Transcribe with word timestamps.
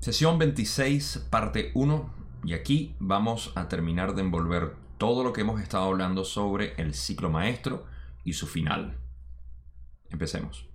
Sesión 0.00 0.38
26, 0.38 1.26
parte 1.28 1.72
1, 1.74 2.14
y 2.44 2.52
aquí 2.52 2.94
vamos 3.00 3.50
a 3.56 3.68
terminar 3.68 4.14
de 4.14 4.22
envolver 4.22 4.76
todo 4.96 5.24
lo 5.24 5.32
que 5.32 5.40
hemos 5.40 5.60
estado 5.60 5.86
hablando 5.86 6.24
sobre 6.24 6.74
el 6.80 6.94
ciclo 6.94 7.30
maestro 7.30 7.84
y 8.24 8.34
su 8.34 8.46
final. 8.46 8.96
Empecemos. 10.08 10.67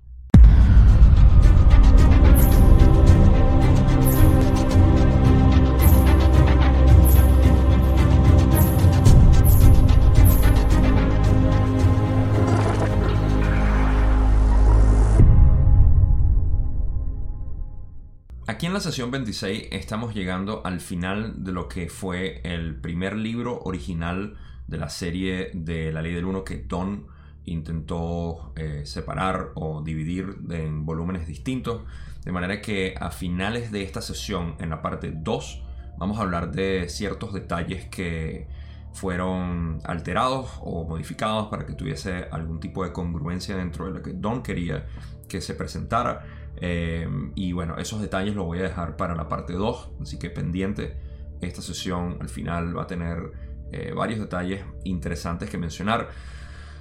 Aquí 18.63 18.67
en 18.67 18.73
la 18.75 18.79
sesión 18.79 19.11
26 19.11 19.67
estamos 19.71 20.15
llegando 20.15 20.61
al 20.63 20.79
final 20.79 21.43
de 21.43 21.51
lo 21.51 21.67
que 21.67 21.89
fue 21.89 22.39
el 22.45 22.77
primer 22.77 23.17
libro 23.17 23.59
original 23.65 24.37
de 24.67 24.77
la 24.77 24.89
serie 24.89 25.51
de 25.53 25.91
La 25.91 26.01
Ley 26.01 26.13
del 26.13 26.23
Uno 26.23 26.45
que 26.45 26.63
Don 26.65 27.07
intentó 27.43 28.53
eh, 28.55 28.83
separar 28.85 29.49
o 29.55 29.81
dividir 29.81 30.37
en 30.49 30.85
volúmenes 30.85 31.27
distintos. 31.27 31.81
De 32.23 32.31
manera 32.31 32.61
que 32.61 32.95
a 32.97 33.11
finales 33.11 33.69
de 33.69 33.83
esta 33.83 34.01
sesión, 34.01 34.55
en 34.61 34.69
la 34.69 34.81
parte 34.81 35.11
2, 35.13 35.63
vamos 35.97 36.17
a 36.17 36.21
hablar 36.21 36.53
de 36.53 36.87
ciertos 36.87 37.33
detalles 37.33 37.89
que 37.89 38.47
fueron 38.93 39.81
alterados 39.83 40.51
o 40.61 40.85
modificados 40.85 41.49
para 41.49 41.65
que 41.65 41.73
tuviese 41.73 42.29
algún 42.31 42.61
tipo 42.61 42.85
de 42.85 42.93
congruencia 42.93 43.57
dentro 43.57 43.87
de 43.87 43.91
lo 43.91 44.01
que 44.01 44.13
Don 44.13 44.41
quería 44.41 44.85
que 45.27 45.41
se 45.41 45.53
presentara. 45.53 46.42
Eh, 46.57 47.07
y 47.35 47.51
bueno, 47.53 47.77
esos 47.77 48.01
detalles 48.01 48.35
los 48.35 48.45
voy 48.45 48.59
a 48.59 48.63
dejar 48.63 48.95
para 48.95 49.15
la 49.15 49.27
parte 49.27 49.53
2, 49.53 49.91
así 50.01 50.19
que 50.19 50.29
pendiente. 50.29 50.97
Esta 51.41 51.61
sesión 51.61 52.17
al 52.21 52.29
final 52.29 52.77
va 52.77 52.83
a 52.83 52.87
tener 52.87 53.31
eh, 53.71 53.91
varios 53.93 54.19
detalles 54.19 54.63
interesantes 54.83 55.49
que 55.49 55.57
mencionar. 55.57 56.09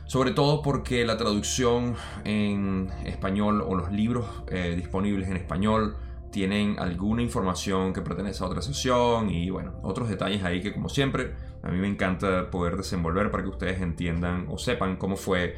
Sobre 0.07 0.33
todo 0.33 0.63
porque 0.63 1.07
la 1.07 1.17
traducción 1.17 1.97
en 2.25 2.91
español 3.05 3.63
o 3.63 3.75
los 3.75 3.91
libros 3.91 4.27
eh, 4.49 4.75
disponibles 4.77 5.29
en 5.29 5.37
español 5.37 5.97
tienen 6.33 6.79
alguna 6.79 7.23
información 7.23 7.93
que 7.93 8.01
pertenece 8.01 8.43
a 8.43 8.49
otra 8.49 8.63
sesión 8.63 9.31
y 9.31 9.51
bueno, 9.51 9.79
otros 9.83 10.09
detalles 10.09 10.43
ahí 10.43 10.61
que 10.61 10.73
como 10.73 10.89
siempre 10.89 11.35
a 11.63 11.71
mí 11.71 11.79
me 11.79 11.87
encanta 11.87 12.51
poder 12.51 12.77
desenvolver 12.77 13.31
para 13.31 13.45
que 13.45 13.51
ustedes 13.51 13.81
entiendan 13.81 14.47
o 14.49 14.59
sepan 14.59 14.97
cómo 14.97 15.17
fue 15.17 15.55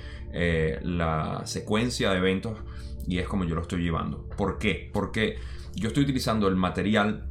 la 0.83 1.43
secuencia 1.45 2.11
de 2.11 2.19
eventos 2.19 2.59
y 3.07 3.19
es 3.19 3.29
como 3.29 3.45
yo 3.45 3.55
lo 3.55 3.63
estoy 3.63 3.83
llevando. 3.83 4.29
¿Por 4.37 4.59
qué? 4.59 4.91
Porque 4.93 5.39
yo 5.75 5.89
estoy 5.89 6.05
utilizando 6.05 6.49
el 6.49 6.57
material 6.57 7.27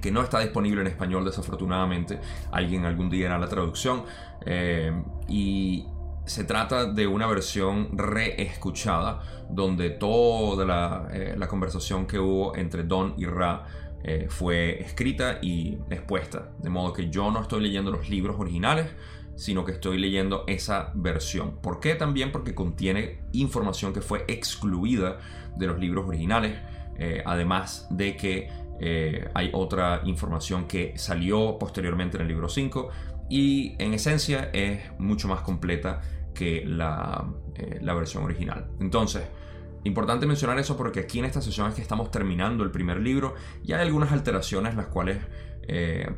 que 0.00 0.10
no 0.10 0.22
está 0.22 0.40
disponible 0.40 0.82
en 0.82 0.86
español 0.86 1.24
desafortunadamente. 1.24 2.20
Alguien 2.52 2.84
algún 2.84 3.08
día 3.08 3.28
hará 3.28 3.38
la 3.38 3.48
traducción. 3.48 4.04
Eh, 4.44 4.92
y 5.28 5.86
se 6.24 6.44
trata 6.44 6.86
de 6.86 7.06
una 7.06 7.26
versión 7.26 7.96
reescuchada 7.96 9.22
donde 9.50 9.90
toda 9.90 10.64
la, 10.64 11.08
eh, 11.12 11.36
conversación 11.48 12.06
que 12.06 12.18
hubo 12.18 12.56
entre 12.56 12.84
Don 12.84 13.14
y 13.16 13.26
Ra 13.26 13.66
eh, 14.02 14.26
fue 14.28 14.82
escrita 14.82 15.38
y 15.40 15.78
expuesta. 15.90 16.50
De 16.58 16.70
modo 16.70 16.92
que 16.92 17.08
yo 17.08 17.30
no 17.30 17.40
estoy 17.40 17.62
leyendo 17.62 17.90
los 17.90 18.08
libros 18.08 18.36
originales, 18.38 18.90
sino 19.36 19.64
que 19.64 19.72
estoy 19.72 19.98
leyendo 19.98 20.44
esa 20.46 20.92
versión. 20.94 21.56
¿Por 21.60 21.80
qué? 21.80 21.94
También 21.94 22.30
porque 22.32 22.54
contiene 22.54 23.20
información 23.32 23.92
que 23.92 24.00
fue 24.00 24.24
excluida 24.28 25.18
de 25.56 25.66
los 25.66 25.78
libros 25.78 26.06
originales, 26.06 26.58
eh, 26.98 27.22
además 27.24 27.86
de 27.90 28.16
que 28.16 28.48
eh, 28.80 29.28
hay 29.34 29.50
otra 29.52 30.02
información 30.04 30.66
que 30.66 30.96
salió 30.96 31.58
posteriormente 31.58 32.16
en 32.16 32.22
el 32.22 32.28
libro 32.28 32.48
5 32.48 32.88
y 33.28 33.74
en 33.78 33.94
esencia 33.94 34.50
es 34.52 34.80
mucho 34.98 35.28
más 35.28 35.40
completa 35.40 36.02
que 36.34 36.64
la, 36.66 37.24
eh, 37.54 37.78
la 37.82 37.94
versión 37.94 38.24
original. 38.24 38.68
Entonces, 38.80 39.22
Importante 39.86 40.24
mencionar 40.24 40.58
eso 40.58 40.78
porque 40.78 41.00
aquí 41.00 41.18
en 41.18 41.26
esta 41.26 41.42
sesión 41.42 41.68
es 41.68 41.74
que 41.74 41.82
estamos 41.82 42.10
terminando 42.10 42.64
el 42.64 42.70
primer 42.70 43.00
libro 43.00 43.34
y 43.62 43.74
hay 43.74 43.82
algunas 43.82 44.12
alteraciones 44.12 44.76
las 44.76 44.86
cuales, 44.86 45.18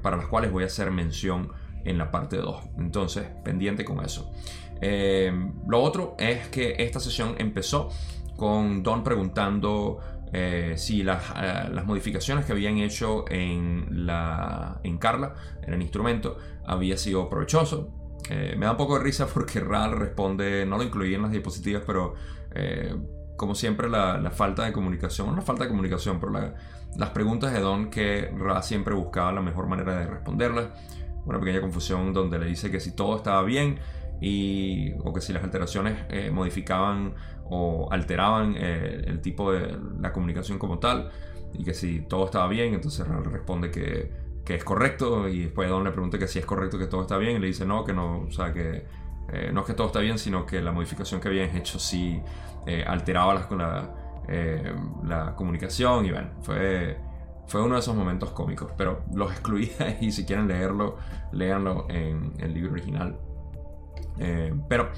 para 0.02 0.16
las 0.16 0.26
cuales 0.26 0.52
voy 0.52 0.62
a 0.62 0.66
hacer 0.66 0.92
mención 0.92 1.50
en 1.84 1.98
la 1.98 2.10
parte 2.12 2.36
2. 2.36 2.62
Entonces, 2.78 3.26
pendiente 3.44 3.84
con 3.84 4.04
eso. 4.04 4.30
Eh, 4.80 5.32
lo 5.66 5.82
otro 5.82 6.16
es 6.18 6.48
que 6.48 6.76
esta 6.78 7.00
sesión 7.00 7.34
empezó 7.38 7.90
con 8.36 8.82
Don 8.82 9.02
preguntando 9.02 9.98
eh, 10.32 10.74
si 10.76 11.02
las, 11.02 11.30
eh, 11.30 11.68
las, 11.72 11.86
modificaciones 11.86 12.44
que 12.44 12.52
habían 12.52 12.76
hecho 12.78 13.24
en, 13.30 14.06
la, 14.06 14.80
en 14.82 14.98
Carla, 14.98 15.34
en 15.62 15.74
el 15.74 15.82
instrumento, 15.82 16.36
había 16.66 16.98
sido 16.98 17.30
provechoso. 17.30 17.88
Me 18.30 18.66
da 18.66 18.72
un 18.72 18.76
poco 18.76 18.98
de 18.98 19.04
risa 19.04 19.26
porque 19.26 19.60
Ral 19.72 19.92
responde, 19.92 20.66
no 20.66 20.78
lo 20.78 20.82
incluí 20.82 21.14
en 21.14 21.22
las 21.22 21.30
diapositivas, 21.30 21.82
pero 21.86 22.14
como 23.36 23.54
siempre 23.54 23.88
la, 23.88 24.30
falta 24.30 24.64
de 24.64 24.72
comunicación, 24.72 25.28
no 25.28 25.36
la 25.36 25.42
falta 25.42 25.64
de 25.64 25.70
comunicación, 25.70 26.18
pero 26.20 26.32
las 26.96 27.10
preguntas 27.10 27.52
de 27.52 27.60
Don 27.60 27.90
que 27.90 28.32
Ra 28.36 28.62
siempre 28.62 28.94
buscaba 28.94 29.32
la 29.32 29.42
mejor 29.42 29.66
manera 29.66 29.96
de 29.98 30.06
responderlas. 30.06 30.68
Una 31.24 31.38
pequeña 31.38 31.60
confusión 31.60 32.12
donde 32.12 32.38
le 32.38 32.46
dice 32.46 32.70
que 32.70 32.80
si 32.80 32.94
todo 32.94 33.16
estaba 33.16 33.42
bien 33.42 33.80
y, 34.20 34.92
o 35.04 35.12
que 35.12 35.20
si 35.20 35.32
las 35.32 35.42
alteraciones 35.42 35.98
eh, 36.08 36.30
modificaban 36.30 37.14
o 37.44 37.88
alteraban 37.90 38.54
eh, 38.56 39.04
el 39.06 39.20
tipo 39.20 39.52
de 39.52 39.76
la 40.00 40.12
comunicación 40.12 40.58
como 40.58 40.78
tal 40.78 41.10
y 41.52 41.64
que 41.64 41.74
si 41.74 42.00
todo 42.00 42.26
estaba 42.26 42.48
bien, 42.48 42.74
entonces 42.74 43.06
responde 43.08 43.70
que, 43.70 44.10
que 44.46 44.54
es 44.54 44.64
correcto 44.64 45.28
y 45.28 45.42
después 45.42 45.68
Don 45.68 45.84
le 45.84 45.90
pregunta 45.90 46.18
que 46.18 46.26
si 46.26 46.38
es 46.38 46.46
correcto 46.46 46.78
que 46.78 46.86
todo 46.86 47.02
está 47.02 47.18
bien 47.18 47.36
y 47.36 47.38
le 47.40 47.48
dice 47.48 47.66
no, 47.66 47.84
que 47.84 47.92
no, 47.92 48.20
o 48.20 48.30
sea 48.30 48.52
que 48.52 48.86
eh, 49.32 49.50
no 49.52 49.60
es 49.60 49.66
que 49.66 49.74
todo 49.74 49.88
está 49.88 50.00
bien, 50.00 50.18
sino 50.18 50.46
que 50.46 50.62
la 50.62 50.72
modificación 50.72 51.20
que 51.20 51.28
habían 51.28 51.54
hecho 51.56 51.78
sí 51.78 52.22
alteraba 52.86 53.46
la, 53.50 53.94
la 55.04 55.34
comunicación 55.36 56.06
y 56.06 56.10
bueno, 56.10 56.30
fue 56.42 56.96
fue 57.46 57.62
uno 57.62 57.74
de 57.74 57.80
esos 57.80 57.94
momentos 57.94 58.30
cómicos, 58.30 58.72
pero 58.76 59.04
los 59.14 59.30
excluí 59.30 59.70
y 60.00 60.10
si 60.10 60.24
quieren 60.24 60.48
leerlo, 60.48 60.96
léanlo 61.32 61.86
en 61.88 62.32
el 62.38 62.52
libro 62.52 62.72
original. 62.72 63.16
Eh, 64.18 64.52
pero 64.68 64.90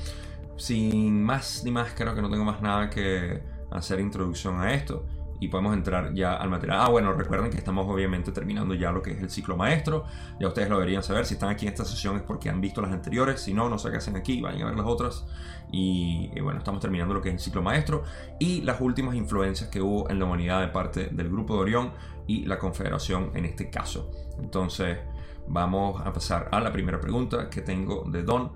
sin 0.56 1.22
más 1.22 1.62
ni 1.64 1.70
más, 1.70 1.92
creo 1.94 2.14
que 2.14 2.22
no 2.22 2.31
tengo 2.31 2.44
más 2.44 2.62
nada 2.62 2.88
que 2.88 3.42
hacer 3.70 4.00
introducción 4.00 4.60
a 4.60 4.72
esto 4.72 5.04
y 5.41 5.49
podemos 5.49 5.75
entrar 5.75 6.12
ya 6.15 6.34
al 6.34 6.50
material. 6.50 6.78
Ah, 6.81 6.88
bueno, 6.88 7.12
recuerden 7.12 7.50
que 7.50 7.59
estamos 7.59 7.87
obviamente 7.88 8.32
terminando 8.32 8.75
ya 8.75 8.91
lo 8.91 9.03
que 9.03 9.12
es 9.12 9.22
el 9.22 9.31
ciclo 9.31 9.56
maestro. 9.56 10.04
Ya 10.41 10.49
ustedes 10.49 10.69
lo 10.69 10.76
deberían 10.78 11.03
saber. 11.03 11.26
Si 11.26 11.34
están 11.34 11.50
aquí 11.50 11.66
en 11.66 11.72
esta 11.72 11.84
sesión 11.84 12.16
es 12.16 12.22
porque 12.22 12.50
han 12.50 12.60
visto 12.60 12.81
las 12.81 12.93
anteriores. 12.93 13.41
Si 13.41 13.54
no, 13.54 13.69
no 13.69 13.78
sé 13.78 13.91
qué 13.91 13.99
hacen 13.99 14.16
aquí. 14.16 14.41
Vayan 14.41 14.62
a 14.62 14.66
ver 14.66 14.76
las 14.76 14.87
otras. 14.87 15.26
Y, 15.71 16.28
bueno, 16.41 16.59
estamos 16.59 16.81
terminando 16.81 17.15
lo 17.15 17.21
que 17.21 17.28
es 17.28 17.34
el 17.34 17.41
ciclo 17.41 17.62
maestro 17.62 18.03
y 18.38 18.62
las 18.62 18.81
últimas 18.81 19.15
influencias 19.15 19.69
que 19.69 19.81
hubo 19.81 20.09
en 20.10 20.19
la 20.19 20.25
humanidad 20.25 20.60
de 20.60 20.69
parte 20.69 21.09
del 21.12 21.28
grupo 21.28 21.55
de 21.55 21.60
Orión 21.60 21.93
y 22.26 22.47
la 22.47 22.59
confederación 22.59 23.31
en 23.34 23.44
este 23.44 23.70
caso. 23.70 24.10
Entonces, 24.38 24.99
vamos 25.47 26.00
a 26.05 26.12
pasar 26.12 26.49
a 26.53 26.60
la 26.60 26.72
primera 26.72 27.00
pregunta 27.00 27.49
que 27.50 27.62
tengo 27.62 28.05
de 28.10 28.22
Don. 28.22 28.53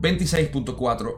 26.4. 0.00 1.16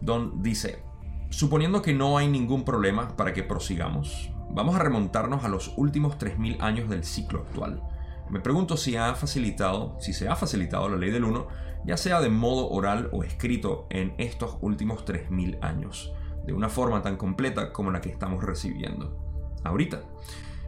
Don 0.00 0.42
dice, 0.42 0.82
Suponiendo 1.30 1.80
que 1.80 1.94
no 1.94 2.18
hay 2.18 2.28
ningún 2.28 2.64
problema 2.64 3.16
para 3.16 3.32
que 3.32 3.44
prosigamos, 3.44 4.32
vamos 4.50 4.74
a 4.74 4.80
remontarnos 4.80 5.44
a 5.44 5.48
los 5.48 5.72
últimos 5.76 6.18
3.000 6.18 6.60
años 6.60 6.90
del 6.90 7.04
ciclo 7.04 7.40
actual. 7.40 7.80
Me 8.28 8.40
pregunto 8.40 8.76
si 8.76 8.96
ha 8.96 9.14
facilitado, 9.14 9.96
si 10.00 10.12
se 10.12 10.28
ha 10.28 10.34
facilitado 10.34 10.88
la 10.88 10.96
ley 10.96 11.10
del 11.10 11.24
1, 11.24 11.46
ya 11.84 11.96
sea 11.96 12.20
de 12.20 12.30
modo 12.30 12.68
oral 12.68 13.08
o 13.12 13.22
escrito 13.22 13.86
en 13.90 14.12
estos 14.18 14.58
últimos 14.60 15.04
3.000 15.04 15.58
años, 15.62 16.12
de 16.44 16.52
una 16.52 16.68
forma 16.68 17.00
tan 17.00 17.16
completa 17.16 17.72
como 17.72 17.92
la 17.92 18.00
que 18.00 18.10
estamos 18.10 18.42
recibiendo. 18.42 19.16
Ahorita, 19.62 20.02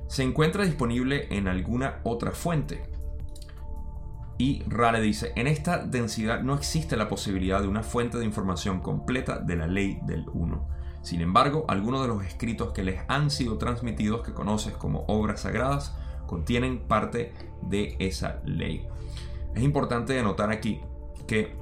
¿se 0.06 0.22
encuentra 0.22 0.64
disponible 0.64 1.26
en 1.36 1.48
alguna 1.48 2.00
otra 2.04 2.30
fuente? 2.30 2.84
Y 4.42 4.64
Rale 4.66 5.00
dice, 5.00 5.32
en 5.36 5.46
esta 5.46 5.78
densidad 5.78 6.42
no 6.42 6.54
existe 6.54 6.96
la 6.96 7.08
posibilidad 7.08 7.60
de 7.60 7.68
una 7.68 7.84
fuente 7.84 8.18
de 8.18 8.24
información 8.24 8.80
completa 8.80 9.38
de 9.38 9.54
la 9.54 9.68
ley 9.68 10.00
del 10.02 10.24
1. 10.34 10.68
Sin 11.00 11.20
embargo, 11.20 11.64
algunos 11.68 12.02
de 12.02 12.08
los 12.08 12.24
escritos 12.24 12.72
que 12.72 12.82
les 12.82 13.02
han 13.06 13.30
sido 13.30 13.56
transmitidos, 13.56 14.22
que 14.22 14.32
conoces 14.32 14.72
como 14.72 15.04
obras 15.06 15.42
sagradas, 15.42 15.96
contienen 16.26 16.80
parte 16.88 17.32
de 17.62 17.94
esa 18.00 18.42
ley. 18.44 18.84
Es 19.54 19.62
importante 19.62 20.18
anotar 20.18 20.50
aquí 20.50 20.80
que 21.28 21.54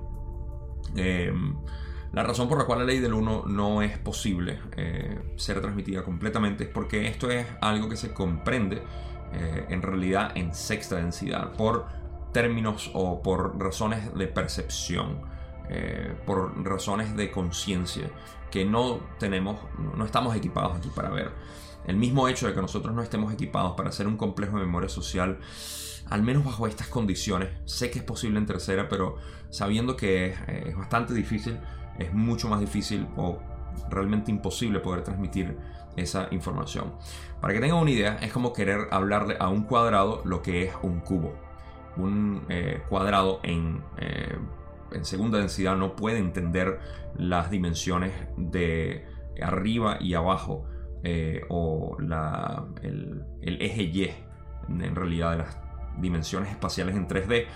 em, 0.96 1.58
la 2.12 2.22
razón 2.22 2.48
por 2.48 2.56
la 2.56 2.64
cual 2.64 2.78
la 2.78 2.86
ley 2.86 2.98
del 3.00 3.12
1 3.12 3.44
no 3.46 3.82
es 3.82 3.98
posible 3.98 4.58
eh, 4.78 5.34
ser 5.36 5.60
transmitida 5.60 6.02
completamente 6.02 6.64
es 6.64 6.70
porque 6.70 7.08
esto 7.08 7.30
es 7.30 7.46
algo 7.60 7.90
que 7.90 7.96
se 7.96 8.14
comprende 8.14 8.82
eh, 9.34 9.66
en 9.68 9.82
realidad 9.82 10.32
en 10.34 10.54
sexta 10.54 10.96
densidad 10.96 11.52
por 11.52 12.00
términos 12.32 12.90
o 12.94 13.22
por 13.22 13.58
razones 13.58 14.14
de 14.14 14.26
percepción, 14.26 15.22
eh, 15.68 16.14
por 16.26 16.64
razones 16.64 17.16
de 17.16 17.30
conciencia 17.30 18.10
que 18.50 18.64
no 18.64 19.00
tenemos, 19.18 19.60
no 19.96 20.04
estamos 20.04 20.34
equipados 20.36 20.76
aquí 20.76 20.90
para 20.94 21.10
ver. 21.10 21.32
el 21.86 21.96
mismo 21.96 22.28
hecho 22.28 22.46
de 22.46 22.54
que 22.54 22.60
nosotros 22.60 22.94
no 22.94 23.02
estemos 23.02 23.32
equipados 23.32 23.72
para 23.72 23.88
hacer 23.88 24.06
un 24.06 24.16
complejo 24.16 24.58
de 24.58 24.66
memoria 24.66 24.88
social, 24.88 25.38
al 26.08 26.22
menos 26.22 26.44
bajo 26.44 26.66
estas 26.66 26.88
condiciones, 26.88 27.48
sé 27.64 27.90
que 27.90 28.00
es 28.00 28.04
posible 28.04 28.38
en 28.38 28.46
tercera, 28.46 28.88
pero 28.88 29.16
sabiendo 29.48 29.96
que 29.96 30.26
es, 30.26 30.36
es 30.48 30.76
bastante 30.76 31.14
difícil, 31.14 31.58
es 31.98 32.12
mucho 32.12 32.48
más 32.48 32.60
difícil 32.60 33.08
o 33.16 33.38
realmente 33.88 34.30
imposible 34.30 34.80
poder 34.80 35.02
transmitir 35.04 35.56
esa 35.96 36.28
información. 36.30 36.94
Para 37.40 37.54
que 37.54 37.60
tengan 37.60 37.78
una 37.78 37.90
idea, 37.90 38.18
es 38.20 38.32
como 38.32 38.52
querer 38.52 38.88
hablarle 38.90 39.36
a 39.38 39.48
un 39.48 39.64
cuadrado 39.64 40.22
lo 40.24 40.42
que 40.42 40.64
es 40.64 40.72
un 40.82 41.00
cubo. 41.00 41.50
Un 41.96 42.44
eh, 42.48 42.82
cuadrado 42.88 43.40
en, 43.42 43.82
eh, 43.98 44.37
en 44.92 45.04
segunda 45.04 45.38
densidad 45.38 45.76
no 45.76 45.96
puede 45.96 46.19
entender 46.19 46.81
las 47.16 47.50
dimensiones 47.50 48.12
de 48.37 49.06
arriba 49.42 49.98
y 50.00 50.14
abajo 50.14 50.66
eh, 51.02 51.42
o 51.48 51.96
la, 51.98 52.66
el, 52.82 53.25
el 53.40 53.62
eje 53.62 53.82
Y 53.82 54.10
en 54.69 54.94
realidad 54.94 55.32
de 55.32 55.38
las 55.38 55.58
dimensiones 55.98 56.50
espaciales 56.50 56.94
en 56.94 57.08
3D 57.08 57.46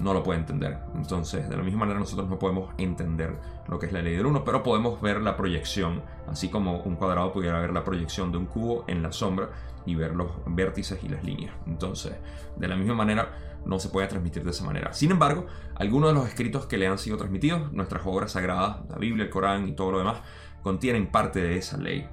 no 0.00 0.14
lo 0.14 0.22
puede 0.22 0.40
entender. 0.40 0.78
Entonces, 0.94 1.48
de 1.48 1.56
la 1.56 1.62
misma 1.62 1.80
manera 1.80 2.00
nosotros 2.00 2.28
no 2.28 2.38
podemos 2.38 2.74
entender 2.78 3.36
lo 3.68 3.78
que 3.78 3.86
es 3.86 3.92
la 3.92 4.02
ley 4.02 4.16
del 4.16 4.26
1, 4.26 4.44
pero 4.44 4.62
podemos 4.62 5.00
ver 5.00 5.20
la 5.20 5.36
proyección, 5.36 6.02
así 6.26 6.48
como 6.48 6.80
un 6.82 6.96
cuadrado 6.96 7.32
pudiera 7.32 7.60
ver 7.60 7.72
la 7.72 7.84
proyección 7.84 8.32
de 8.32 8.38
un 8.38 8.46
cubo 8.46 8.84
en 8.88 9.02
la 9.02 9.12
sombra 9.12 9.50
y 9.86 9.94
ver 9.94 10.14
los 10.14 10.30
vértices 10.46 11.02
y 11.02 11.08
las 11.08 11.22
líneas. 11.24 11.54
Entonces, 11.66 12.14
de 12.56 12.68
la 12.68 12.76
misma 12.76 12.94
manera 12.94 13.51
no 13.64 13.78
se 13.78 13.88
puede 13.88 14.06
transmitir 14.08 14.44
de 14.44 14.50
esa 14.50 14.64
manera. 14.64 14.92
Sin 14.92 15.10
embargo, 15.10 15.46
algunos 15.74 16.10
de 16.10 16.14
los 16.14 16.28
escritos 16.28 16.66
que 16.66 16.78
le 16.78 16.86
han 16.86 16.98
sido 16.98 17.16
transmitidos, 17.16 17.72
nuestras 17.72 18.02
obras 18.06 18.32
sagradas, 18.32 18.78
la 18.88 18.98
Biblia, 18.98 19.24
el 19.24 19.30
Corán 19.30 19.68
y 19.68 19.72
todo 19.72 19.92
lo 19.92 19.98
demás, 19.98 20.18
contienen 20.62 21.10
parte 21.10 21.40
de 21.40 21.56
esa 21.56 21.76
ley. 21.76 22.08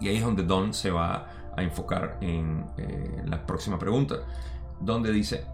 Y 0.00 0.08
ahí 0.08 0.16
es 0.16 0.24
donde 0.24 0.42
Don 0.42 0.72
se 0.72 0.90
va 0.90 1.28
a 1.56 1.62
enfocar 1.62 2.18
en 2.20 2.64
eh, 2.78 3.22
la 3.26 3.46
próxima 3.46 3.78
pregunta, 3.78 4.16
donde 4.80 5.12
dice, 5.12 5.46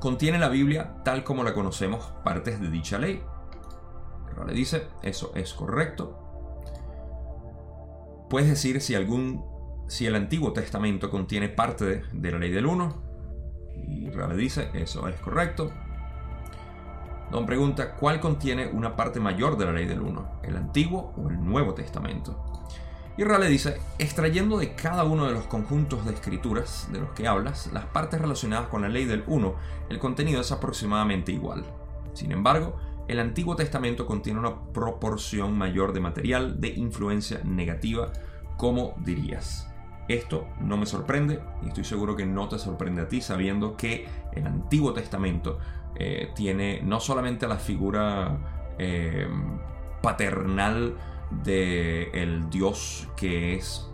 contiene 0.00 0.38
la 0.38 0.48
Biblia 0.48 0.94
tal 1.04 1.24
como 1.24 1.44
la 1.44 1.54
conocemos 1.54 2.12
partes 2.24 2.60
de 2.60 2.70
dicha 2.70 2.98
ley. 2.98 3.22
Le 4.46 4.54
dice, 4.54 4.86
eso 5.02 5.32
es 5.34 5.52
correcto. 5.52 6.16
Puedes 8.30 8.48
decir 8.48 8.80
si 8.80 8.94
algún 8.94 9.44
si 9.88 10.06
el 10.06 10.14
Antiguo 10.14 10.52
Testamento 10.52 11.10
contiene 11.10 11.48
parte 11.48 12.02
de, 12.12 12.30
la 12.30 12.38
ley 12.38 12.50
del 12.50 12.66
1. 12.66 13.07
Y 13.86 14.10
Rale 14.10 14.36
dice, 14.36 14.70
eso 14.74 15.06
es 15.08 15.20
correcto. 15.20 15.70
Don 17.30 17.44
pregunta, 17.44 17.94
¿cuál 17.94 18.20
contiene 18.20 18.66
una 18.68 18.96
parte 18.96 19.20
mayor 19.20 19.58
de 19.58 19.66
la 19.66 19.72
ley 19.72 19.84
del 19.84 20.00
1? 20.00 20.40
¿El 20.44 20.56
Antiguo 20.56 21.12
o 21.16 21.28
el 21.28 21.44
Nuevo 21.44 21.74
Testamento? 21.74 22.42
Y 23.18 23.24
Rale 23.24 23.48
dice, 23.48 23.80
extrayendo 23.98 24.58
de 24.58 24.74
cada 24.74 25.04
uno 25.04 25.26
de 25.26 25.32
los 25.32 25.44
conjuntos 25.46 26.04
de 26.06 26.14
escrituras 26.14 26.88
de 26.92 27.00
los 27.00 27.10
que 27.10 27.26
hablas, 27.26 27.68
las 27.72 27.84
partes 27.86 28.20
relacionadas 28.20 28.68
con 28.68 28.82
la 28.82 28.88
ley 28.88 29.04
del 29.04 29.24
1, 29.26 29.54
el 29.90 29.98
contenido 29.98 30.40
es 30.40 30.52
aproximadamente 30.52 31.32
igual. 31.32 31.64
Sin 32.14 32.32
embargo, 32.32 32.76
el 33.08 33.18
Antiguo 33.20 33.56
Testamento 33.56 34.06
contiene 34.06 34.38
una 34.38 34.72
proporción 34.72 35.58
mayor 35.58 35.92
de 35.92 36.00
material 36.00 36.60
de 36.60 36.68
influencia 36.68 37.40
negativa, 37.44 38.12
como 38.56 38.94
dirías. 38.98 39.67
Esto 40.08 40.48
no 40.58 40.78
me 40.78 40.86
sorprende 40.86 41.40
y 41.62 41.68
estoy 41.68 41.84
seguro 41.84 42.16
que 42.16 42.24
no 42.24 42.48
te 42.48 42.58
sorprende 42.58 43.02
a 43.02 43.08
ti 43.08 43.20
sabiendo 43.20 43.76
que 43.76 44.08
el 44.32 44.46
Antiguo 44.46 44.94
Testamento 44.94 45.58
eh, 45.96 46.30
tiene 46.34 46.80
no 46.82 46.98
solamente 46.98 47.46
la 47.46 47.56
figura 47.56 48.38
eh, 48.78 49.28
paternal 50.00 50.96
de 51.44 52.04
el 52.14 52.48
dios 52.48 53.06
que 53.16 53.56
es 53.56 53.90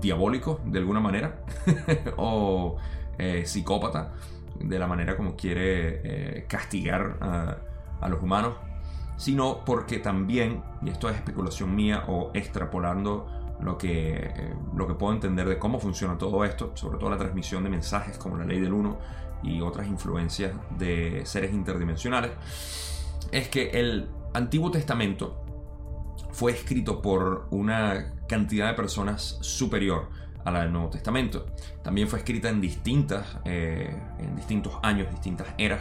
diabólico 0.00 0.60
de 0.66 0.78
alguna 0.78 1.00
manera 1.00 1.40
o 2.16 2.76
eh, 3.18 3.44
psicópata 3.44 4.12
de 4.60 4.78
la 4.78 4.86
manera 4.86 5.16
como 5.16 5.34
quiere 5.34 6.44
castigar 6.46 7.16
a, 7.20 8.08
los 8.08 8.22
humanos 8.22 8.54
sino 9.16 9.64
porque 9.64 9.98
también 9.98 10.62
y 10.82 10.90
esto 10.90 11.08
es 11.08 11.16
especulación 11.16 11.74
mía 11.74 12.04
o 12.06 12.30
extrapolando 12.34 13.39
lo 13.62 13.76
que, 13.78 14.16
eh, 14.16 14.54
lo 14.74 14.86
que 14.86 14.94
puedo 14.94 15.12
entender 15.12 15.48
de 15.48 15.58
cómo 15.58 15.78
funciona 15.78 16.16
todo 16.18 16.44
esto, 16.44 16.72
sobre 16.74 16.98
todo 16.98 17.10
la 17.10 17.18
transmisión 17.18 17.62
de 17.62 17.70
mensajes 17.70 18.18
como 18.18 18.36
la 18.36 18.44
ley 18.44 18.60
del 18.60 18.72
uno 18.72 18.98
y 19.42 19.60
otras 19.60 19.86
influencias 19.86 20.52
de 20.78 21.22
seres 21.24 21.52
interdimensionales, 21.52 22.32
es 23.32 23.48
que 23.48 23.70
el 23.70 24.08
Antiguo 24.34 24.70
Testamento 24.70 25.44
fue 26.32 26.52
escrito 26.52 27.02
por 27.02 27.48
una 27.50 28.14
cantidad 28.28 28.68
de 28.68 28.74
personas 28.74 29.38
superior 29.40 30.08
a 30.44 30.50
la 30.50 30.62
del 30.62 30.72
Nuevo 30.72 30.90
Testamento. 30.90 31.46
También 31.82 32.08
fue 32.08 32.20
escrita 32.20 32.48
en 32.48 32.60
distintas, 32.60 33.38
eh, 33.44 33.94
en 34.18 34.36
distintos 34.36 34.74
años, 34.82 35.10
distintas 35.10 35.48
eras, 35.58 35.80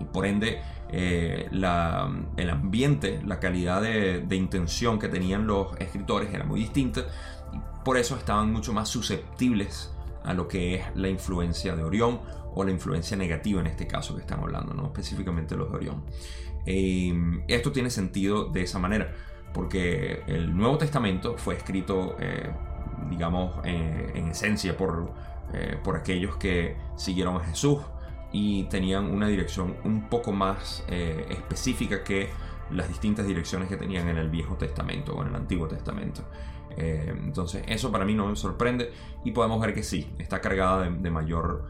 y 0.00 0.04
por 0.04 0.26
ende 0.26 0.60
eh, 0.88 1.48
el 1.50 2.50
ambiente, 2.50 3.20
la 3.24 3.38
calidad 3.38 3.82
de, 3.82 4.34
intención 4.34 4.98
que 4.98 5.08
tenían 5.08 5.46
los 5.46 5.76
escritores 5.78 6.32
era 6.34 6.44
muy 6.44 6.60
distinta, 6.60 7.02
y 7.52 7.58
por 7.84 7.96
eso 7.96 8.16
estaban 8.16 8.52
mucho 8.52 8.72
más 8.72 8.88
susceptibles 8.88 9.94
a 10.24 10.34
lo 10.34 10.48
que 10.48 10.76
es 10.76 10.84
la 10.94 11.08
influencia 11.08 11.76
de 11.76 11.84
Orión 11.84 12.20
o 12.54 12.64
la 12.64 12.72
influencia 12.72 13.16
negativa 13.16 13.60
en 13.60 13.68
este 13.68 13.86
caso 13.86 14.14
que 14.14 14.22
estamos 14.22 14.46
hablando, 14.46 14.74
no 14.74 14.86
específicamente 14.86 15.54
los 15.54 15.70
de 15.70 15.76
Orión. 15.76 16.02
Eh, 16.66 17.14
esto 17.46 17.72
tiene 17.72 17.90
sentido 17.90 18.46
de 18.46 18.62
esa 18.62 18.78
manera 18.78 19.14
porque 19.54 20.22
el 20.26 20.56
Nuevo 20.56 20.78
Testamento 20.78 21.36
fue 21.36 21.56
escrito, 21.56 22.16
eh, 22.20 22.50
digamos, 23.08 23.64
en 23.64 24.28
esencia 24.28 24.76
por, 24.76 25.12
por 25.82 25.96
aquellos 25.96 26.36
que 26.36 26.76
siguieron 26.96 27.36
a 27.36 27.40
Jesús 27.40 27.80
y 28.32 28.64
tenían 28.64 29.06
una 29.06 29.26
dirección 29.26 29.76
un 29.84 30.08
poco 30.08 30.32
más 30.32 30.84
específica 30.88 32.04
que 32.04 32.28
las 32.70 32.88
distintas 32.88 33.26
direcciones 33.26 33.68
que 33.68 33.76
tenían 33.76 34.08
en 34.08 34.18
el 34.18 34.30
Viejo 34.30 34.56
Testamento 34.56 35.14
o 35.14 35.22
en 35.22 35.28
el 35.28 35.34
Antiguo 35.34 35.66
Testamento. 35.66 36.22
entonces, 36.76 37.64
eso 37.66 37.90
para 37.90 38.04
mí 38.04 38.14
no 38.14 38.26
me 38.26 38.36
sorprende 38.36 38.92
y 39.24 39.32
podemos 39.32 39.60
ver 39.60 39.74
que 39.74 39.82
sí, 39.82 40.08
está 40.18 40.40
cargada 40.40 40.88
de, 40.88 41.10
mayor 41.10 41.66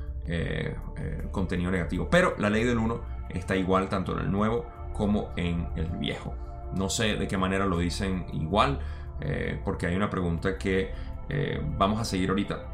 contenido 1.31 1.71
negativo. 1.71 2.09
Pero 2.11 2.35
la 2.39 2.51
ley 2.51 2.65
del 2.65 2.79
1 2.79 3.01
está 3.31 3.57
igual 3.57 3.89
tanto 3.89 4.13
en 4.13 4.27
el 4.27 4.31
Nuevo 4.31 4.67
como 4.93 5.31
en 5.37 5.67
el 5.77 5.87
Viejo. 5.99 6.35
No 6.75 6.89
sé 6.89 7.17
de 7.17 7.27
qué 7.27 7.37
manera 7.37 7.67
lo 7.67 7.79
dicen 7.79 8.27
igual, 8.33 8.81
eh, 9.21 9.61
porque 9.65 9.87
hay 9.87 9.97
una 9.97 10.11
pregunta 10.11 10.57
que 10.57 10.93
eh, 11.29 11.61
vamos 11.79 12.01
a 12.01 12.05
seguir 12.05 12.31
ahorita. 12.31 12.67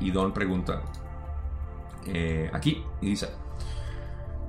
Y 0.00 0.10
Don 0.10 0.32
pregunta 0.32 0.82
eh, 2.06 2.50
aquí 2.52 2.82
y 3.00 3.10
dice, 3.10 3.28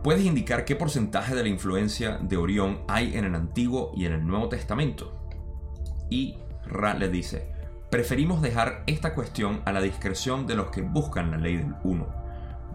¿puedes 0.04 0.24
indicar 0.26 0.66
qué 0.66 0.76
porcentaje 0.76 1.36
de 1.36 1.44
la 1.44 1.50
influencia 1.50 2.18
de 2.18 2.38
Orión 2.38 2.82
hay 2.88 3.16
en 3.16 3.26
el 3.26 3.36
Antiguo 3.36 3.92
y 3.96 4.06
en 4.06 4.14
el 4.14 4.26
Nuevo 4.26 4.50
Testamento? 4.50 5.30
Y 6.10 6.38
Ra 6.66 6.94
le 6.94 7.10
dice, 7.10 7.52
preferimos 7.90 8.42
dejar 8.42 8.84
esta 8.88 9.14
cuestión 9.14 9.62
a 9.66 9.72
la 9.72 9.82
discreción 9.82 10.48
de 10.48 10.56
los 10.56 10.70
que 10.72 10.82
buscan 10.82 11.32
la 11.32 11.38
ley 11.38 11.58
del 11.58 11.76
uno. 11.84 12.08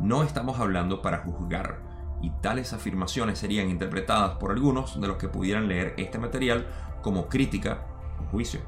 No 0.00 0.22
estamos 0.22 0.58
hablando 0.60 1.02
para 1.02 1.18
juzgar 1.18 1.80
y 2.22 2.30
tales 2.42 2.72
afirmaciones 2.72 3.38
serían 3.38 3.70
interpretadas 3.70 4.36
por 4.36 4.50
algunos 4.50 5.00
de 5.00 5.08
los 5.08 5.16
que 5.16 5.28
pudieran 5.28 5.68
leer 5.68 5.94
este 5.96 6.18
material 6.18 6.66
como 7.02 7.28
crítica 7.28 7.86
o 8.20 8.30
juicio. 8.30 8.60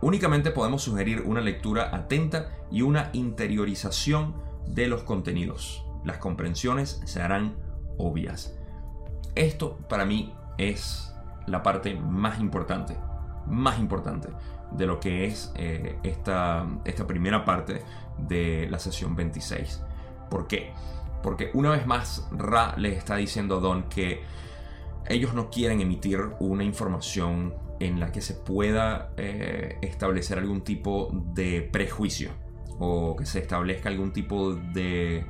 Únicamente 0.00 0.50
podemos 0.50 0.82
sugerir 0.82 1.22
una 1.22 1.40
lectura 1.40 1.94
atenta 1.94 2.50
y 2.70 2.82
una 2.82 3.10
interiorización 3.12 4.34
de 4.68 4.86
los 4.86 5.02
contenidos. 5.02 5.84
Las 6.04 6.18
comprensiones 6.18 7.00
se 7.04 7.20
harán 7.20 7.56
obvias. 7.98 8.56
Esto 9.34 9.78
para 9.88 10.04
mí 10.04 10.34
es 10.58 11.12
la 11.46 11.62
parte 11.62 11.94
más 11.94 12.40
importante, 12.40 12.96
más 13.46 13.78
importante 13.78 14.28
de 14.72 14.86
lo 14.86 14.98
que 14.98 15.26
es 15.26 15.52
eh, 15.56 15.98
esta, 16.02 16.66
esta 16.84 17.06
primera 17.06 17.44
parte 17.44 17.82
de 18.18 18.66
la 18.70 18.78
sesión 18.78 19.14
26. 19.14 19.82
¿Por 20.30 20.46
qué? 20.46 20.72
Porque 21.22 21.50
una 21.54 21.70
vez 21.70 21.86
más 21.86 22.28
Ra 22.32 22.74
le 22.76 22.94
está 22.94 23.16
diciendo 23.16 23.58
a 23.58 23.60
Don 23.60 23.84
que 23.84 24.22
ellos 25.08 25.34
no 25.34 25.50
quieren 25.50 25.80
emitir 25.80 26.20
una 26.40 26.64
información 26.64 27.54
en 27.78 28.00
la 28.00 28.10
que 28.10 28.20
se 28.20 28.34
pueda 28.34 29.12
eh, 29.16 29.78
establecer 29.82 30.38
algún 30.38 30.62
tipo 30.62 31.10
de 31.12 31.62
prejuicio 31.62 32.30
o 32.78 33.16
que 33.16 33.26
se 33.26 33.40
establezca 33.40 33.88
algún 33.88 34.12
tipo 34.12 34.54
de, 34.54 35.24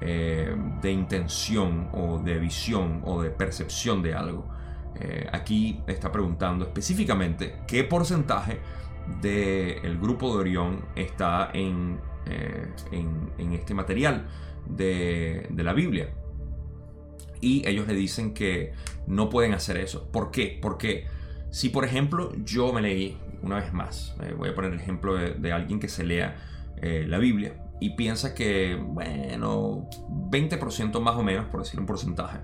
eh, 0.00 0.56
de 0.80 0.92
intención 0.92 1.88
o 1.92 2.18
de 2.18 2.38
visión 2.38 3.02
o 3.04 3.22
de 3.22 3.30
percepción 3.30 4.02
de 4.02 4.14
algo. 4.14 4.48
Eh, 5.00 5.28
aquí 5.32 5.80
está 5.86 6.10
preguntando 6.10 6.64
específicamente 6.64 7.60
qué 7.66 7.84
porcentaje 7.84 8.60
del 9.22 9.98
grupo 9.98 10.34
de 10.34 10.40
Orión 10.40 10.84
está 10.94 11.50
en, 11.54 11.98
en, 12.92 13.32
en 13.38 13.52
este 13.52 13.72
material 13.72 14.26
de, 14.68 15.48
la 15.56 15.72
Biblia. 15.72 16.10
Y 17.40 17.66
ellos 17.68 17.86
le 17.86 17.94
dicen 17.94 18.34
que 18.34 18.72
no 19.06 19.30
pueden 19.30 19.54
hacer 19.54 19.76
eso. 19.76 20.08
¿Por 20.10 20.30
qué? 20.30 20.58
Porque 20.60 21.06
si 21.50 21.68
por 21.68 21.84
ejemplo 21.84 22.32
yo 22.44 22.72
me 22.72 22.82
leí, 22.82 23.16
una 23.42 23.56
vez 23.56 23.72
más, 23.72 24.16
eh, 24.22 24.34
voy 24.36 24.50
a 24.50 24.54
poner 24.54 24.72
el 24.72 24.80
ejemplo 24.80 25.14
de, 25.14 25.52
alguien 25.52 25.78
que 25.80 25.88
se 25.88 26.04
lea 26.04 26.36
eh, 26.82 27.04
la 27.06 27.18
Biblia 27.18 27.54
y 27.80 27.90
piensa 27.90 28.34
que, 28.34 28.74
bueno, 28.74 29.88
20% 30.30 31.00
más 31.00 31.16
o 31.16 31.22
menos, 31.22 31.46
por 31.46 31.62
decir 31.62 31.78
un 31.78 31.86
porcentaje, 31.86 32.38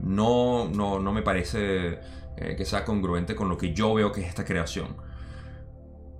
no, 0.00 0.68
no, 0.68 0.98
no 0.98 1.12
me 1.12 1.22
parece 1.22 1.98
que 2.36 2.64
sea 2.64 2.84
congruente 2.84 3.36
con 3.36 3.48
lo 3.48 3.56
que 3.56 3.72
yo 3.72 3.94
veo 3.94 4.10
que 4.10 4.20
es 4.20 4.28
esta 4.28 4.44
creación. 4.44 4.96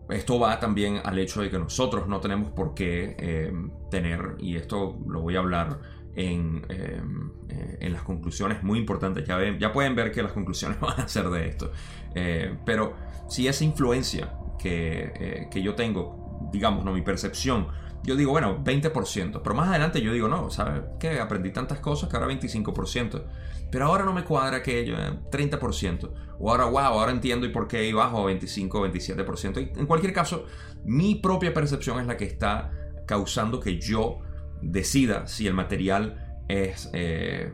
Esto 0.08 0.38
va 0.38 0.60
también 0.60 1.00
al 1.04 1.18
hecho 1.18 1.42
de 1.42 1.50
que 1.50 1.58
nosotros 1.58 2.06
no 2.06 2.20
tenemos 2.20 2.50
por 2.50 2.72
qué 2.72 3.52
tener, 3.90 4.36
y 4.38 4.56
esto 4.56 4.96
lo 5.08 5.20
voy 5.22 5.34
a 5.34 5.40
hablar 5.40 5.80
en, 6.16 6.64
em, 6.68 7.30
eh, 7.48 7.78
en, 7.80 7.92
las 7.92 8.02
conclusiones 8.02 8.62
muy 8.62 8.78
importantes. 8.78 9.26
Ya, 9.26 9.36
ven, 9.36 9.58
ya 9.58 9.72
pueden 9.72 9.94
ver 9.94 10.12
que 10.12 10.22
las 10.22 10.32
conclusiones 10.32 10.78
van 10.80 11.00
a 11.00 11.08
ser 11.08 11.28
de 11.28 11.48
esto. 11.48 11.72
Eh, 12.14 12.56
pero 12.64 12.94
si 13.28 13.48
esa 13.48 13.64
influencia 13.64 14.34
que, 14.58 15.12
eh, 15.14 15.48
que, 15.50 15.62
yo 15.62 15.74
tengo, 15.74 16.23
digamos, 16.54 16.84
no 16.84 16.92
mi 16.92 17.02
percepción, 17.02 17.66
yo 18.04 18.16
digo, 18.16 18.32
bueno, 18.32 18.62
20%. 18.62 19.40
Pero 19.42 19.54
más 19.54 19.68
adelante 19.68 20.00
yo 20.00 20.12
digo, 20.12 20.28
no, 20.28 20.50
¿sabes 20.50 20.82
qué? 21.00 21.20
Aprendí 21.20 21.50
tantas 21.50 21.80
cosas 21.80 22.08
que 22.08 22.16
ahora 22.16 22.28
25%. 22.28 23.22
Pero 23.70 23.86
ahora 23.86 24.04
no 24.04 24.12
me 24.12 24.24
cuadra 24.24 24.58
aquello, 24.58 24.96
30%. 24.96 26.10
O 26.38 26.50
ahora, 26.50 26.66
wow, 26.66 26.78
ahora 26.78 27.12
entiendo 27.12 27.46
y 27.46 27.48
por 27.48 27.66
qué 27.66 27.92
bajo 27.92 28.20
a 28.20 28.26
25 28.26 28.86
27%. 28.86 29.72
Y 29.74 29.80
en 29.80 29.86
cualquier 29.86 30.12
caso, 30.12 30.46
mi 30.84 31.16
propia 31.16 31.54
percepción 31.54 31.98
es 31.98 32.06
la 32.06 32.16
que 32.16 32.26
está 32.26 32.72
causando 33.06 33.58
que 33.58 33.80
yo 33.80 34.20
decida 34.60 35.26
si 35.26 35.46
el 35.46 35.54
material 35.54 36.42
es, 36.48 36.90
eh, 36.92 37.52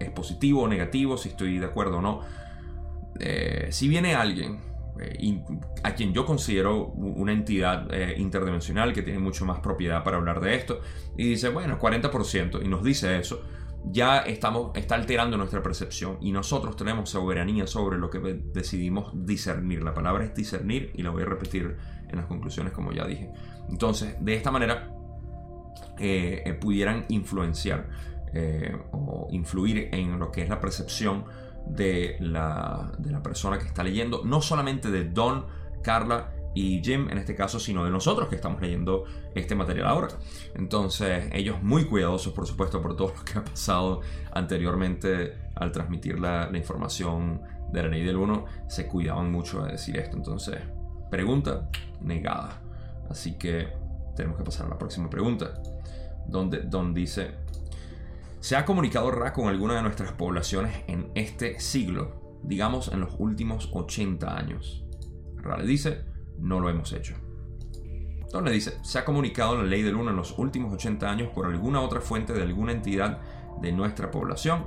es 0.00 0.10
positivo 0.10 0.62
o 0.62 0.68
negativo, 0.68 1.16
si 1.16 1.28
estoy 1.28 1.58
de 1.58 1.66
acuerdo 1.66 1.98
o 1.98 2.02
no. 2.02 2.20
Eh, 3.20 3.68
si 3.70 3.88
viene 3.88 4.14
alguien 4.14 4.71
eh, 5.02 5.42
a 5.82 5.94
quien 5.94 6.12
yo 6.12 6.24
considero 6.24 6.86
una 6.86 7.32
entidad 7.32 7.88
interdimensional 8.16 8.92
que 8.92 9.02
tiene 9.02 9.18
mucho 9.18 9.44
más 9.44 9.60
propiedad 9.60 10.02
para 10.04 10.16
hablar 10.16 10.40
de 10.40 10.54
esto, 10.54 10.80
y 11.16 11.28
dice, 11.30 11.48
bueno, 11.48 11.78
40%, 11.78 12.64
y 12.64 12.68
nos 12.68 12.82
dice 12.82 13.18
eso, 13.18 13.42
ya 13.84 14.18
estamos, 14.18 14.70
está 14.76 14.94
alterando 14.94 15.36
nuestra 15.36 15.62
percepción 15.62 16.18
y 16.20 16.30
nosotros 16.30 16.76
tenemos 16.76 17.10
soberanía 17.10 17.66
sobre 17.66 17.98
lo 17.98 18.10
que 18.10 18.20
decidimos 18.52 19.10
discernir. 19.14 19.82
La 19.82 19.94
palabra 19.94 20.24
es 20.24 20.34
discernir 20.34 20.92
y 20.94 21.02
la 21.02 21.10
voy 21.10 21.22
a 21.22 21.26
repetir 21.26 21.76
en 22.08 22.16
las 22.16 22.26
conclusiones 22.26 22.72
como 22.72 22.92
ya 22.92 23.06
dije. 23.06 23.30
Entonces, 23.68 24.16
de 24.20 24.34
esta 24.34 24.50
manera 24.50 24.94
eh, 25.98 26.42
eh, 26.44 26.54
pudieran 26.54 27.06
influenciar 27.08 27.88
eh, 28.34 28.76
o 28.92 29.28
influir 29.30 29.88
en 29.92 30.18
lo 30.18 30.30
que 30.30 30.42
es 30.42 30.48
la 30.48 30.60
percepción 30.60 31.24
de 31.66 32.16
la, 32.20 32.92
de 32.98 33.10
la 33.10 33.22
persona 33.22 33.58
que 33.58 33.66
está 33.66 33.82
leyendo, 33.82 34.22
no 34.24 34.40
solamente 34.40 34.90
de 34.90 35.04
Don, 35.04 35.46
Carla 35.82 36.32
y 36.54 36.82
Jim 36.82 37.08
en 37.10 37.18
este 37.18 37.34
caso, 37.34 37.58
sino 37.58 37.84
de 37.84 37.90
nosotros 37.90 38.28
que 38.28 38.36
estamos 38.36 38.60
leyendo 38.60 39.04
este 39.34 39.54
material 39.54 39.86
ahora. 39.86 40.08
Entonces, 40.54 41.28
ellos 41.32 41.62
muy 41.62 41.86
cuidadosos, 41.86 42.32
por 42.32 42.46
supuesto, 42.46 42.82
por 42.82 42.96
todo 42.96 43.12
lo 43.16 43.24
que 43.24 43.38
ha 43.38 43.44
pasado 43.44 44.00
anteriormente 44.32 45.36
al 45.54 45.72
transmitir 45.72 46.18
la, 46.18 46.50
la 46.50 46.58
información 46.58 47.42
de 47.72 47.82
la 47.82 47.88
ley 47.88 48.04
del 48.04 48.16
1, 48.16 48.44
se 48.68 48.86
cuidaban 48.86 49.32
mucho 49.32 49.62
de 49.64 49.72
decir 49.72 49.96
esto. 49.96 50.16
Entonces, 50.16 50.58
pregunta 51.10 51.68
negada. 52.00 52.60
Así 53.08 53.38
que 53.38 53.68
tenemos 54.14 54.36
que 54.36 54.44
pasar 54.44 54.66
a 54.66 54.70
la 54.70 54.78
próxima 54.78 55.08
pregunta 55.08 55.54
donde 56.26 56.60
Don 56.60 56.94
dice, 56.94 57.32
¿se 58.42 58.56
ha 58.56 58.64
comunicado 58.64 59.12
Ra 59.12 59.32
con 59.32 59.48
alguna 59.48 59.76
de 59.76 59.82
nuestras 59.82 60.12
poblaciones 60.12 60.84
en 60.88 61.12
este 61.14 61.60
siglo? 61.60 62.40
Digamos 62.42 62.88
en 62.92 63.00
los 63.00 63.14
últimos 63.18 63.70
80 63.72 64.36
años. 64.36 64.84
Ra 65.36 65.56
le 65.56 65.64
dice, 65.64 66.04
no 66.38 66.58
lo 66.58 66.68
hemos 66.68 66.92
hecho. 66.92 67.14
Don 68.32 68.44
le 68.44 68.50
dice, 68.50 68.78
¿se 68.82 68.98
ha 68.98 69.04
comunicado 69.04 69.56
la 69.56 69.62
ley 69.62 69.82
del 69.82 69.94
1 69.94 70.10
en 70.10 70.16
los 70.16 70.36
últimos 70.38 70.74
80 70.74 71.08
años 71.08 71.30
por 71.32 71.46
alguna 71.46 71.80
otra 71.80 72.00
fuente 72.00 72.32
de 72.32 72.42
alguna 72.42 72.72
entidad 72.72 73.20
de 73.60 73.70
nuestra 73.70 74.10
población? 74.10 74.64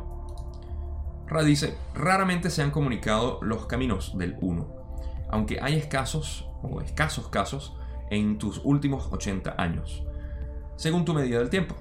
Ra 1.27 1.44
dice, 1.44 1.77
raramente 1.94 2.50
se 2.50 2.62
han 2.62 2.72
comunicado 2.72 3.39
los 3.41 3.65
caminos 3.65 4.17
del 4.17 4.38
1, 4.39 5.27
aunque 5.32 5.60
hay 5.62 5.75
escasos 5.75 6.48
o 6.63 6.79
escasos 6.79 7.27
casos 7.27 7.75
en 8.10 8.38
tus 8.38 8.62
últimos 8.63 9.12
80 9.12 9.55
años 9.58 10.05
según 10.75 11.05
tu 11.05 11.13
medida 11.13 11.39
del 11.39 11.50
tiempo. 11.50 11.75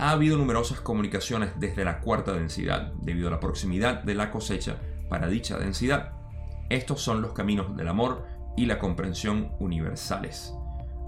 Ha 0.00 0.10
habido 0.12 0.38
numerosas 0.38 0.80
comunicaciones 0.80 1.50
desde 1.56 1.84
la 1.84 1.98
cuarta 1.98 2.32
densidad, 2.32 2.92
debido 3.02 3.26
a 3.26 3.32
la 3.32 3.40
proximidad 3.40 4.04
de 4.04 4.14
la 4.14 4.30
cosecha 4.30 4.76
para 5.08 5.26
dicha 5.26 5.58
densidad. 5.58 6.12
Estos 6.70 7.00
son 7.00 7.20
los 7.20 7.32
caminos 7.32 7.76
del 7.76 7.88
amor 7.88 8.24
y 8.56 8.66
la 8.66 8.78
comprensión 8.78 9.50
universales. 9.58 10.54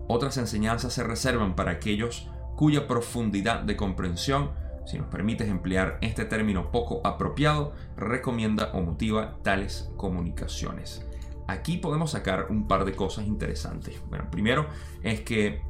Otras 0.09 0.39
enseñanzas 0.39 0.93
se 0.93 1.05
reservan 1.05 1.55
para 1.55 1.71
aquellos 1.71 2.29
cuya 2.57 2.89
profundidad 2.89 3.61
de 3.61 3.77
comprensión, 3.77 4.51
si 4.87 4.99
nos 4.99 5.07
permites 5.07 5.49
emplear 5.49 5.99
este 6.01 6.25
término 6.25 6.73
poco 6.73 7.01
apropiado, 7.05 7.75
recomienda 7.97 8.73
o 8.73 8.83
motiva 8.83 9.39
tales 9.45 9.89
comunicaciones. 9.97 11.07
Aquí 11.47 11.77
podemos 11.77 12.11
sacar 12.11 12.47
un 12.51 12.67
par 12.67 12.85
de 12.85 12.95
cosas 12.95 13.27
interesantes. 13.27 14.03
Bueno, 14.09 14.29
primero 14.33 14.67
es 15.05 15.21
que 15.21 15.63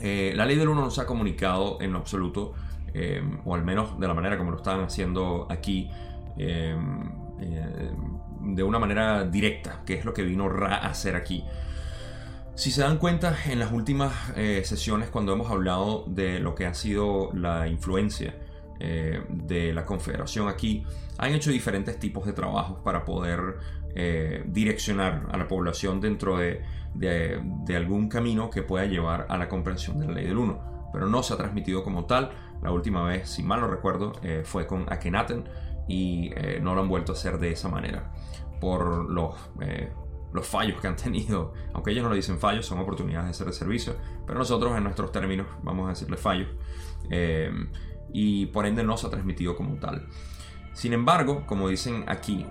eh, 0.00 0.32
la 0.34 0.46
ley 0.46 0.56
del 0.56 0.68
1 0.68 0.80
no 0.80 0.90
se 0.90 1.00
ha 1.00 1.06
comunicado 1.06 1.78
en 1.80 1.94
absoluto, 1.94 2.54
eh, 2.94 3.22
o 3.44 3.54
al 3.54 3.64
menos 3.64 3.98
de 3.98 4.08
la 4.08 4.14
manera 4.14 4.38
como 4.38 4.50
lo 4.50 4.58
están 4.58 4.80
haciendo 4.80 5.46
aquí, 5.50 5.90
eh, 6.38 6.76
de 8.40 8.62
una 8.62 8.78
manera 8.78 9.24
directa, 9.24 9.82
que 9.84 9.94
es 9.94 10.04
lo 10.04 10.12
que 10.12 10.22
vino 10.22 10.48
Ra 10.48 10.76
a 10.76 10.88
hacer 10.88 11.16
aquí. 11.16 11.44
Si 12.54 12.70
se 12.70 12.82
dan 12.82 12.98
cuenta, 12.98 13.34
en 13.46 13.58
las 13.58 13.72
últimas 13.72 14.12
sesiones, 14.62 15.08
cuando 15.08 15.32
hemos 15.32 15.50
hablado 15.50 16.04
de 16.06 16.40
lo 16.40 16.54
que 16.54 16.66
ha 16.66 16.74
sido 16.74 17.30
la 17.32 17.68
influencia 17.68 18.34
de 18.78 19.72
la 19.72 19.86
Confederación 19.86 20.48
aquí, 20.48 20.84
han 21.16 21.32
hecho 21.32 21.50
diferentes 21.50 21.98
tipos 21.98 22.26
de 22.26 22.34
trabajos 22.34 22.78
para 22.82 23.04
poder 23.04 23.58
direccionar 24.46 25.26
a 25.32 25.36
la 25.36 25.48
población 25.48 26.00
dentro 26.00 26.38
de 26.38 26.62
de, 26.94 27.76
algún 27.76 28.08
camino 28.08 28.50
que 28.50 28.62
pueda 28.62 28.86
llevar 28.86 29.26
a 29.28 29.38
la 29.38 29.48
comprensión 29.48 29.98
de 29.98 30.06
la 30.06 30.12
ley 30.12 30.26
del 30.26 30.38
1, 30.38 30.90
pero 30.92 31.06
no 31.06 31.22
se 31.22 31.34
ha 31.34 31.36
transmitido 31.36 31.82
como 31.82 32.06
tal. 32.06 32.30
La 32.62 32.72
última 32.72 33.02
vez, 33.04 33.28
si 33.28 33.42
mal 33.42 33.60
no 33.60 33.68
recuerdo, 33.68 34.12
eh, 34.22 34.42
fue 34.44 34.66
con 34.66 34.92
Akenaten 34.92 35.48
y 35.88 36.30
eh, 36.34 36.60
no 36.60 36.74
lo 36.74 36.82
han 36.82 36.88
vuelto 36.88 37.12
a 37.12 37.14
hacer 37.14 37.38
de 37.38 37.52
esa 37.52 37.68
manera 37.68 38.12
por 38.60 39.10
los, 39.10 39.34
eh, 39.60 39.92
los 40.32 40.46
fallos 40.46 40.80
que 40.80 40.88
han 40.88 40.96
tenido. 40.96 41.54
Aunque 41.72 41.92
ellos 41.92 42.02
no 42.02 42.10
lo 42.10 42.16
dicen 42.16 42.38
fallos, 42.38 42.66
son 42.66 42.78
oportunidades 42.78 43.26
de 43.26 43.30
hacer 43.30 43.46
de 43.46 43.52
servicio, 43.52 43.96
pero 44.26 44.38
nosotros 44.38 44.76
en 44.76 44.84
nuestros 44.84 45.12
términos 45.12 45.46
vamos 45.62 45.86
a 45.86 45.90
decirle 45.90 46.16
fallos 46.16 46.48
y 48.12 48.46
por 48.46 48.66
ende 48.66 48.82
no 48.82 48.96
se 48.96 49.06
ha 49.06 49.10
transmitido 49.10 49.56
como 49.56 49.76
tal. 49.76 50.06
Sin 50.72 50.92
embargo, 50.92 51.44
como 51.46 51.68
dicen 51.68 52.04
aquí, 52.06 52.46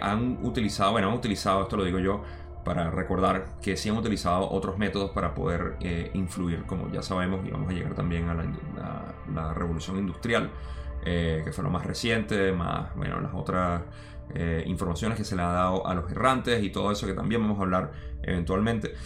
han 0.00 0.38
utilizado, 0.42 0.92
bueno, 0.92 1.08
han 1.08 1.14
utilizado, 1.14 1.62
esto 1.62 1.76
lo 1.76 1.84
digo 1.84 1.98
yo, 1.98 2.22
para 2.66 2.90
recordar 2.90 3.46
que 3.62 3.76
sí 3.76 3.90
han 3.90 3.96
utilizado 3.96 4.50
otros 4.50 4.76
métodos 4.76 5.12
para 5.12 5.34
poder 5.34 5.76
eh, 5.78 6.10
influir, 6.14 6.64
como 6.64 6.90
ya 6.90 7.00
sabemos, 7.00 7.46
y 7.46 7.50
vamos 7.52 7.70
a 7.70 7.72
llegar 7.72 7.94
también 7.94 8.28
a 8.28 8.34
la, 8.34 9.54
revolución 9.54 9.98
industrial, 9.98 10.50
eh, 11.04 11.42
que 11.44 11.52
fue 11.52 11.62
lo 11.62 11.70
más 11.70 11.86
reciente, 11.86 12.50
más 12.50 12.92
bueno, 12.96 13.20
las 13.20 13.32
otras 13.34 13.82
eh, 14.34 14.64
informaciones 14.66 15.16
que 15.16 15.22
se 15.22 15.36
le 15.36 15.42
ha 15.42 15.52
dado 15.52 15.86
a 15.86 15.94
los 15.94 16.10
errantes 16.10 16.60
y 16.64 16.70
todo 16.70 16.90
eso 16.90 17.06
que 17.06 17.14
también 17.14 17.40
vamos 17.40 17.60
a 17.60 17.62
hablar 17.62 17.92
eventualmente. 18.24 18.96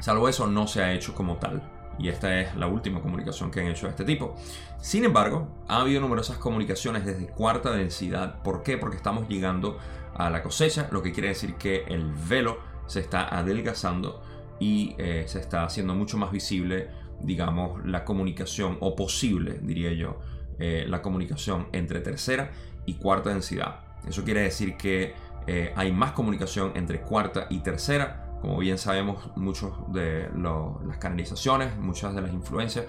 salvo 0.00 0.28
eso, 0.28 0.46
no 0.46 0.66
se 0.66 0.82
ha 0.82 0.92
hecho 0.92 1.14
como 1.14 1.38
tal. 1.38 1.79
Y 2.00 2.08
esta 2.08 2.40
es 2.40 2.56
la 2.56 2.66
última 2.66 3.00
comunicación 3.00 3.50
que 3.50 3.60
han 3.60 3.66
hecho 3.66 3.86
de 3.86 3.90
este 3.90 4.04
tipo. 4.04 4.34
Sin 4.80 5.04
embargo, 5.04 5.48
ha 5.68 5.80
habido 5.80 6.00
numerosas 6.00 6.38
comunicaciones 6.38 7.04
desde 7.04 7.26
cuarta 7.26 7.72
densidad. 7.72 8.42
¿Por 8.42 8.62
qué? 8.62 8.78
Porque 8.78 8.96
estamos 8.96 9.28
llegando 9.28 9.78
a 10.14 10.30
la 10.30 10.42
cosecha, 10.42 10.88
lo 10.90 11.02
que 11.02 11.12
quiere 11.12 11.28
decir 11.28 11.54
que 11.54 11.84
el 11.84 12.12
velo 12.28 12.58
se 12.86 13.00
está 13.00 13.28
adelgazando 13.36 14.22
y 14.58 14.94
eh, 14.98 15.24
se 15.26 15.40
está 15.40 15.64
haciendo 15.64 15.94
mucho 15.94 16.16
más 16.16 16.32
visible, 16.32 16.88
digamos, 17.20 17.84
la 17.84 18.04
comunicación, 18.04 18.78
o 18.80 18.96
posible, 18.96 19.58
diría 19.62 19.92
yo, 19.92 20.18
eh, 20.58 20.86
la 20.88 21.02
comunicación 21.02 21.68
entre 21.72 22.00
tercera 22.00 22.50
y 22.86 22.94
cuarta 22.94 23.30
densidad. 23.30 23.80
Eso 24.08 24.24
quiere 24.24 24.42
decir 24.42 24.76
que 24.76 25.14
eh, 25.46 25.72
hay 25.76 25.92
más 25.92 26.12
comunicación 26.12 26.72
entre 26.74 27.00
cuarta 27.00 27.46
y 27.50 27.60
tercera. 27.60 28.29
Como 28.40 28.58
bien 28.58 28.78
sabemos, 28.78 29.30
muchas 29.36 29.70
de 29.88 30.28
las 30.34 30.98
canalizaciones, 30.98 31.76
muchas 31.76 32.14
de 32.14 32.22
las 32.22 32.32
influencias 32.32 32.86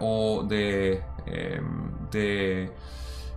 o 0.00 0.44
de, 0.48 1.02
de 2.10 2.70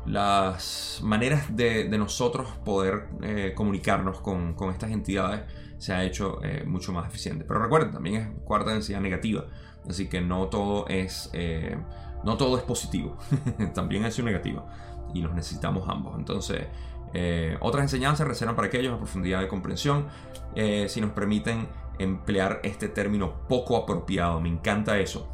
las 0.06 1.00
maneras 1.04 1.56
de, 1.56 1.88
nosotros 1.98 2.50
poder 2.66 3.08
eh, 3.22 3.54
comunicarnos 3.56 4.20
con, 4.20 4.56
estas 4.72 4.92
entidades 4.92 5.42
se 5.78 5.94
ha 5.94 6.04
hecho 6.04 6.44
eh, 6.44 6.64
mucho 6.66 6.92
más 6.92 7.08
eficiente. 7.08 7.44
Pero 7.48 7.62
recuerden, 7.62 7.92
también 7.92 8.16
es 8.16 8.28
cuarta 8.44 8.72
densidad 8.72 9.02
negativa, 9.02 9.46
así 9.88 10.08
que 10.08 10.22
no 10.22 10.48
todo 10.48 10.88
es, 10.88 11.30
eh, 11.34 11.78
no 12.24 12.38
todo 12.38 12.58
es 12.58 12.64
positivo, 12.64 13.18
también 13.74 14.06
es 14.06 14.18
negativa. 14.24 14.66
Y 15.14 15.22
los 15.22 15.34
necesitamos 15.34 15.88
ambos. 15.88 16.18
Entonces, 16.18 16.68
eh, 17.14 17.58
otras 17.60 17.84
enseñanzas 17.84 18.28
reservan 18.28 18.56
para 18.56 18.68
aquellos 18.68 18.94
a 18.94 18.98
profundidad 18.98 19.42
de 19.42 19.48
comprensión, 19.48 20.08
eh, 20.56 20.88
si 20.90 21.02
nos 21.02 21.12
permiten 21.12 21.68
emplear 22.00 22.62
este 22.64 22.88
término 22.88 23.48
poco 23.48 23.78
apropiado. 23.78 24.40
Me 24.40 24.50
encanta 24.50 24.98
eso. 25.00 25.28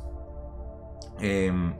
Em, 1.19 1.73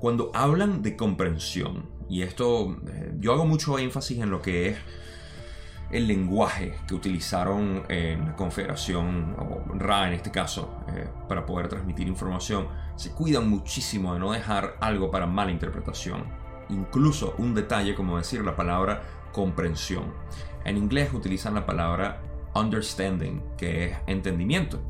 cuando 0.00 0.30
hablan 0.34 0.82
de 0.82 0.96
comprensión, 0.96 1.90
y 2.08 2.22
esto 2.22 2.76
eh, 2.88 3.14
yo 3.18 3.32
hago 3.32 3.46
mucho 3.46 3.78
énfasis 3.78 4.18
en 4.20 4.30
lo 4.30 4.40
que 4.42 4.68
es 4.68 4.78
el 5.90 6.06
lenguaje 6.06 6.74
que 6.86 6.94
utilizaron 6.94 7.84
en 7.88 8.26
la 8.26 8.36
Confederación, 8.36 9.34
o 9.38 9.72
RA 9.74 10.08
en 10.08 10.14
este 10.14 10.30
caso, 10.30 10.70
para 11.28 11.46
poder 11.46 11.68
transmitir 11.68 12.06
información, 12.06 12.68
se 12.96 13.12
cuidan 13.12 13.48
muchísimo 13.48 14.12
de 14.12 14.20
no 14.20 14.32
dejar 14.32 14.76
algo 14.80 15.10
para 15.10 15.26
mala 15.26 15.50
interpretación. 15.50 16.24
Incluso 16.70 17.34
un 17.38 17.54
detalle 17.54 17.94
como 17.94 18.16
decir 18.18 18.44
la 18.44 18.56
palabra 18.56 19.02
comprensión. 19.32 20.04
En 20.64 20.76
inglés 20.76 21.12
utilizan 21.12 21.54
la 21.54 21.64
palabra 21.64 22.20
understanding, 22.54 23.42
que 23.56 23.86
es 23.86 23.96
entendimiento. 24.06 24.80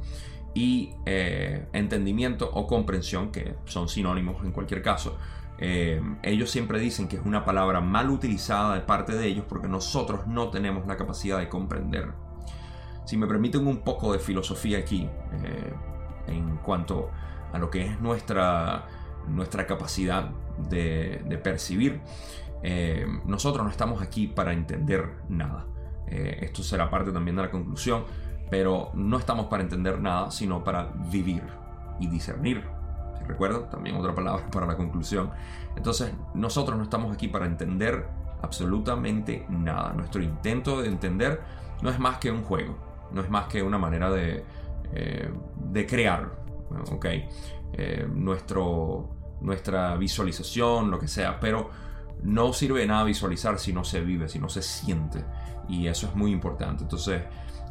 Y 0.55 0.95
eh, 1.07 1.69
entendimiento 1.73 2.51
o 2.53 2.67
comprensión, 2.67 3.31
que 3.31 3.55
son 3.67 3.89
sinónimos 3.89 4.43
en 4.45 4.51
cualquier 4.51 4.83
caso, 4.83 5.19
eh, 5.59 6.01
ellos 6.23 6.51
siempre 6.51 6.79
dicen 6.79 7.09
que 7.09 7.17
es 7.17 7.25
una 7.25 7.45
palabra 7.45 7.81
mal 7.81 8.11
utilizada 8.11 8.75
de 8.75 8.81
parte 8.81 9.15
de 9.15 9.27
ellos 9.27 9.45
porque 9.49 9.69
nosotros 9.69 10.27
no 10.27 10.51
tenemos 10.51 10.87
la 10.87 10.97
capacidad 10.97 11.39
de 11.39 11.49
comprender. 11.49 12.13
Si 13.05 13.17
me 13.17 13.27
permiten 13.27 13.67
un 13.67 13.79
poco 13.79 14.13
de 14.13 14.19
filosofía 14.19 14.79
aquí, 14.79 15.09
eh, 15.45 15.73
en 16.29 16.59
cuanto 16.59 17.11
a 17.53 17.59
lo 17.59 17.71
que 17.71 17.87
es 17.87 18.01
nuestra, 18.01 18.87
nuestra 19.27 19.67
capacidad 19.67 20.31
de, 20.69 21.41
percibir, 21.43 22.01
eh, 22.63 23.07
nosotros 23.25 23.65
no 23.65 23.71
estamos 23.71 24.03
aquí 24.03 24.27
para 24.27 24.53
entender 24.53 25.09
nada. 25.29 25.67
Eh, 26.07 26.39
esto 26.43 26.63
será 26.63 26.91
parte 26.91 27.13
también 27.13 27.37
de 27.37 27.43
la 27.43 27.51
conclusión, 27.51 28.05
pero 28.51 28.91
no 28.95 29.19
estamos 29.19 29.47
para 29.47 29.63
entender 29.63 30.01
nada, 30.01 30.31
sino 30.31 30.65
para 30.65 30.93
vivir 31.11 31.43
y 32.01 32.09
discernir. 32.09 32.65
Recuerdan, 33.27 33.69
también 33.69 33.97
otra 33.97 34.15
palabra 34.15 34.47
para 34.51 34.67
la 34.67 34.77
conclusión. 34.77 35.31
Entonces, 35.77 36.13
nosotros 36.35 36.77
no 36.77 36.85
estamos 36.85 37.13
aquí 37.13 37.29
para 37.29 37.47
entender 37.47 38.07
absolutamente 38.43 39.45
nada. 39.49 39.93
Nuestro 39.93 40.23
intento 40.23 40.81
de 40.81 40.89
entender 40.89 41.41
no 41.83 41.91
es 41.91 41.99
más 41.99 42.19
que 42.19 42.31
un 42.31 42.43
juego, 42.43 42.77
no 43.13 43.21
es 43.21 43.31
más 43.31 43.47
que 43.47 43.63
una 43.63 43.79
manera 43.79 44.11
de, 44.11 44.45
eh, 44.93 45.31
de 45.57 45.87
crear, 45.87 46.31
¿ok? 46.91 47.07
nuestro, 48.09 49.11
nuestra 49.41 49.97
visualización, 49.97 50.91
lo 50.91 50.99
que 50.99 51.09
sea, 51.09 51.41
pero 51.41 51.71
no 52.23 52.53
sirve 52.53 52.81
de 52.81 52.87
nada 52.87 53.05
visualizar 53.05 53.59
si 53.59 53.73
no 53.73 53.85
se 53.85 54.01
vive, 54.01 54.29
si 54.29 54.39
no 54.39 54.49
se 54.49 54.63
siente. 54.63 55.25
Y 55.69 55.87
eso 55.87 56.07
es 56.09 56.15
muy 56.15 56.33
importante. 56.33 56.83
Entonces, 56.83 57.23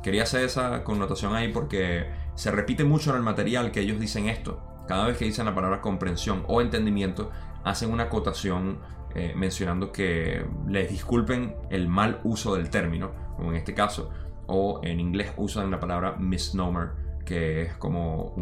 quería 0.04 0.24
hacer 0.24 0.44
esa 0.44 0.84
connotación 0.84 1.36
ahí 1.36 1.52
porque 1.52 2.10
se 2.36 2.52
repite 2.52 2.84
mucho 2.84 3.10
en 3.10 3.18
el 3.18 3.24
material 3.24 3.72
que 3.72 3.82
ellos 3.82 4.00
dicen 4.00 4.30
esto. 4.30 4.64
Cada 4.88 5.08
vez 5.08 5.18
que 5.18 5.26
dicen 5.26 5.46
la 5.46 5.56
palabra 5.56 5.82
comprensión 5.82 6.44
o 6.48 6.62
entendimiento, 6.62 7.32
hacen 7.64 7.92
una 7.92 8.04
acotación 8.04 8.80
eh, 9.16 9.34
mencionando 9.36 9.92
que 9.92 10.46
les 10.68 10.90
disculpen 10.90 11.56
el 11.70 11.88
mal 11.88 12.22
uso 12.24 12.56
del 12.56 12.70
término, 12.70 13.12
como 13.36 13.52
en 13.52 13.58
este 13.58 13.74
caso, 13.74 14.12
o 14.46 14.80
en 14.84 15.00
inglés 15.00 15.34
usan 15.38 15.72
la 15.72 15.80
palabra 15.80 16.14
misnomer, 16.14 16.92
que 17.28 17.64
es 17.64 17.74
como 17.74 18.34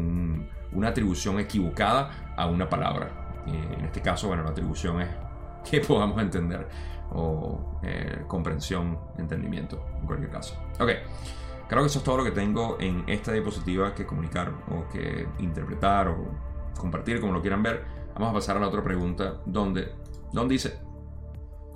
una 0.71 0.87
atribución 0.87 1.39
equivocada 1.39 2.33
a 2.37 2.45
una 2.45 2.69
palabra. 2.69 3.43
en 3.47 3.83
este 3.83 4.01
caso, 4.01 4.27
bueno, 4.27 4.43
la 4.43 4.51
atribución 4.51 5.01
es 5.01 5.09
que 5.69 5.79
podamos 5.87 6.21
entender 6.21 6.67
o 7.11 7.79
eh, 7.83 8.23
comprensión, 8.27 8.99
entendimiento, 9.17 9.83
en 9.99 10.05
cualquier 10.05 10.29
caso. 10.29 10.55
Ok, 10.79 10.89
creo 11.67 11.81
que 11.81 11.87
eso 11.87 11.99
es 11.99 12.05
todo 12.05 12.17
lo 12.17 12.23
que 12.23 12.31
tengo 12.31 12.77
en 12.79 13.03
esta 13.07 13.31
diapositiva 13.31 13.95
que 13.95 14.05
comunicar 14.05 14.51
o 14.69 14.87
que 14.89 15.27
interpretar 15.39 16.07
o 16.09 16.17
compartir, 16.77 17.19
como 17.19 17.33
lo 17.33 17.41
quieran 17.41 17.63
ver. 17.63 17.83
Vamos 18.13 18.29
a 18.29 18.33
pasar 18.33 18.57
a 18.57 18.59
la 18.59 18.67
otra 18.67 18.83
pregunta, 18.83 19.41
donde, 19.45 19.91
donde 20.31 20.53
dice, 20.53 20.79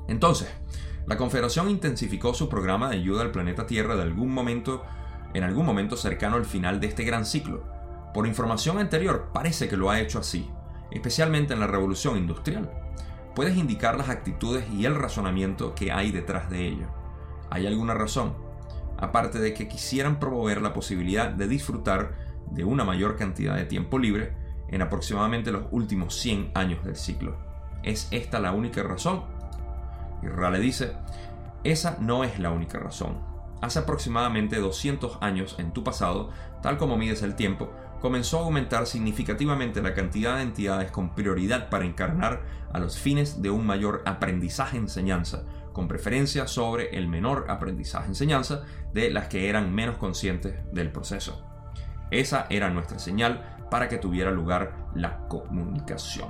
entonces, 0.07 0.49
la 1.07 1.17
Confederación 1.17 1.69
intensificó 1.69 2.33
su 2.33 2.49
programa 2.49 2.89
de 2.89 2.97
ayuda 2.97 3.21
al 3.21 3.31
planeta 3.31 3.65
Tierra 3.65 3.95
de 3.95 4.03
algún 4.03 4.31
momento, 4.31 4.83
en 5.33 5.43
algún 5.43 5.65
momento 5.65 5.95
cercano 5.95 6.35
al 6.35 6.45
final 6.45 6.79
de 6.79 6.87
este 6.87 7.03
gran 7.03 7.25
ciclo. 7.25 7.63
Por 8.13 8.27
información 8.27 8.79
anterior, 8.79 9.29
parece 9.33 9.67
que 9.67 9.77
lo 9.77 9.89
ha 9.89 9.99
hecho 9.99 10.19
así, 10.19 10.49
especialmente 10.91 11.53
en 11.53 11.59
la 11.59 11.67
revolución 11.67 12.17
industrial 12.17 12.69
puedes 13.39 13.55
indicar 13.55 13.97
las 13.97 14.09
actitudes 14.09 14.65
y 14.69 14.83
el 14.83 14.95
razonamiento 14.95 15.73
que 15.73 15.93
hay 15.93 16.11
detrás 16.11 16.49
de 16.49 16.67
ello. 16.67 16.87
¿Hay 17.49 17.67
alguna 17.67 17.93
razón? 17.93 18.35
Aparte 18.97 19.39
de 19.39 19.53
que 19.53 19.69
quisieran 19.69 20.19
promover 20.19 20.61
la 20.61 20.73
posibilidad 20.73 21.29
de 21.29 21.47
disfrutar 21.47 22.15
de 22.51 22.65
una 22.65 22.83
mayor 22.83 23.15
cantidad 23.15 23.55
de 23.55 23.63
tiempo 23.63 23.97
libre 23.97 24.33
en 24.67 24.81
aproximadamente 24.81 25.53
los 25.53 25.63
últimos 25.71 26.15
100 26.15 26.51
años 26.53 26.83
del 26.83 26.97
ciclo. 26.97 27.37
¿Es 27.81 28.09
esta 28.11 28.39
la 28.39 28.51
única 28.51 28.83
razón? 28.83 29.23
Y 30.21 30.27
Rale 30.27 30.59
dice, 30.59 30.97
esa 31.63 31.95
no 32.01 32.25
es 32.25 32.39
la 32.39 32.51
única 32.51 32.77
razón. 32.77 33.28
Hace 33.61 33.79
aproximadamente 33.79 34.57
200 34.57 35.17
años 35.21 35.55
en 35.59 35.71
tu 35.73 35.83
pasado, 35.83 36.29
tal 36.61 36.77
como 36.77 36.97
mides 36.97 37.23
el 37.23 37.35
tiempo, 37.35 37.71
comenzó 37.99 38.39
a 38.39 38.43
aumentar 38.43 38.87
significativamente 38.87 39.81
la 39.81 39.93
cantidad 39.93 40.37
de 40.37 40.43
entidades 40.43 40.91
con 40.91 41.13
prioridad 41.13 41.69
para 41.69 41.85
encarnar 41.85 42.41
a 42.71 42.79
los 42.79 42.97
fines 42.97 43.41
de 43.41 43.49
un 43.49 43.65
mayor 43.65 44.01
aprendizaje-enseñanza, 44.05 45.43
con 45.73 45.87
preferencia 45.87 46.47
sobre 46.47 46.97
el 46.97 47.07
menor 47.07 47.45
aprendizaje-enseñanza 47.49 48.63
de 48.93 49.09
las 49.09 49.27
que 49.27 49.49
eran 49.49 49.73
menos 49.73 49.97
conscientes 49.97 50.55
del 50.73 50.91
proceso. 50.91 51.45
Esa 52.11 52.47
era 52.49 52.69
nuestra 52.69 52.99
señal 52.99 53.57
para 53.69 53.87
que 53.87 53.97
tuviera 53.97 54.31
lugar 54.31 54.87
la 54.95 55.27
comunicación. 55.27 56.29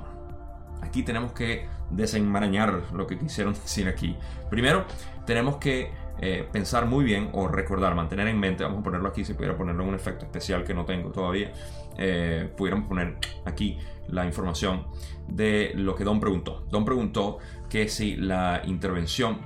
Aquí 0.82 1.02
tenemos 1.02 1.32
que 1.32 1.68
desenmarañar 1.90 2.82
lo 2.92 3.06
que 3.06 3.18
quisieron 3.18 3.54
decir 3.62 3.88
aquí. 3.88 4.16
Primero, 4.50 4.84
tenemos 5.26 5.56
que 5.56 5.92
eh, 6.22 6.46
pensar 6.52 6.84
muy 6.84 7.02
bien 7.02 7.30
o 7.32 7.48
recordar, 7.48 7.94
mantener 7.94 8.28
en 8.28 8.38
mente, 8.38 8.62
vamos 8.62 8.80
a 8.80 8.82
ponerlo 8.82 9.08
aquí, 9.08 9.24
si 9.24 9.32
pudiera 9.32 9.56
ponerlo 9.56 9.84
en 9.84 9.88
un 9.88 9.94
efecto 9.94 10.26
especial 10.26 10.64
que 10.64 10.74
no 10.74 10.84
tengo 10.84 11.10
todavía, 11.10 11.50
eh, 11.96 12.46
pudiéramos 12.58 12.88
poner 12.88 13.16
aquí 13.46 13.78
la 14.06 14.26
información 14.26 14.86
de 15.28 15.72
lo 15.74 15.94
que 15.94 16.04
Don 16.04 16.20
preguntó. 16.20 16.66
Don 16.68 16.84
preguntó 16.84 17.38
que 17.70 17.88
si 17.88 18.16
la 18.16 18.60
intervención, 18.66 19.38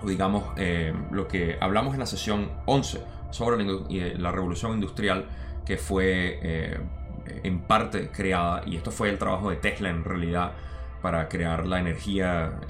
o 0.00 0.08
digamos 0.08 0.44
eh, 0.56 0.94
lo 1.10 1.26
que 1.26 1.58
hablamos 1.60 1.94
en 1.94 2.00
la 2.00 2.06
sesión 2.06 2.52
11 2.66 3.02
sobre 3.30 3.64
la, 4.16 4.30
revolución 4.30 4.74
industrial, 4.74 5.26
que 5.66 5.76
fue 5.76 6.78
en 7.42 7.60
parte 7.62 8.10
creada, 8.10 8.62
y 8.64 8.76
esto 8.76 8.92
fue 8.92 9.10
el 9.10 9.18
trabajo 9.18 9.50
de 9.50 9.56
Tesla 9.56 9.90
en 9.90 10.04
realidad, 10.04 10.52
para 11.02 11.28
crear 11.28 11.66
la 11.66 11.78
energía, 11.78 12.60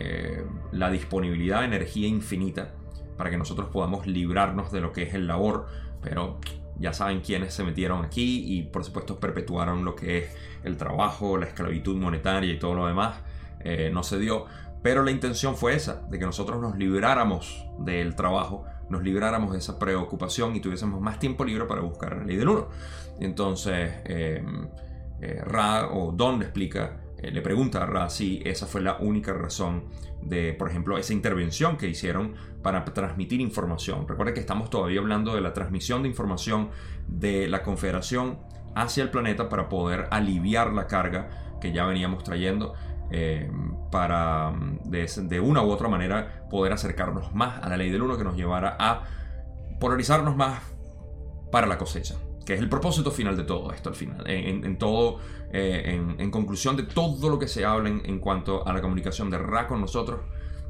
la 0.73 0.91
disponibilidad 0.91 1.61
de 1.61 1.67
energía 1.67 2.09
infinita 2.09 2.75
para 3.19 3.29
que 3.29 3.37
nosotros 3.37 3.69
podamos 3.69 4.07
librarnos 4.07 4.73
de 4.73 4.81
lo 4.81 4.93
que 4.93 5.03
es 5.03 5.13
el 5.13 5.27
labor, 5.27 5.67
pero 6.01 6.39
ya 6.79 6.93
saben 6.93 7.21
quiénes 7.21 7.53
se 7.53 7.65
metieron 7.65 8.05
aquí 8.05 8.45
y 8.47 8.63
por 8.63 8.85
supuesto 8.85 9.19
perpetuaron 9.19 9.85
lo 9.85 9.95
que 9.95 10.19
es 10.19 10.37
el 10.63 10.77
trabajo, 10.77 11.37
la 11.37 11.47
esclavitud 11.47 11.97
monetaria 11.97 12.53
y 12.53 12.59
todo 12.59 12.75
lo 12.75 12.87
demás. 12.87 13.17
Eh, 13.61 13.91
no 13.93 14.05
se 14.05 14.19
dio, 14.19 14.47
pero 14.83 15.03
la 15.03 15.11
intención 15.11 15.57
fue 15.57 15.75
esa, 15.75 16.07
de 16.09 16.19
que 16.19 16.25
nosotros 16.25 16.61
nos 16.61 16.77
libráramos 16.79 17.67
del 17.81 18.15
trabajo, 18.15 18.65
nos 18.89 19.03
libráramos 19.03 19.53
de 19.53 19.59
esa 19.59 19.79
preocupación 19.79 20.55
y 20.55 20.61
tuviésemos 20.61 21.01
más 21.01 21.19
tiempo 21.19 21.45
libre 21.45 21.65
para 21.65 21.81
buscar 21.81 22.17
la 22.17 22.25
ley 22.25 22.37
del 22.37 22.49
uno. 22.49 22.69
Entonces, 23.19 23.91
eh, 24.05 24.43
eh, 25.21 25.43
Ra 25.45 25.89
o 25.93 26.13
Don 26.13 26.39
le 26.39 26.45
explica 26.45 27.01
eh, 27.21 27.31
le 27.31 27.41
pregunta 27.43 27.85
Ra 27.85 28.09
si 28.11 28.41
esa 28.45 28.67
fue 28.67 28.81
la 28.81 28.97
única 28.99 29.33
razón 29.33 29.85
de, 30.23 30.53
por 30.53 30.69
ejemplo, 30.69 30.99
esa 30.99 31.13
intervención 31.13 31.77
que 31.77 31.89
hicieron 31.89 32.35
para 32.63 32.85
transmitir 32.85 33.41
información. 33.41 34.07
Recuerden 34.07 34.35
que 34.35 34.41
estamos 34.41 34.71
todavía 34.71 35.01
hablando 35.01 35.35
de 35.35 35.41
la 35.41 35.53
transmisión 35.53 36.03
de 36.03 36.09
información 36.09 36.71
de 37.07 37.49
la 37.49 37.63
Confederación 37.63 38.39
hacia 38.75 39.03
el 39.03 39.11
planeta 39.11 39.49
para 39.49 39.69
poder 39.69 40.07
aliviar 40.11 40.73
la 40.73 40.87
carga 40.87 41.57
que 41.61 41.73
ya 41.73 41.87
veníamos 41.87 42.23
trayendo 42.23 42.75
eh, 43.11 43.51
para 43.91 44.53
de, 44.85 45.11
de, 45.23 45.41
una 45.41 45.63
u 45.63 45.71
otra 45.71 45.89
manera 45.89 46.47
poder 46.51 46.73
acercarnos 46.73 47.35
más 47.35 47.63
a 47.63 47.69
la 47.69 47.77
ley 47.77 47.91
del 47.91 48.03
uno 48.03 48.19
que 48.19 48.25
nos 48.25 48.37
llevara 48.37 48.77
a 48.79 49.05
polarizarnos 49.81 50.37
más 50.37 50.61
para 51.51 51.67
la 51.67 51.79
cosecha 51.79 52.17
que 52.49 52.55
es 52.55 52.61
el 52.61 52.71
propósito 52.71 53.11
final 53.11 53.37
de 53.37 53.45
todo 53.45 53.71
esto 53.75 53.91
al 53.91 53.95
final, 53.95 54.25
en, 54.27 54.79
todo, 54.79 55.19
eh, 55.53 56.01
en, 56.19 56.31
conclusión 56.31 56.79
de 56.79 56.85
todo 56.85 57.29
lo 57.29 57.39
que 57.39 57.47
se 57.47 57.63
habla 57.67 57.91
en, 57.91 58.19
cuanto 58.21 58.67
a 58.67 58.73
la 58.73 58.81
comunicación 58.81 59.29
de 59.29 59.37
Ra 59.37 59.67
con 59.67 59.83
nosotros, 59.83 60.23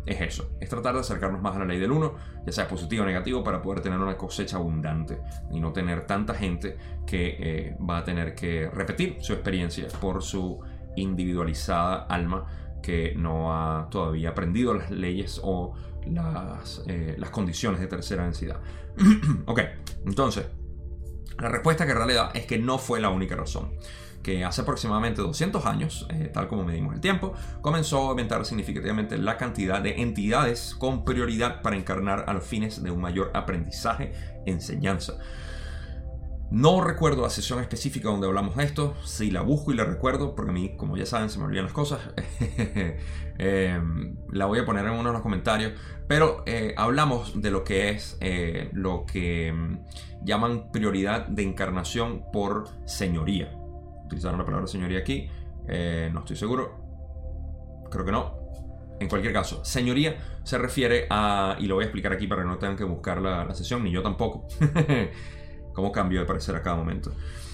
es 0.05 0.21
eso, 0.21 0.51
es 0.59 0.69
tratar 0.69 0.95
de 0.95 1.03
acercarnos 1.03 1.41
más 1.41 1.55
a 1.55 1.61
la 1.61 1.67
ley 1.67 1.79
del 1.79 1.93
uno, 1.93 2.17
ya 2.45 2.51
sea 2.51 2.67
positivo 2.67 3.05
o 3.05 3.07
negativo, 3.07 3.45
para 3.45 3.63
poder 3.63 3.81
tener 3.81 4.01
una 4.01 4.17
cosecha 4.17 4.57
abundante 4.57 5.21
y 5.53 5.61
no 5.61 5.73
tener 5.73 6.05
tanta 6.05 6.35
gente 6.35 6.77
que 7.07 7.37
eh, 7.39 7.77
va 7.89 7.99
a 7.99 8.05
tener 8.05 8.35
que 8.35 8.69
repetir 8.69 9.19
su 9.21 9.33
experiencia 9.33 9.87
por 10.01 10.21
su 10.21 10.59
individualizada 10.97 12.07
alma 12.07 12.45
que 12.83 13.15
no 13.15 13.55
ha 13.55 13.89
todavía 13.89 14.31
aprendido 14.31 14.75
las 14.75 14.91
leyes 14.91 15.41
o 15.45 15.75
las, 16.07 16.83
eh, 16.89 17.15
las 17.19 17.31
condiciones 17.31 17.79
de 17.81 17.87
tercera 17.87 18.25
densidad. 18.25 18.57
ok, 19.47 19.61
entonces, 20.07 20.45
la 21.39 21.49
respuesta 21.49 21.87
que 21.87 21.95
realidad 21.95 22.33
da 22.33 22.39
es 22.39 22.47
que 22.47 22.59
no 22.59 22.79
fue 22.79 23.01
la 23.01 23.11
única 23.11 23.37
razón 23.37 23.71
que 24.23 24.45
hace 24.45 24.63
aproximadamente 24.63 25.23
200 25.23 25.65
años, 25.65 26.07
eh, 26.11 26.31
tal 26.33 26.49
como 26.49 26.65
medimos 26.65 26.95
el 26.95 27.01
tiempo, 27.01 27.35
comenzó 27.61 28.07
a 28.07 28.11
aumentar 28.11 28.45
significativamente 28.45 29.17
la 29.17 29.37
cantidad 29.37 29.81
de 29.81 30.03
entidades 30.03 30.75
con 30.79 31.05
prioridad 31.05 31.63
para 31.63 31.77
encarnar 31.77 32.25
a 32.27 32.35
los 32.35 32.45
fines 32.45 32.83
de 32.83 32.91
un 32.91 33.01
mayor 33.01 33.31
aprendizaje, 33.35 34.13
enseñanza. 34.45 35.15
No 36.51 36.81
recuerdo 36.81 37.23
la 37.23 37.31
sesión 37.31 37.61
específica 37.61 38.09
donde 38.09 38.27
hablamos 38.27 38.57
de 38.57 38.65
esto. 38.65 38.97
Si 39.05 39.31
la 39.31 39.43
busco 39.43 39.71
y 39.71 39.77
la 39.77 39.85
recuerdo, 39.85 40.35
porque 40.35 40.51
a 40.51 40.55
mí, 40.55 40.77
como 40.77 40.97
ya 40.97 41.05
saben, 41.05 41.29
se 41.29 41.39
me 41.39 41.45
olvidan 41.45 41.65
las 41.65 41.75
cosas, 41.75 42.01
em, 43.39 44.17
la 44.31 44.47
voy 44.47 44.59
a 44.59 44.65
poner 44.65 44.87
en 44.87 44.93
uno 44.93 45.11
de 45.11 45.13
los 45.13 45.21
comentarios. 45.21 45.75
Pero 46.07 46.45
eh, 46.47 46.75
hablamos 46.79 47.43
de 47.43 47.51
lo 47.51 47.65
que 47.65 47.91
es 47.91 48.17
eh, 48.21 48.71
lo 48.73 49.05
que 49.05 49.49
em, 49.49 49.81
llaman 50.23 50.71
prioridad 50.71 51.27
de 51.27 51.43
encarnación 51.43 52.25
por 52.33 52.69
señoría. 52.87 53.53
Utilizaron 54.07 54.39
la 54.39 54.45
palabra 54.45 54.67
señoría 54.67 55.01
aquí. 55.01 55.29
Eh, 55.69 56.11
no 56.13 56.21
estoy 56.21 56.37
seguro. 56.37 57.87
Creo 57.91 58.05
que 58.05 58.13
no. 58.13 58.39
En 59.01 59.09
cualquier 59.09 59.33
caso, 59.33 59.65
señoría 59.65 60.17
se 60.43 60.59
refiere 60.59 61.07
a, 61.09 61.57
y 61.61 61.67
lo 61.67 61.77
voy 61.77 61.85
a 61.85 61.87
explicar 61.87 62.13
aquí 62.13 62.27
para 62.27 62.43
que 62.43 62.49
no 62.49 62.59
tengan 62.59 62.77
que 62.77 62.85
buscar 62.85 63.21
la, 63.21 63.45
la 63.45 63.55
sesión, 63.55 63.85
ni 63.85 63.93
yo 63.93 64.03
tampoco. 64.03 64.49
cómo 65.79 65.93
cambió 65.93 66.19
de 66.19 66.27
parecer 66.27 66.57
a 66.57 66.63
cada 66.63 66.75
momento. 66.75 67.13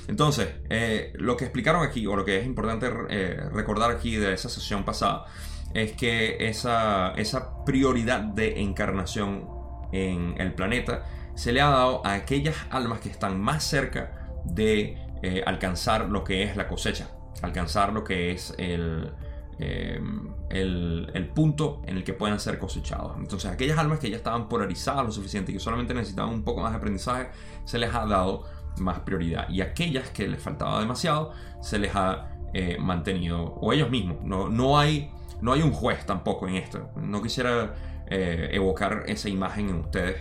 Entonces, 0.08 0.48
eh, 0.70 1.12
lo 1.16 1.36
que 1.36 1.44
explicaron 1.44 1.82
aquí, 1.82 2.06
o 2.06 2.16
lo 2.16 2.24
que 2.24 2.38
es 2.38 2.46
importante 2.46 2.90
eh, 3.10 3.38
recordar 3.52 3.90
aquí 3.90 4.16
de 4.16 4.32
esa 4.32 4.48
sesión 4.48 4.82
pasada, 4.82 5.26
es 5.74 5.92
que 5.92 6.48
esa, 6.48 7.12
esa 7.16 7.62
prioridad 7.66 8.20
de 8.20 8.62
encarnación 8.62 9.46
en 9.92 10.40
el 10.40 10.54
planeta 10.54 11.04
se 11.34 11.52
le 11.52 11.60
ha 11.60 11.68
dado 11.68 12.06
a 12.06 12.14
aquellas 12.14 12.56
almas 12.70 13.00
que 13.00 13.08
están 13.08 13.40
más 13.40 13.64
cerca 13.64 14.28
de 14.44 14.98
eh, 15.22 15.42
alcanzar 15.46 16.08
lo 16.10 16.24
que 16.24 16.42
es 16.42 16.56
la 16.56 16.68
cosecha, 16.68 17.08
alcanzar 17.42 17.92
lo 17.92 18.04
que 18.04 18.32
es 18.32 18.54
el, 18.58 19.12
el, 19.58 21.30
punto 21.34 21.82
en 21.86 21.96
el 21.96 22.04
que 22.04 22.12
puedan 22.12 22.38
ser 22.38 22.58
cosechados. 22.58 23.16
Entonces, 23.18 23.50
aquellas 23.50 23.78
almas 23.78 23.98
que 23.98 24.10
ya 24.10 24.16
estaban 24.16 24.48
polarizadas 24.48 25.04
lo 25.04 25.12
suficiente 25.12 25.50
y 25.50 25.54
que 25.54 25.60
solamente 25.60 25.94
necesitaban 25.94 26.32
un 26.32 26.44
poco 26.44 26.60
más 26.60 26.72
de 26.72 26.78
aprendizaje, 26.78 27.30
se 27.64 27.78
les 27.78 27.94
ha 27.94 28.06
dado 28.06 28.44
más 28.78 29.00
prioridad. 29.00 29.48
Y 29.48 29.60
aquellas 29.60 30.10
que 30.10 30.28
les 30.28 30.42
faltaba 30.42 30.80
demasiado, 30.80 31.32
se 31.60 31.78
les 31.78 31.94
ha 31.94 32.28
eh, 32.52 32.76
mantenido, 32.78 33.42
o 33.42 33.72
ellos 33.72 33.90
mismos. 33.90 34.18
No, 34.22 34.48
no, 34.48 34.78
hay, 34.78 35.10
no 35.40 35.52
hay 35.52 35.62
un 35.62 35.72
juez 35.72 36.04
tampoco 36.06 36.48
en 36.48 36.56
esto. 36.56 36.90
No 36.96 37.22
quisiera 37.22 37.74
eh, 38.06 38.50
evocar 38.52 39.04
esa 39.06 39.28
imagen 39.28 39.70
en 39.70 39.76
ustedes, 39.76 40.18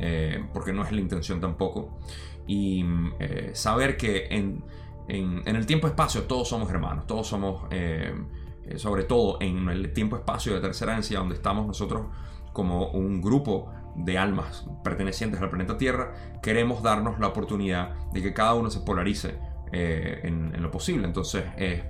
eh, 0.00 0.44
porque 0.52 0.72
no 0.72 0.82
es 0.82 0.90
la 0.90 1.00
intención 1.00 1.40
tampoco. 1.40 1.98
Y 2.46 2.84
saber 3.52 3.96
que 3.96 4.26
en, 4.30 4.64
en, 5.06 5.42
en 5.46 5.54
el 5.54 5.66
tiempo-espacio 5.66 6.22
todos 6.22 6.48
somos 6.48 6.68
hermanos, 6.68 7.06
todos 7.06 7.28
somos 7.28 7.68
eh, 8.70 8.78
sobre 8.78 9.02
todo 9.04 9.38
en 9.40 9.68
el 9.68 9.92
tiempo-espacio 9.92 10.54
de 10.54 10.60
tercera 10.60 10.92
densidad 10.92 11.20
donde 11.20 11.34
estamos 11.34 11.66
nosotros 11.66 12.06
como 12.52 12.90
un 12.90 13.20
grupo 13.20 13.72
de 13.96 14.16
almas 14.16 14.66
pertenecientes 14.84 15.40
al 15.40 15.50
planeta 15.50 15.76
Tierra, 15.76 16.12
queremos 16.42 16.82
darnos 16.82 17.18
la 17.18 17.28
oportunidad 17.28 17.94
de 18.12 18.22
que 18.22 18.32
cada 18.32 18.54
uno 18.54 18.70
se 18.70 18.80
polarice 18.80 19.38
eh, 19.72 20.20
en, 20.22 20.62
lo 20.62 20.70
posible. 20.70 21.06
Entonces 21.06 21.44
es 21.56 21.82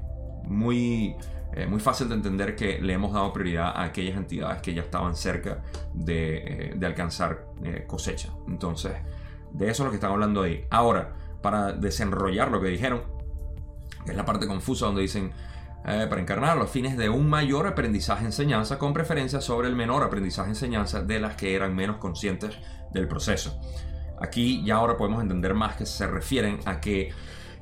muy, 0.44 1.16
eh, 1.52 1.66
muy 1.66 1.80
fácil 1.80 2.08
de 2.08 2.14
entender 2.14 2.54
que 2.56 2.80
le 2.80 2.92
hemos 2.92 3.12
dado 3.12 3.32
prioridad 3.32 3.72
a 3.74 3.84
aquellas 3.84 4.16
entidades 4.16 4.62
que 4.62 4.74
ya 4.74 4.82
estaban 4.82 5.16
cerca 5.16 5.62
de, 5.94 6.74
de 6.76 6.86
alcanzar 6.86 7.46
cosecha. 7.86 8.30
Entonces, 8.48 8.92
de 9.52 9.70
eso 9.70 9.82
es 9.82 9.84
lo 9.84 9.90
que 9.90 9.96
estamos 9.96 10.14
hablando 10.14 10.42
ahí. 10.42 10.64
Ahora, 10.70 11.12
para 11.42 11.72
desenrollar 11.72 12.50
lo 12.50 12.60
que 12.60 12.68
dijeron, 12.68 13.02
es 14.06 14.14
la 14.14 14.24
parte 14.24 14.46
confusa 14.46 14.86
donde 14.86 15.02
dicen, 15.02 15.32
eh, 15.86 16.06
para 16.08 16.20
encarnar 16.20 16.58
los 16.58 16.70
fines 16.70 16.96
de 16.96 17.08
un 17.08 17.28
mayor 17.28 17.66
aprendizaje-enseñanza 17.66 18.78
con 18.78 18.92
preferencia 18.92 19.40
sobre 19.40 19.68
el 19.68 19.74
menor 19.74 20.02
aprendizaje-enseñanza 20.02 21.02
de 21.02 21.20
las 21.20 21.36
que 21.36 21.54
eran 21.54 21.74
menos 21.74 21.96
conscientes 21.96 22.56
del 22.92 23.08
proceso. 23.08 23.58
Aquí 24.20 24.62
ya 24.64 24.76
ahora 24.76 24.96
podemos 24.98 25.22
entender 25.22 25.54
más 25.54 25.76
que 25.76 25.86
se 25.86 26.06
refieren 26.06 26.60
a 26.66 26.80
que 26.80 27.12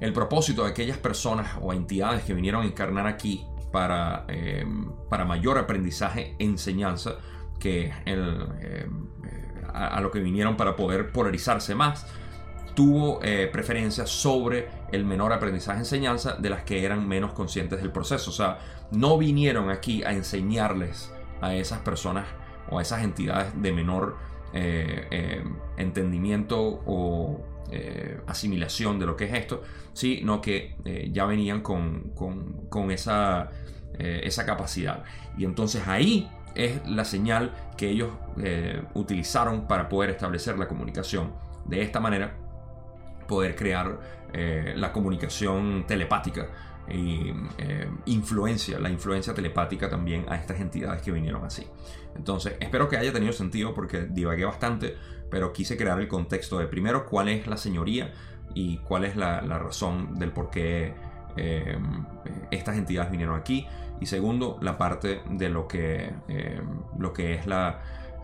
el 0.01 0.12
propósito 0.12 0.64
de 0.64 0.70
aquellas 0.70 0.98
personas 0.98 1.57
o 1.61 1.72
entidades 1.72 2.24
que 2.24 2.35
vinieron 2.35 2.62
a 2.62 2.66
encarnar 2.66 3.07
aquí 3.07 3.46
para, 3.72 4.24
em, 4.28 4.90
para 5.09 5.24
mayor 5.24 5.59
aprendizaje-enseñanza 5.59 7.16
que 7.59 7.92
el, 8.04 8.48
em, 8.61 9.07
eh, 9.24 9.62
a 9.72 10.00
lo 10.00 10.11
que 10.11 10.20
vinieron 10.20 10.57
para 10.57 10.76
poder 10.76 11.12
polarizarse 11.12 11.74
más, 11.74 12.07
tuvo 12.78 13.18
eh, 13.24 13.48
preferencia 13.50 14.07
sobre 14.07 14.68
el 14.92 15.04
menor 15.04 15.33
aprendizaje-enseñanza 15.33 16.37
de 16.37 16.48
las 16.48 16.62
que 16.62 16.85
eran 16.85 17.09
menos 17.09 17.33
conscientes 17.33 17.81
del 17.81 17.90
proceso. 17.90 18.31
O 18.31 18.33
sea, 18.33 18.61
no 18.92 19.18
vinieron 19.18 19.68
aquí 19.68 20.04
a 20.04 20.12
enseñarles 20.12 21.12
a 21.40 21.57
esas 21.57 21.81
personas 21.81 22.26
o 22.70 22.78
a 22.78 22.83
esas 22.83 23.02
entidades 23.02 23.61
de 23.61 23.72
menor 23.72 24.16
eh, 24.52 25.09
eh, 25.11 25.44
entendimiento 25.76 26.81
o 26.87 27.44
asimilación 28.26 28.98
de 28.98 29.04
lo 29.04 29.14
que 29.14 29.24
es 29.24 29.35
esto, 29.35 29.62
sino 29.98 30.40
que 30.40 30.76
ya 31.11 31.26
venían 31.26 31.61
con, 31.61 32.12
con 32.14 32.90
esa, 32.90 33.50
esa 33.98 34.46
capacidad. 34.46 35.02
Y 35.37 35.44
entonces 35.44 35.88
ahí 35.88 36.30
es 36.54 36.87
la 36.87 37.04
señal 37.04 37.52
que 37.76 37.88
ellos 37.88 38.11
utilizaron 38.94 39.66
para 39.66 39.88
poder 39.88 40.11
establecer 40.11 40.58
la 40.58 40.68
comunicación. 40.68 41.32
De 41.66 41.82
esta 41.82 42.00
manera, 42.00 42.37
poder 43.28 43.54
crear 43.54 44.00
eh, 44.32 44.74
la 44.76 44.92
comunicación 44.92 45.84
telepática 45.87 46.48
y 46.88 47.32
eh, 47.58 47.88
influencia, 48.06 48.80
la 48.80 48.90
influencia 48.90 49.34
telepática 49.34 49.88
también 49.88 50.24
a 50.28 50.37
estas 50.37 50.58
entidades 50.61 51.02
que 51.02 51.12
vinieron 51.12 51.44
así. 51.44 51.66
Entonces, 52.16 52.54
espero 52.58 52.88
que 52.88 52.96
haya 52.96 53.12
tenido 53.12 53.32
sentido 53.32 53.74
porque 53.74 54.06
divagué 54.11 54.44
bastante, 54.44 54.96
pero 55.30 55.52
quise 55.52 55.76
crear 55.76 56.00
el 56.00 56.08
contexto 56.08 56.58
de 56.58 56.66
primero 56.66 57.06
cuál 57.06 57.28
es 57.28 57.46
la 57.46 57.56
señoría 57.56 58.12
y 58.54 58.78
cuál 58.78 59.04
es 59.04 59.16
la, 59.16 59.40
razón 59.40 60.14
del 60.18 60.32
por 60.32 60.50
qué 60.50 60.94
eh, 61.37 61.78
estas 62.50 62.76
entidades 62.76 63.11
vinieron 63.11 63.38
aquí. 63.38 63.66
Y 64.00 64.06
segundo, 64.06 64.58
la 64.62 64.78
parte 64.78 65.22
de 65.30 65.48
lo 65.48 65.66
que, 65.66 66.12
lo 66.98 67.12
que 67.12 67.34
es 67.34 67.46
la, 67.46 67.80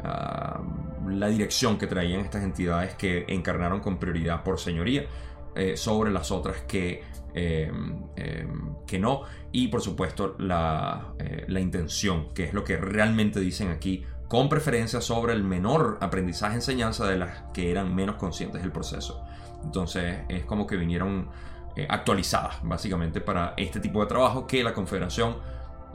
Ah, 0.06 0.60
la 1.06 1.28
dirección 1.28 1.78
que 1.78 1.87
traían 1.87 2.20
estas 2.20 2.42
entidades 2.42 2.94
que 2.94 3.24
encarnaron 3.28 3.80
con 3.80 3.98
prioridad 3.98 4.42
por 4.42 4.60
señoría 4.60 5.06
eh, 5.54 5.78
sobre 5.78 6.10
las 6.10 6.30
otras 6.30 6.60
que, 6.62 7.02
em, 7.32 8.02
em, 8.16 8.74
que 8.87 8.98
no. 8.98 9.22
Y 9.50 9.68
por 9.68 9.80
supuesto 9.80 10.34
la, 10.38 11.14
eh, 11.18 11.44
la, 11.48 11.60
intención, 11.60 12.34
que 12.34 12.44
es 12.44 12.52
lo 12.52 12.64
que 12.64 12.76
realmente 12.76 13.40
dicen 13.40 13.70
aquí, 13.70 14.04
con 14.28 14.48
preferencia 14.48 15.00
sobre 15.00 15.32
el 15.32 15.44
menor 15.44 15.98
aprendizaje-enseñanza 16.00 17.06
de 17.06 17.18
las 17.18 17.42
que 17.52 17.70
eran 17.70 17.94
menos 17.94 18.16
conscientes 18.16 18.62
del 18.62 18.72
proceso. 18.72 19.24
Entonces 19.62 20.20
es 20.28 20.44
como 20.44 20.66
que 20.66 20.76
vinieron 20.76 21.28
eh, 21.76 21.87
actualizadas 21.88 22.56
básicamente 22.62 23.20
para 23.20 23.54
este 23.56 23.80
tipo 23.80 24.00
de 24.00 24.06
trabajo 24.06 24.46
que 24.46 24.62
la 24.62 24.72
Confederación 24.72 25.37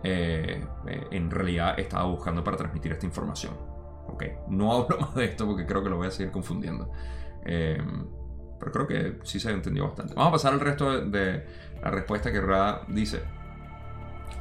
en 0.02 1.30
realidad 1.30 1.78
estaba 1.78 2.06
buscando 2.06 2.42
para 2.42 2.56
transmitir 2.56 2.94
esta 2.94 3.06
información. 3.06 3.54
No 4.48 4.74
hablo 4.74 4.98
más 5.02 5.15
de 5.15 5.26
esto 5.26 5.46
porque 5.46 5.65
creo 5.65 5.84
que 5.84 5.89
lo 5.89 5.98
voy 5.98 6.08
a 6.08 6.12
seguir 6.12 6.32
confundiendo. 6.32 6.92
Em, 7.46 8.08
pero 8.60 8.72
creo 8.72 8.88
que 8.88 9.20
sí 9.24 9.39
se 9.39 9.52
entendió 9.52 9.86
bastante. 9.86 10.13
Vamos 10.13 10.30
a 10.30 10.32
pasar 10.34 10.54
al 10.54 10.60
resto 10.60 11.02
de, 11.02 11.46
la 11.82 11.92
respuesta 11.92 12.32
que 12.32 12.42
Ra 12.42 12.82
dice. 12.88 13.22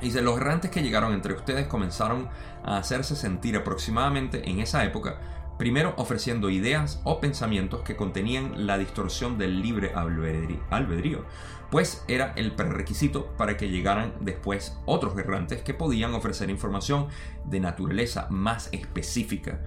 Dice, 0.01 0.23
los 0.23 0.37
errantes 0.37 0.71
que 0.71 0.83
llegaron 0.83 1.13
entre 1.13 1.35
ustedes 1.35 1.67
comenzaron 1.67 2.29
a 2.65 2.79
hacerse 2.79 3.17
sentir 3.17 3.57
aproximadamente 3.57 4.49
en 4.49 4.61
esa 4.61 4.85
época, 4.85 5.19
primero 5.59 5.95
ofreciendo 5.97 6.51
ideas 6.51 7.01
o 7.03 7.21
pensamientos 7.21 7.83
que 7.83 7.97
contenían 7.97 8.67
la 8.67 8.79
distorsión 8.79 9.39
del 9.39 9.61
libre 9.61 9.93
albedrío, 9.95 11.25
pues 11.71 12.05
era 12.07 12.33
el 12.37 12.53
prerequisito 12.53 13.27
para 13.37 13.57
que 13.57 13.69
llegaran 13.69 14.15
después 14.21 14.79
otros 14.87 15.19
errantes 15.19 15.63
que 15.63 15.75
podían 15.75 16.15
ofrecer 16.15 16.49
información 16.49 17.09
de 17.45 17.59
naturaleza 17.59 18.29
más 18.31 18.69
específica. 18.73 19.61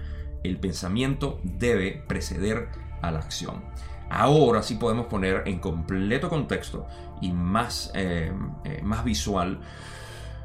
El 0.44 0.60
pensamiento 0.60 1.40
debe 1.44 2.04
preceder 2.08 2.70
a 3.02 3.12
la 3.12 3.20
acción. 3.20 3.64
Ahora 4.10 4.64
sí 4.64 4.76
podemos 4.76 5.08
poner 5.08 5.44
en 5.46 5.60
completo 5.60 6.30
contexto 6.30 6.88
y 7.22 7.32
más, 7.32 7.92
eh, 7.96 8.32
eh, 8.64 8.82
más 8.82 9.04
visual 9.04 9.60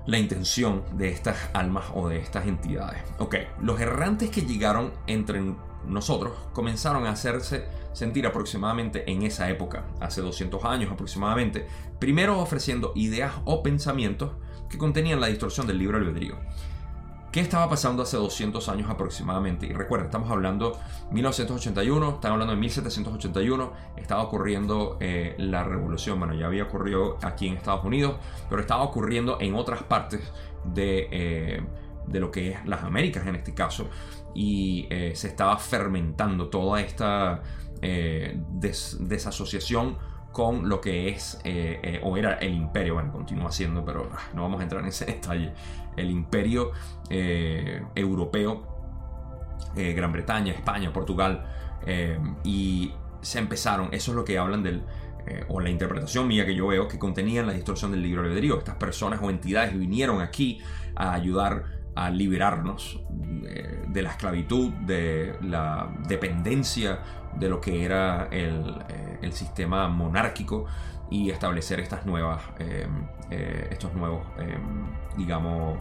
la 0.07 0.19
intención 0.19 0.85
de 0.93 1.11
estas 1.11 1.37
almas 1.53 1.87
o 1.95 2.09
de 2.09 2.19
estas 2.19 2.47
entidades. 2.47 3.03
Ok, 3.19 3.37
los 3.61 3.81
errantes 3.81 4.31
que 4.31 4.43
llegaron 4.43 4.93
entre 5.07 5.43
nosotros 5.87 6.33
comenzaron 6.53 7.07
a 7.07 7.11
hacerse 7.11 7.67
sentir 7.93 8.27
aproximadamente 8.27 9.11
en 9.11 9.23
esa 9.23 9.49
época, 9.49 9.85
hace 10.01 10.21
200 10.21 10.65
años 10.65 10.93
aproximadamente, 10.93 11.67
primero 11.99 12.39
ofreciendo 12.41 12.93
ideas 12.95 13.33
o 13.45 13.63
pensamientos 13.63 14.33
que 14.69 14.79
contenían 14.79 15.21
la 15.21 15.29
distorsión 15.29 15.67
del 15.67 15.79
libre 15.79 15.99
albedrío. 15.99 16.37
¿Qué 17.37 17.43
estaba 17.43 17.69
pasando 17.69 18.03
hace 18.03 18.17
200 18.17 18.67
años 18.71 18.89
aproximadamente? 18.89 19.67
Y 19.67 19.75
recuerda, 19.75 20.07
estamos 20.07 20.31
hablando 20.31 20.81
1981, 21.11 22.09
estamos 22.15 22.33
hablando 22.33 22.55
de 22.55 22.61
1781, 22.61 23.73
estaba 23.99 24.23
ocurriendo 24.23 24.97
eh, 25.01 25.35
la 25.37 25.63
revolución, 25.63 26.19
bueno, 26.19 26.33
ya 26.33 26.47
había 26.47 26.63
ocurrido 26.63 27.19
aquí 27.21 27.49
en 27.49 27.59
Estados 27.59 27.85
Unidos, 27.85 28.17
pero 28.49 28.63
estaba 28.63 28.85
ocurriendo 28.85 29.37
en 29.39 29.55
otras 29.55 29.83
partes 29.83 30.23
de, 30.65 31.09
eh, 31.11 31.63
de 32.07 32.21
lo 32.21 32.31
que 32.31 32.53
es 32.53 32.65
las 32.65 32.85
Américas 32.85 33.27
en 33.27 33.35
este 33.37 33.53
caso, 33.53 33.91
y 34.35 34.87
eh, 34.89 35.13
se 35.15 35.29
estaba 35.29 35.59
fermentando 35.59 36.49
toda 36.49 36.81
esta 36.81 37.43
desasociación 38.99 39.99
con 40.33 40.71
lo 40.71 40.81
que 40.81 41.11
es 41.11 41.39
o 42.03 42.17
era 42.17 42.39
el 42.39 42.55
imperio, 42.55 42.95
bueno, 42.95 43.13
continúa 43.13 43.53
siendo, 43.53 43.85
pero 43.85 44.09
ah, 44.11 44.21
no 44.33 44.41
vamos 44.41 44.61
a 44.61 44.63
entrar 44.63 44.81
en 44.81 44.89
ese 44.89 45.05
detalle 45.13 45.53
el 45.97 46.11
imperio 46.11 46.73
eh, 47.11 47.83
europeo, 47.95 48.67
eh, 49.77 49.93
Gran 49.93 50.13
Bretaña, 50.13 50.53
España, 50.53 50.93
Portugal, 50.93 51.47
eh, 51.87 52.19
y 52.45 52.93
se 53.21 53.39
empezaron, 53.39 53.89
eso 53.93 54.13
es 54.13 54.17
lo 54.17 54.25
que 54.25 54.39
hablan 54.39 54.63
del, 54.63 54.83
o 55.49 55.59
la 55.59 55.71
interpretación 55.71 56.29
mía 56.29 56.47
que 56.47 56.55
yo 56.55 56.69
veo, 56.69 56.87
que 56.87 57.01
contenían 57.01 57.49
la 57.49 57.53
distorsión 57.53 57.91
del 57.91 58.01
libro 58.01 58.23
albedrío. 58.23 58.59
Estas 58.59 58.77
personas 58.77 59.21
o 59.21 59.29
entidades 59.29 59.77
vinieron 59.77 60.21
aquí 60.21 60.61
a 60.95 61.15
ayudar 61.15 61.65
a 61.97 62.11
liberarnos 62.11 63.01
de, 63.11 64.03
la 64.03 64.11
esclavitud, 64.11 64.71
de 64.73 65.35
la 65.43 65.93
dependencia 66.07 67.01
de 67.39 67.49
lo 67.49 67.61
que 67.61 67.85
era 67.85 68.29
el, 68.31 68.83
el 69.23 69.33
sistema 69.33 69.89
monárquico 69.89 70.67
y 71.11 71.31
establecer 71.31 71.81
estas 71.81 72.05
nuevas, 72.07 72.43
em, 72.59 73.07
eh, 73.31 73.69
estos 73.71 73.95
nuevos, 73.95 74.27
em, 74.39 74.87
digamos, 75.17 75.79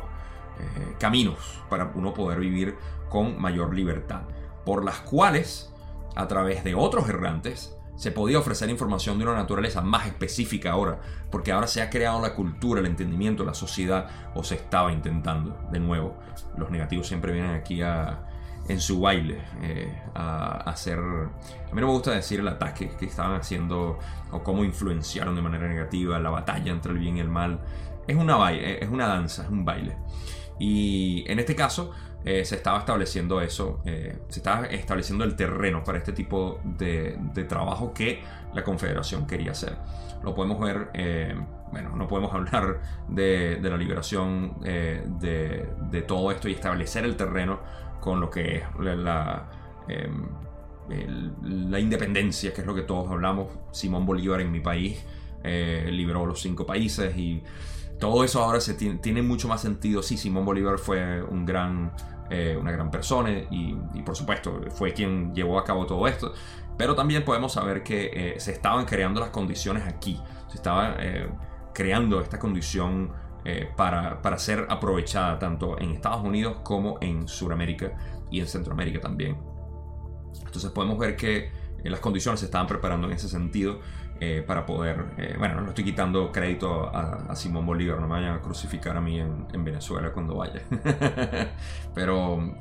eh, 0.59 0.95
caminos 0.99 1.63
para 1.69 1.91
uno 1.95 2.13
poder 2.13 2.39
vivir 2.39 2.75
con 3.09 3.39
mayor 3.41 3.73
libertad, 3.73 4.21
por 4.65 4.83
las 4.85 4.99
cuales, 5.01 5.73
a 6.15 6.27
través 6.27 6.63
de 6.63 6.75
otros 6.75 7.09
errantes, 7.09 7.75
se 7.95 8.11
podía 8.11 8.39
ofrecer 8.39 8.69
información 8.69 9.17
de 9.17 9.23
una 9.25 9.35
naturaleza 9.35 9.81
más 9.81 10.05
específica 10.05 10.71
ahora, 10.71 10.99
porque 11.31 11.51
ahora 11.51 11.67
se 11.67 11.81
ha 11.81 11.89
creado 11.89 12.21
la 12.21 12.35
cultura, 12.35 12.81
el 12.81 12.87
entendimiento, 12.87 13.45
la 13.45 13.53
sociedad, 13.53 14.09
o 14.33 14.43
se 14.43 14.55
estaba 14.55 14.91
intentando, 14.91 15.57
de 15.71 15.79
nuevo. 15.79 16.17
Los 16.57 16.69
negativos 16.71 17.07
siempre 17.07 17.31
vienen 17.31 17.51
aquí 17.55 17.81
a, 17.81 18.27
en 18.67 18.81
su 18.81 18.99
baile 18.99 19.41
eh, 19.61 20.01
a, 20.13 20.69
hacer... 20.69 20.99
A 20.99 21.73
mí 21.73 21.81
no 21.81 21.87
me 21.87 21.93
gusta 21.93 22.11
decir 22.11 22.39
el 22.39 22.47
ataque 22.47 22.91
que 22.97 23.05
estaban 23.05 23.39
haciendo 23.39 23.99
o 24.31 24.43
cómo 24.43 24.63
influenciaron 24.63 25.35
de 25.35 25.41
manera 25.41 25.67
negativa 25.67 26.19
la 26.19 26.29
batalla 26.29 26.71
entre 26.71 26.91
el 26.91 26.99
bien 26.99 27.17
y 27.17 27.19
el 27.19 27.29
mal. 27.29 27.59
Es 28.07 28.15
una, 28.15 28.35
baile, 28.35 28.83
es 28.83 28.89
una 28.89 29.07
danza, 29.07 29.43
es 29.43 29.49
un 29.49 29.65
baile. 29.65 29.97
Y 30.57 31.23
en 31.27 31.39
este 31.39 31.55
caso 31.55 31.91
eh, 32.23 32.45
se 32.45 32.55
estaba 32.55 32.79
estableciendo 32.79 33.41
eso, 33.41 33.81
eh, 33.85 34.19
se 34.29 34.39
estaba 34.39 34.65
estableciendo 34.67 35.25
el 35.25 35.35
terreno 35.35 35.83
para 35.83 35.97
este 35.97 36.13
tipo 36.13 36.59
de, 36.63 37.19
trabajo 37.47 37.93
que 37.93 38.23
la 38.53 38.63
Confederación 38.63 39.27
quería 39.27 39.51
hacer. 39.51 39.77
Lo 40.23 40.33
podemos 40.33 40.59
ver, 40.59 40.89
bueno, 41.71 41.95
no 41.95 42.07
podemos 42.07 42.33
hablar 42.33 42.79
de, 43.09 43.59
la 43.61 43.77
liberación 43.77 44.59
de, 44.61 45.69
de 45.91 46.01
todo 46.01 46.31
esto 46.31 46.47
y 46.47 46.53
establecer 46.53 47.03
el 47.03 47.15
terreno 47.15 47.59
con 48.05 48.19
lo 48.19 48.29
que 48.29 48.57
es 48.57 48.63
la, 48.77 49.49
em, 49.87 50.27
la 51.41 51.79
independencia, 51.79 52.53
que 52.53 52.61
es 52.61 52.67
lo 52.67 52.75
que 52.75 52.83
todos 52.83 53.09
hablamos. 53.09 53.47
Simón 53.71 54.05
Bolívar 54.05 54.41
en 54.41 54.51
mi 54.51 54.59
país 54.59 55.03
eh, 55.43 55.89
liberó 55.91 56.23
los 56.27 56.39
cinco 56.39 56.67
países 56.67 57.17
y 57.17 57.41
todo 57.99 58.23
eso 58.23 58.43
ahora 58.43 58.61
se 58.61 58.75
tiene, 58.75 59.23
mucho 59.23 59.47
más 59.47 59.61
sentido. 59.61 60.03
Sí, 60.03 60.17
Simón 60.17 60.45
Bolívar 60.45 60.77
fue 60.77 61.23
un 61.23 61.47
gran, 61.47 61.93
eh, 62.29 62.55
una 62.61 62.71
gran 62.71 62.91
persona 62.91 63.31
y, 63.49 63.73
por 64.05 64.15
supuesto 64.15 64.61
fue 64.69 64.93
quien 64.93 65.33
llevó 65.33 65.57
a 65.57 65.63
cabo 65.63 65.87
todo 65.87 66.07
esto. 66.07 66.31
Pero 66.77 66.93
también 66.93 67.25
podemos 67.25 67.53
saber 67.53 67.81
que 67.81 68.11
eh, 68.13 68.39
se 68.39 68.51
estaban 68.51 68.85
creando 68.85 69.19
las 69.19 69.31
condiciones 69.31 69.87
aquí. 69.87 70.21
Se 70.47 70.57
estaba 70.57 70.95
creando 71.73 72.21
esta 72.21 72.37
condición 72.37 73.11
eh, 73.47 73.69
para, 73.75 74.23
para, 74.23 74.39
ser 74.39 74.65
aprovechada 74.69 75.37
tanto 75.37 75.79
en 75.79 75.91
Estados 75.91 76.23
Unidos 76.23 76.57
como 76.63 76.97
en 76.99 77.27
Sudamérica 77.27 77.95
y 78.31 78.39
en 78.39 78.47
Centroamérica 78.47 78.99
también. 78.99 79.37
Entonces 80.43 80.71
podemos 80.71 80.97
ver 80.97 81.15
que 81.15 81.37
eh, 81.37 81.51
las 81.83 81.99
condiciones 81.99 82.39
se 82.39 82.47
estaban 82.47 82.65
preparando 82.65 83.05
en 83.05 83.13
ese 83.13 83.29
sentido 83.29 83.81
eh, 84.19 84.43
para 84.47 84.65
poder, 84.65 85.37
bueno, 85.37 85.55
no 85.55 85.61
le 85.61 85.67
estoy 85.67 85.83
quitando 85.83 86.31
crédito 86.31 86.89
a, 86.91 87.35
Simón 87.35 87.67
Bolívar, 87.67 87.99
no 87.99 88.07
me 88.07 88.13
vayan 88.13 88.33
a 88.33 88.41
crucificar 88.41 88.97
a 88.97 89.01
mí 89.01 89.19
en, 89.19 89.45
en 89.53 89.63
Venezuela 89.63 90.11
cuando 90.11 90.37
vaya. 90.37 90.63
Pero 91.93 92.55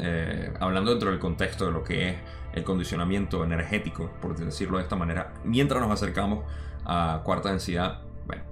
hablando 0.60 0.90
dentro 0.90 1.10
del 1.10 1.18
contexto 1.18 1.64
de 1.64 1.72
lo 1.72 1.82
que 1.82 2.10
es 2.10 2.16
el 2.52 2.62
condicionamiento 2.62 3.42
energético, 3.42 4.10
por 4.20 4.36
decirlo 4.36 4.76
de 4.76 4.82
esta 4.82 4.96
manera, 4.96 5.32
mientras 5.44 5.80
nos 5.80 5.92
acercamos 5.92 6.44
a 6.84 7.22
cuarta 7.24 7.48
densidad, 7.48 8.02
bueno, 8.26 8.42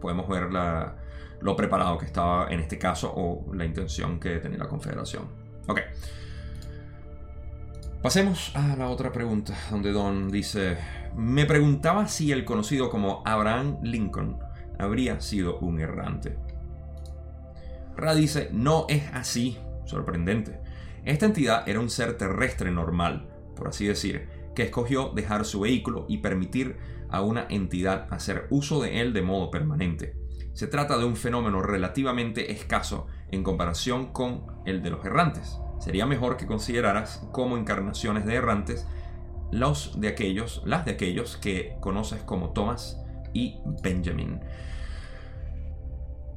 podemos 0.00 0.28
ver 0.28 0.52
la, 0.52 0.99
lo 1.40 1.56
preparado 1.56 1.98
que 1.98 2.06
estaba 2.06 2.48
en 2.50 2.60
este 2.60 2.78
caso 2.78 3.12
o 3.14 3.54
la 3.54 3.64
intención 3.64 4.20
que 4.20 4.38
tenía 4.38 4.58
la 4.58 4.68
Confederación. 4.68 5.24
Ok. 5.66 5.80
Pasemos 8.02 8.52
a 8.54 8.76
la 8.76 8.88
otra 8.88 9.12
pregunta, 9.12 9.54
donde 9.70 9.92
Don 9.92 10.30
dice, 10.30 10.78
me 11.16 11.44
preguntaba 11.44 12.08
si 12.08 12.32
el 12.32 12.44
conocido 12.44 12.88
como 12.88 13.22
Abraham 13.26 13.78
Lincoln 13.82 14.38
habría 14.78 15.20
sido 15.20 15.58
un 15.58 15.80
errante. 15.80 16.38
Ra 17.96 18.14
dice, 18.14 18.48
no 18.52 18.86
es 18.88 19.02
así, 19.12 19.58
sorprendente. 19.84 20.60
Esta 21.04 21.26
entidad 21.26 21.68
era 21.68 21.80
un 21.80 21.90
ser 21.90 22.16
terrestre 22.16 22.70
normal, 22.70 23.28
por 23.54 23.68
así 23.68 23.86
decir, 23.86 24.28
que 24.54 24.62
escogió 24.62 25.10
dejar 25.14 25.44
su 25.44 25.60
vehículo 25.60 26.06
y 26.08 26.18
permitir 26.18 26.78
a 27.10 27.20
una 27.22 27.46
entidad 27.50 28.06
hacer 28.10 28.46
uso 28.50 28.80
de 28.80 29.00
él 29.00 29.12
de 29.12 29.22
modo 29.22 29.50
permanente. 29.50 30.19
Se 30.52 30.66
trata 30.66 30.98
de 30.98 31.04
un 31.04 31.16
fenómeno 31.16 31.62
relativamente 31.62 32.52
escaso 32.52 33.06
en 33.30 33.42
comparación 33.42 34.12
con 34.12 34.46
el 34.66 34.82
de 34.82 34.90
los 34.90 35.04
errantes. 35.04 35.58
Sería 35.78 36.06
mejor 36.06 36.36
que 36.36 36.46
consideraras 36.46 37.26
como 37.32 37.56
encarnaciones 37.56 38.26
de 38.26 38.34
errantes 38.34 38.86
los 39.52 40.00
de 40.00 40.08
aquellos, 40.08 40.62
las 40.64 40.84
de 40.84 40.92
aquellos 40.92 41.36
que 41.36 41.76
conoces 41.80 42.22
como 42.22 42.50
Thomas 42.50 43.02
y 43.32 43.58
Benjamin. 43.82 44.40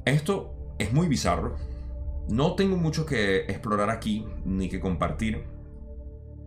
Esto 0.04 0.54
es 0.78 0.92
muy 0.92 1.08
bizarro. 1.08 1.56
No 2.28 2.54
tengo 2.54 2.76
mucho 2.76 3.06
que 3.06 3.40
explorar 3.42 3.90
aquí 3.90 4.26
ni 4.44 4.68
que 4.68 4.80
compartir, 4.80 5.44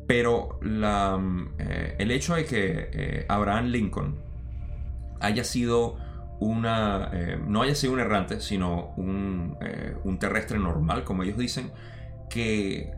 pero 0.08 0.60
eh, 0.64 1.96
el 2.00 2.12
hecho 2.12 2.36
de 2.36 2.46
que 2.46 2.90
eh, 2.92 3.26
Abraham 3.30 3.68
Lincoln 3.68 4.20
haya 5.20 5.44
sido 5.44 5.98
una, 6.40 7.10
eh, 7.14 7.40
no 7.46 7.62
haya 7.62 7.76
sido 7.76 7.94
un 7.94 8.00
errante, 8.00 8.40
sino 8.40 8.94
un, 8.98 9.58
terrestre 10.20 10.58
normal, 10.58 11.04
como 11.04 11.24
ellos 11.24 11.38
dicen, 11.38 11.72
que 12.30 12.92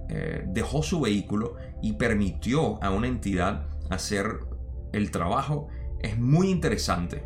dejó 0.47 0.81
su 0.81 1.01
vehículo 1.01 1.55
y 1.81 1.93
permitió 1.93 2.81
a 2.81 2.89
una 2.91 3.07
entidad 3.07 3.67
hacer 3.89 4.39
el 4.93 5.11
trabajo, 5.11 5.67
es 6.01 6.17
muy 6.17 6.49
interesante. 6.49 7.23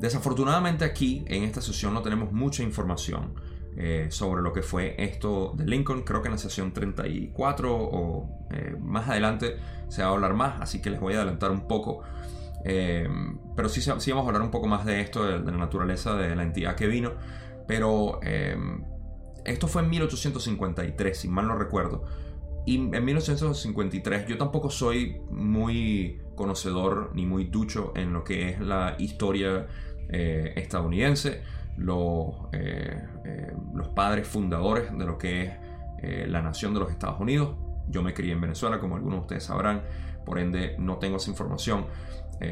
Desafortunadamente 0.00 0.84
aquí, 0.84 1.24
en 1.28 1.44
esta 1.44 1.60
sesión, 1.60 1.94
no 1.94 2.02
tenemos 2.02 2.32
mucha 2.32 2.62
información. 2.62 3.34
Eh, 3.76 4.06
sobre 4.10 4.40
lo 4.40 4.52
que 4.52 4.62
fue 4.62 4.94
esto 4.98 5.52
de 5.56 5.66
Lincoln. 5.66 6.02
Creo 6.02 6.22
que 6.22 6.28
en 6.28 6.34
la 6.34 6.38
sesión 6.38 6.72
34 6.72 7.74
o 7.74 8.46
eh, 8.52 8.76
más 8.80 9.08
adelante 9.08 9.56
se 9.88 10.02
va 10.02 10.10
a 10.10 10.12
hablar 10.12 10.34
más, 10.34 10.60
así 10.60 10.80
que 10.80 10.90
les 10.90 11.00
voy 11.00 11.14
a 11.14 11.16
adelantar 11.16 11.50
un 11.50 11.66
poco. 11.66 12.02
Eh, 12.64 13.08
pero 13.54 13.68
sí, 13.68 13.80
sí, 13.80 14.10
vamos 14.10 14.24
a 14.24 14.28
hablar 14.28 14.42
un 14.42 14.50
poco 14.50 14.66
más 14.66 14.84
de 14.84 15.00
esto, 15.00 15.24
de, 15.24 15.38
la 15.38 15.58
naturaleza 15.58 16.16
de 16.16 16.34
la 16.34 16.42
entidad 16.42 16.74
que 16.76 16.86
vino. 16.86 17.12
Pero 17.66 18.20
esto 19.44 19.68
fue 19.68 19.82
en 19.82 19.90
1853, 19.90 21.16
si 21.16 21.28
mal 21.28 21.46
no 21.46 21.56
recuerdo. 21.56 22.04
Y 22.66 22.76
en 22.76 23.04
1853 23.04 24.26
yo 24.26 24.38
tampoco 24.38 24.70
soy 24.70 25.20
muy 25.30 26.20
conocedor 26.34 27.10
ni 27.14 27.26
muy 27.26 27.44
ducho 27.44 27.92
en 27.94 28.12
lo 28.12 28.24
que 28.24 28.50
es 28.50 28.60
la 28.60 28.96
historia 28.98 29.66
estadounidense 30.10 31.42
los, 31.76 32.34
eh, 32.52 33.02
eh, 33.24 33.52
los 33.74 33.88
padres 33.88 34.26
fundadores 34.26 34.96
de 34.96 35.04
lo 35.04 35.18
que 35.18 35.42
es 35.42 35.52
eh, 36.02 36.26
la 36.28 36.42
nación 36.42 36.74
de 36.74 36.80
los 36.80 36.90
Estados 36.90 37.20
Unidos. 37.20 37.56
Yo 37.88 38.02
me 38.02 38.14
crié 38.14 38.32
en 38.32 38.40
Venezuela, 38.40 38.80
como 38.80 38.96
algunos 38.96 39.18
de 39.18 39.22
ustedes 39.22 39.44
sabrán, 39.44 39.82
por 40.24 40.38
ende 40.38 40.76
no 40.78 40.98
tengo 40.98 41.16
esa 41.16 41.30
información 41.30 41.86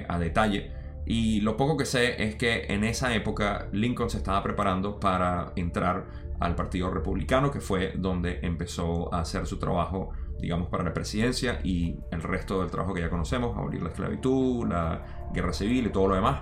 a 0.08 0.18
detalle. 0.18 0.72
Y 1.04 1.40
lo 1.40 1.56
poco 1.56 1.76
que 1.76 1.84
sé 1.84 2.22
es 2.22 2.36
que 2.36 2.66
en 2.68 2.84
esa 2.84 3.14
época 3.14 3.66
Lincoln 3.72 4.08
se 4.08 4.18
estaba 4.18 4.42
preparando 4.42 5.00
para 5.00 5.52
entrar 5.56 6.06
al 6.38 6.54
Partido 6.54 6.90
Republicano, 6.90 7.50
que 7.50 7.60
fue 7.60 7.92
donde 7.96 8.40
empezó 8.42 9.12
a 9.12 9.20
hacer 9.20 9.46
su 9.46 9.58
trabajo, 9.58 10.10
digamos, 10.40 10.68
para 10.68 10.84
la 10.84 10.92
presidencia 10.92 11.60
y 11.62 11.96
el 12.10 12.22
resto 12.22 12.60
del 12.60 12.70
trabajo 12.70 12.94
que 12.94 13.00
ya 13.00 13.10
conocemos, 13.10 13.56
abolir 13.56 13.82
la 13.82 13.90
esclavitud, 13.90 14.68
la 14.68 15.30
guerra 15.32 15.52
civil 15.52 15.86
y 15.86 15.90
todo 15.90 16.08
lo 16.08 16.14
demás. 16.14 16.40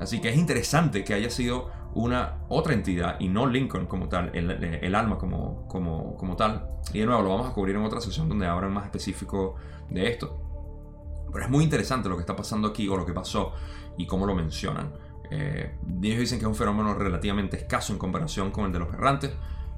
Así 0.00 0.20
que 0.20 0.28
es 0.30 0.36
interesante 0.36 1.04
que 1.04 1.14
haya 1.14 1.30
sido 1.30 1.70
una 1.98 2.44
otra 2.48 2.74
entidad 2.74 3.16
y 3.18 3.28
no 3.28 3.48
Lincoln 3.48 3.86
como 3.86 4.08
tal, 4.08 4.30
el, 4.32 4.94
alma 4.94 5.18
como, 5.18 5.66
como, 5.66 6.16
como, 6.16 6.36
tal. 6.36 6.68
Y 6.92 7.00
de 7.00 7.06
nuevo 7.06 7.22
lo 7.22 7.30
vamos 7.30 7.48
a 7.48 7.52
cubrir 7.52 7.74
en 7.74 7.82
otra 7.82 8.00
sesión 8.00 8.28
donde 8.28 8.46
hablan 8.46 8.72
más 8.72 8.84
específico 8.84 9.56
de 9.90 10.08
esto. 10.08 11.26
Pero 11.32 11.44
es 11.44 11.50
muy 11.50 11.64
interesante 11.64 12.08
lo 12.08 12.14
que 12.14 12.20
está 12.20 12.36
pasando 12.36 12.68
aquí 12.68 12.88
o 12.88 12.96
lo 12.96 13.04
que 13.04 13.12
pasó 13.12 13.52
y 13.96 14.06
cómo 14.06 14.26
lo 14.26 14.36
mencionan. 14.36 14.92
Eh, 15.32 15.74
ellos 16.00 16.20
dicen 16.20 16.38
que 16.38 16.44
es 16.44 16.48
un 16.48 16.54
fenómeno 16.54 16.94
relativamente 16.94 17.56
escaso 17.56 17.92
en 17.92 17.98
comparación 17.98 18.52
con 18.52 18.66
el 18.66 18.72
de 18.72 18.78
los 18.78 18.94
errantes 18.94 19.32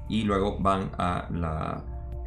y 0.07 0.21
luego 0.21 0.59
van 0.59 0.91
a 0.99 1.27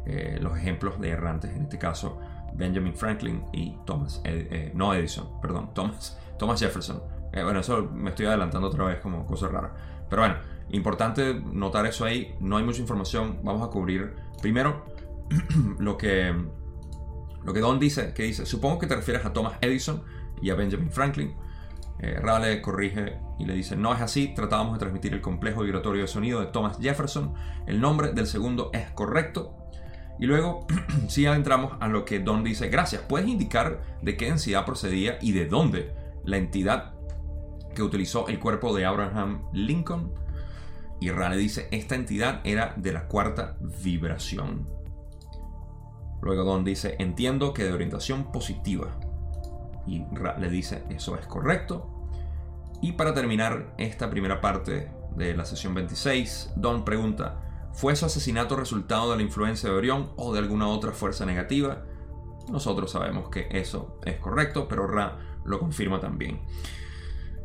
eh, 0.05 0.37
los 0.41 0.57
ejemplos 0.57 0.99
de 0.99 1.11
errantes, 1.11 1.55
en 1.55 1.63
este 1.63 1.79
caso 1.79 2.19
Benjamin 2.53 2.93
Franklin 2.93 3.45
y 3.53 3.77
Thomas, 3.85 4.21
eh, 4.25 4.71
no 4.75 4.93
Edison, 4.93 5.39
perdón, 5.41 5.73
Thomas, 5.73 6.19
Thomas 6.37 6.59
Jefferson. 6.59 7.14
Bueno, 7.43 7.59
eso 7.59 7.89
me 7.93 8.11
estoy 8.11 8.27
adelantando 8.27 8.67
otra 8.67 8.85
vez 8.85 8.99
como 8.99 9.25
cosa 9.25 9.47
rara. 9.47 9.73
Pero 10.09 10.21
bueno, 10.21 10.35
importante 10.69 11.33
notar 11.33 11.85
eso 11.85 12.05
ahí, 12.05 12.35
no 12.39 12.57
hay 12.57 12.63
mucha 12.63 12.81
información, 12.81 13.39
vamos 13.43 13.67
a 13.67 13.71
cubrir 13.71 14.15
primero 14.41 14.85
lo 15.79 15.97
que, 15.97 16.33
lo 17.43 17.53
que 17.53 17.59
Don 17.59 17.79
dice, 17.79 18.13
que 18.13 18.23
dice, 18.23 18.45
supongo 18.45 18.79
que 18.79 18.87
te 18.87 18.95
refieres 18.95 19.25
a 19.25 19.33
Thomas 19.33 19.57
Edison 19.61 20.03
y 20.41 20.49
a 20.49 20.55
Benjamin 20.55 20.91
Franklin. 20.91 21.35
Eh, 21.99 22.19
Raleigh 22.21 22.61
corrige 22.61 23.19
y 23.39 23.45
le 23.45 23.53
dice, 23.53 23.75
no 23.75 23.93
es 23.93 24.01
así, 24.01 24.33
tratábamos 24.35 24.73
de 24.73 24.79
transmitir 24.79 25.13
el 25.13 25.21
complejo 25.21 25.61
vibratorio 25.61 26.01
de 26.01 26.07
sonido 26.07 26.41
de 26.41 26.47
Thomas 26.47 26.77
Jefferson, 26.79 27.33
el 27.67 27.79
nombre 27.79 28.11
del 28.11 28.27
segundo 28.27 28.69
es 28.73 28.89
correcto. 28.91 29.55
Y 30.19 30.25
luego 30.25 30.67
sí 31.07 31.25
entramos 31.25 31.73
a 31.79 31.87
lo 31.87 32.05
que 32.05 32.19
Don 32.19 32.43
dice, 32.43 32.69
gracias, 32.69 33.01
¿puedes 33.01 33.27
indicar 33.27 33.81
de 34.01 34.17
qué 34.17 34.27
entidad 34.27 34.65
procedía 34.65 35.17
y 35.21 35.31
de 35.31 35.45
dónde 35.45 35.93
la 36.25 36.37
entidad 36.37 36.94
que 37.75 37.83
utilizó 37.83 38.27
el 38.27 38.39
cuerpo 38.39 38.75
de 38.75 38.85
Abraham 38.85 39.43
Lincoln? 39.53 40.11
Y 40.99 41.11
Raleigh 41.11 41.39
dice, 41.39 41.67
esta 41.71 41.93
entidad 41.93 42.41
era 42.43 42.73
de 42.77 42.93
la 42.93 43.07
cuarta 43.07 43.57
vibración. 43.83 44.67
Luego 46.21 46.43
Don 46.43 46.63
dice, 46.63 46.95
entiendo 46.97 47.53
que 47.53 47.65
de 47.65 47.73
orientación 47.73 48.31
positiva 48.31 48.97
y 49.85 50.03
le 50.39 50.49
dice 50.49 50.83
eso 50.89 51.15
es 51.15 51.27
correcto. 51.27 51.91
Y 52.81 52.93
para 52.93 53.13
terminar 53.13 53.73
esta 53.77 54.09
primera 54.09 54.41
parte 54.41 54.91
de 55.15 55.35
la 55.35 55.45
sesión 55.45 55.73
26, 55.73 56.53
Don 56.55 56.83
pregunta, 56.83 57.69
¿fue 57.73 57.95
su 57.95 58.05
asesinato 58.05 58.55
resultado 58.55 59.11
de 59.11 59.17
la 59.17 59.23
influencia 59.23 59.69
de 59.69 59.75
Orión 59.75 60.11
o 60.17 60.33
de 60.33 60.39
alguna 60.39 60.67
otra 60.67 60.91
fuerza 60.91 61.25
negativa? 61.25 61.83
Nosotros 62.49 62.91
sabemos 62.91 63.29
que 63.29 63.47
eso 63.51 63.99
es 64.05 64.17
correcto, 64.17 64.67
pero 64.67 64.87
Ra 64.87 65.19
lo 65.45 65.59
confirma 65.59 65.99
también. 65.99 66.41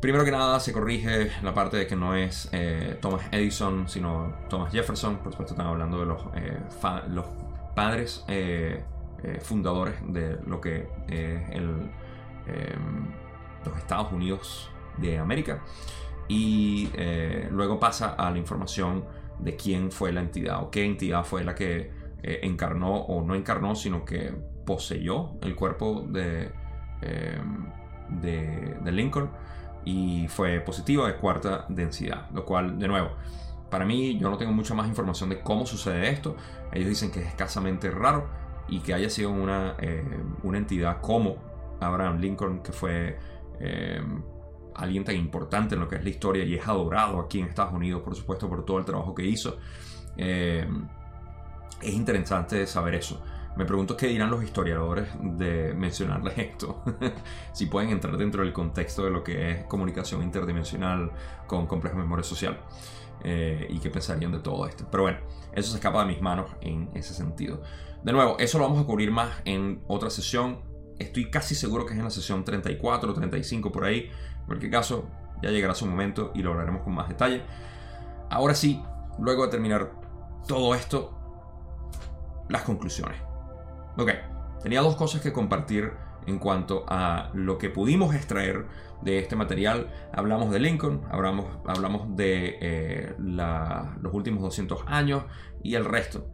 Primero 0.01 0.25
que 0.25 0.31
nada 0.31 0.59
se 0.61 0.73
corrige 0.73 1.31
la 1.43 1.53
parte 1.53 1.77
de 1.77 1.87
que 1.87 1.95
no 1.95 2.15
es 2.15 2.49
eh, 2.53 2.97
Thomas 3.03 3.23
Edison, 3.33 3.87
sino 3.87 4.33
Thomas 4.49 4.73
Jefferson. 4.73 5.19
Por 5.19 5.33
supuesto 5.33 5.53
están 5.53 5.67
hablando 5.67 6.01
de 6.01 6.07
los, 6.07 6.23
eh, 6.37 6.59
padres 7.75 8.25
eh, 8.27 8.83
fundadores 9.43 9.97
de 10.09 10.39
lo 10.47 10.59
que 10.61 10.89
es 11.07 11.61
los 13.65 13.77
Estados 13.77 14.11
Unidos 14.13 14.71
de 14.97 15.19
América. 15.19 15.63
Y 16.29 16.89
luego 17.51 17.79
pasa 17.79 18.15
a 18.15 18.31
la 18.31 18.39
información 18.39 19.05
de 19.39 19.57
quién 19.57 19.93
fue 19.93 20.13
la 20.13 20.21
entidad 20.21 20.63
o 20.63 20.71
qué 20.71 20.85
entidad 20.85 21.25
fue 21.25 21.45
la 21.45 21.55
que 21.55 21.91
encarnó 22.23 22.95
o 22.95 23.23
no 23.23 23.35
encarnó, 23.35 23.75
sino 23.75 24.07
que 24.07 24.33
poseyó 24.65 25.33
el 25.43 25.55
cuerpo 25.55 26.07
de, 26.09 26.51
de, 28.23 28.93
Lincoln 28.93 29.31
y 29.85 30.29
fue 30.29 30.61
positiva 30.61 31.07
de 31.07 31.17
cuarta 31.17 31.67
densidad. 31.69 32.31
Lo 32.33 32.45
cual, 32.45 32.79
de 32.79 32.89
nuevo, 32.89 33.11
para 33.71 33.85
mí 33.85 34.19
yo 34.19 34.31
no 34.31 34.37
tengo 34.37 34.53
mucha 34.53 34.75
más 34.75 34.89
información 34.89 35.31
de 35.31 35.41
cómo 35.41 35.67
sucede 35.67 36.11
esto. 36.11 36.37
Ellos 36.73 36.89
dicen 36.89 37.11
que 37.11 37.21
es 37.21 37.27
escasamente 37.29 37.91
raro 37.91 38.29
y 38.69 38.81
que 38.81 38.95
haya 38.95 39.11
sido 39.11 39.31
una, 39.31 39.77
eh, 39.79 40.05
una 40.43 40.59
entidad 40.59 41.01
como 41.01 41.37
Abraham 41.81 42.19
Lincoln, 42.19 42.63
que 42.63 42.73
fue 42.73 43.19
eh, 43.61 44.03
alguien 44.75 45.05
tan 45.05 45.17
importante 45.17 45.75
en 45.75 45.81
lo 45.81 45.89
que 45.89 45.97
es 45.97 46.05
la 46.05 46.11
historia 46.11 46.45
y 46.45 46.55
es 46.55 46.67
adorado 46.67 47.21
aquí 47.21 47.41
en 47.41 47.47
Estados 47.47 47.73
Unidos, 47.73 48.03
por 48.03 48.15
supuesto, 48.15 48.49
por 48.49 48.65
todo 48.65 48.79
el 48.79 48.85
trabajo 48.85 49.15
que 49.15 49.25
hizo. 49.25 49.59
Eh, 50.17 50.67
es 51.81 51.95
interesante 51.95 52.67
saber 52.67 52.95
eso. 52.95 53.23
Me 53.57 53.65
pregunto 53.65 53.97
qué 53.97 54.07
dirán 54.07 54.31
los 54.31 54.43
historiadores 54.45 55.09
de 55.21 55.75
mencionarles 55.75 56.39
esto. 56.39 56.83
si 57.53 57.67
pueden 57.67 57.91
entrar 57.91 58.17
dentro 58.17 58.43
del 58.43 58.53
contexto 58.53 59.05
de 59.05 59.11
lo 59.11 59.25
que 59.25 59.51
es 59.51 59.65
comunicación 59.65 60.23
interdimensional 60.23 61.11
con 61.47 61.67
complejo 61.67 61.97
memoria 61.97 62.23
social. 62.23 62.61
Eh, 63.23 63.67
y 63.69 63.79
qué 63.81 63.91
pensarían 63.91 64.33
de 64.33 64.39
todo 64.39 64.67
esto. 64.67 64.87
Pero 64.91 65.03
bueno, 65.03 65.19
eso 65.53 65.71
se 65.71 65.77
escapa 65.77 66.01
de 66.01 66.07
mis 66.07 66.23
manos 66.23 66.51
en 66.61 66.91
ese 66.95 67.13
sentido. 67.13 67.63
De 68.03 68.13
nuevo, 68.13 68.39
eso 68.39 68.59
lo 68.59 68.65
vamos 68.65 68.83
a 68.83 68.87
cubrir 68.87 69.11
más 69.11 69.43
en 69.45 69.83
otra 69.89 70.11
sesión. 70.11 70.63
Estoy 70.99 71.31
casi 71.31 71.55
seguro 71.55 71.85
que 71.85 71.93
es 71.93 71.99
en 71.99 72.05
la 72.05 72.11
sesión 72.11 72.45
34 72.45 73.11
o 73.11 73.15
35 73.15 73.73
por 73.73 73.85
ahí. 73.85 74.11
En 74.41 74.47
cualquier 74.47 74.71
caso, 74.71 75.09
ya 75.43 75.51
llegará 75.51 75.75
su 75.75 75.87
momento 75.87 76.33
y 76.35 76.43
lo 76.43 76.53
hablaremos 76.53 76.83
con 76.83 76.95
más 76.95 77.09
detalle. 77.09 77.43
Ahora 78.31 78.55
sí, 78.55 78.83
luego 79.19 79.45
de 79.45 79.51
terminar 79.51 79.93
todo 80.47 80.75
esto, 80.75 81.19
las 82.49 82.63
conclusiones. 82.63 83.30
Ok, 83.97 84.11
tenía 84.63 84.81
dos 84.81 84.97
cosas 84.97 85.21
que 85.21 85.33
compartir 85.33 85.93
en 86.27 86.39
cuanto 86.39 86.85
a 86.89 87.31
lo 87.35 87.59
que 87.59 87.71
pudimos 87.71 88.15
extraer 88.15 88.67
de 89.03 89.19
este 89.19 89.37
material. 89.37 89.91
Hablamos 90.13 90.51
de 90.51 90.61
Lincoln, 90.61 91.03
hablamos, 91.11 91.47
hablamos 91.67 92.17
de 92.17 92.59
eh, 92.61 93.15
los 93.19 94.13
últimos 94.13 94.43
200 94.43 94.85
años 94.87 95.25
y 95.63 95.75
el 95.75 95.85
resto. 95.85 96.31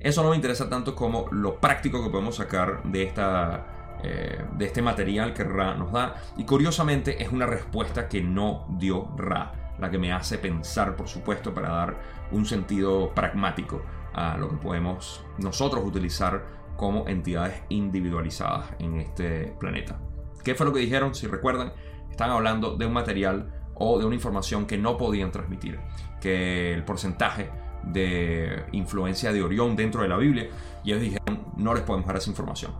Eso 0.00 0.22
no 0.22 0.30
me 0.30 0.36
interesa 0.36 0.68
tanto 0.68 0.94
como 0.94 1.26
lo 1.30 1.60
práctico 1.60 2.02
que 2.02 2.10
podemos 2.10 2.36
sacar 2.36 2.82
de 2.84 3.04
esta 3.04 3.82
eh, 4.04 4.44
de 4.54 4.64
este 4.64 4.82
material 4.82 5.32
que 5.32 5.44
Ra 5.44 5.74
nos 5.74 5.92
da. 5.92 6.16
Y 6.36 6.44
curiosamente 6.44 7.22
es 7.22 7.30
una 7.30 7.46
respuesta 7.46 8.08
que 8.08 8.20
no 8.20 8.66
dio 8.78 9.14
Ra, 9.16 9.74
la 9.78 9.90
que 9.90 9.98
me 9.98 10.12
hace 10.12 10.38
pensar, 10.38 10.96
por 10.96 11.06
supuesto, 11.06 11.54
para 11.54 11.68
dar 11.68 12.00
un 12.32 12.44
sentido 12.44 13.14
pragmático 13.14 13.82
a 14.12 14.36
lo 14.36 14.48
que 14.48 14.56
podemos 14.56 15.24
nosotros 15.38 15.84
utilizar 15.84 16.61
como 16.76 17.06
entidades 17.08 17.62
individualizadas 17.68 18.66
en 18.78 18.96
este 18.96 19.54
planeta. 19.58 19.98
¿Qué 20.44 20.54
fue 20.54 20.66
lo 20.66 20.72
que 20.72 20.80
dijeron? 20.80 21.14
Si 21.14 21.26
recuerdan, 21.26 21.72
están 22.10 22.30
hablando 22.30 22.76
de 22.76 22.86
un 22.86 22.92
material 22.92 23.52
o 23.74 23.98
de 23.98 24.04
una 24.04 24.14
información 24.14 24.66
que 24.66 24.78
no 24.78 24.96
podían 24.96 25.30
transmitir, 25.30 25.78
que 26.20 26.72
el 26.72 26.84
porcentaje 26.84 27.50
de 27.84 28.64
influencia 28.72 29.32
de 29.32 29.42
Orión 29.42 29.76
dentro 29.76 30.02
de 30.02 30.08
la 30.08 30.16
Biblia, 30.16 30.48
y 30.84 30.90
ellos 30.90 31.02
dijeron, 31.02 31.46
no 31.56 31.74
les 31.74 31.82
podemos 31.82 32.06
dar 32.06 32.16
esa 32.16 32.30
información. 32.30 32.72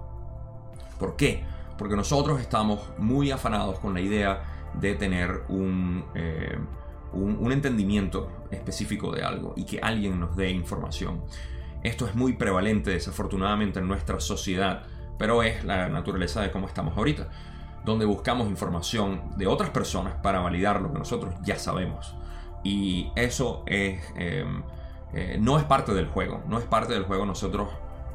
¿Por 0.99 1.17
qué? 1.17 1.45
Porque 1.79 1.97
nosotros 1.97 2.41
estamos 2.41 2.81
muy 2.99 3.31
afanados 3.31 3.79
con 3.79 3.95
la 3.95 4.01
idea 4.01 4.43
de 4.75 4.95
tener 4.95 5.43
eh, 6.15 6.59
un, 7.13 7.37
un, 7.41 7.53
entendimiento 7.53 8.47
específico 8.51 9.13
de 9.13 9.23
algo 9.23 9.55
y 9.57 9.65
que 9.65 9.81
alguien 9.81 10.21
nos 10.21 10.37
dé 10.37 10.51
información. 10.51 11.23
Esto 11.83 12.07
es 12.07 12.15
muy 12.15 12.35
prevalente 12.35 12.91
desafortunadamente 12.91 13.81
en 13.81 13.89
nuestra 13.89 14.21
sociedad, 14.21 14.85
pero 15.19 15.43
es 15.43 15.65
la 15.65 15.89
naturaleza 15.89 16.41
de 16.41 16.51
cómo 16.51 16.67
estamos 16.67 16.97
ahorita, 16.97 17.29
donde 17.85 18.05
buscamos 18.05 18.49
información 18.49 19.37
de 19.37 19.47
otras 19.47 19.71
personas 19.71 20.15
para 20.23 20.41
validar 20.41 20.81
lo 20.81 20.93
que 20.93 20.99
nosotros 20.99 21.35
ya 21.43 21.59
sabemos. 21.59 22.15
Y 22.63 23.11
eso 23.17 23.65
es, 23.67 24.01
em, 24.17 24.63
eh, 25.13 25.37
no 25.41 25.59
es 25.59 25.65
parte 25.65 25.93
del 25.93 26.07
juego, 26.07 26.43
no 26.47 26.59
es 26.59 26.65
parte 26.65 26.93
del 26.93 27.05
juego 27.05 27.27
nosotros 27.27 27.69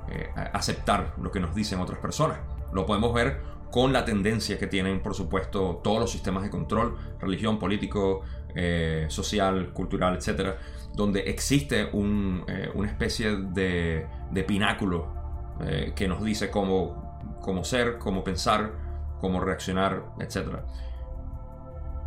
eh, 0.10 0.30
aceptar 0.54 1.14
lo 1.22 1.32
que 1.32 1.42
nos 1.42 1.54
dicen 1.54 1.82
otras 1.82 2.00
personas. 2.00 2.40
Lo 2.72 2.86
podemos 2.86 3.14
ver 3.14 3.42
con 3.72 3.92
la 3.92 4.06
tendencia 4.06 4.58
que 4.58 4.68
tienen, 4.68 5.02
por 5.02 5.14
supuesto, 5.14 5.82
todos 5.84 6.00
los 6.00 6.12
sistemas 6.12 6.44
de 6.44 6.50
control, 6.50 6.98
religión, 7.20 7.60
político, 7.60 8.22
eh, 8.56 9.06
social, 9.10 9.72
cultural, 9.74 10.16
etcétera, 10.16 10.58
donde 10.94 11.22
existe 11.22 11.82
eh, 11.82 11.90
una 11.94 12.88
especie 12.88 13.38
de, 13.38 14.08
pináculo 14.48 15.14
eh, 15.62 15.94
que 15.96 16.08
nos 16.08 16.24
dice 16.24 16.50
cómo, 16.50 17.38
cómo 17.42 17.64
ser, 17.64 17.98
cómo 17.98 18.24
pensar, 18.24 18.74
cómo 19.22 19.40
reaccionar, 19.40 20.04
etcétera. 20.20 20.66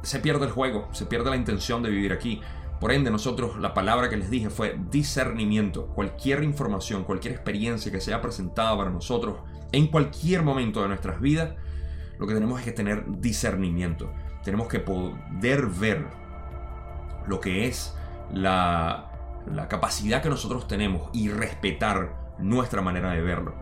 Se 0.02 0.18
pierde 0.18 0.46
el 0.46 0.52
juego, 0.52 0.88
se 0.92 1.06
pierde 1.06 1.30
la 1.30 1.36
intención 1.36 1.82
de 1.82 1.90
vivir 1.90 2.12
aquí. 2.12 2.40
Por 2.80 2.92
ende, 2.92 3.10
nosotros, 3.10 3.58
la 3.58 3.74
palabra 3.74 4.08
que 4.08 4.16
les 4.16 4.30
dije 4.30 4.48
fue 4.48 4.76
discernimiento. 4.90 5.88
Cualquier 5.88 6.42
información, 6.42 7.04
cualquier 7.04 7.34
experiencia 7.34 7.92
que 7.92 8.00
sea 8.00 8.22
presentada 8.22 8.76
para 8.76 8.90
nosotros 8.90 9.36
en 9.72 9.86
cualquier 9.88 10.42
momento 10.42 10.82
de 10.82 10.88
nuestras 10.88 11.20
vidas, 11.20 11.54
lo 12.18 12.26
que 12.26 12.34
tenemos 12.34 12.58
es 12.58 12.64
que 12.64 12.72
tener 12.72 13.04
discernimiento. 13.20 14.12
Tenemos 14.42 14.68
que 14.68 14.80
poder 14.80 15.66
ver 15.66 16.06
lo 17.30 17.40
que 17.40 17.68
es 17.68 17.96
la, 18.32 19.06
capacidad 19.68 20.20
que 20.20 20.28
nosotros 20.28 20.66
tenemos 20.66 21.08
y 21.12 21.28
respetar 21.28 22.34
nuestra 22.38 22.82
manera 22.82 23.12
de 23.12 23.22
verlo. 23.22 23.54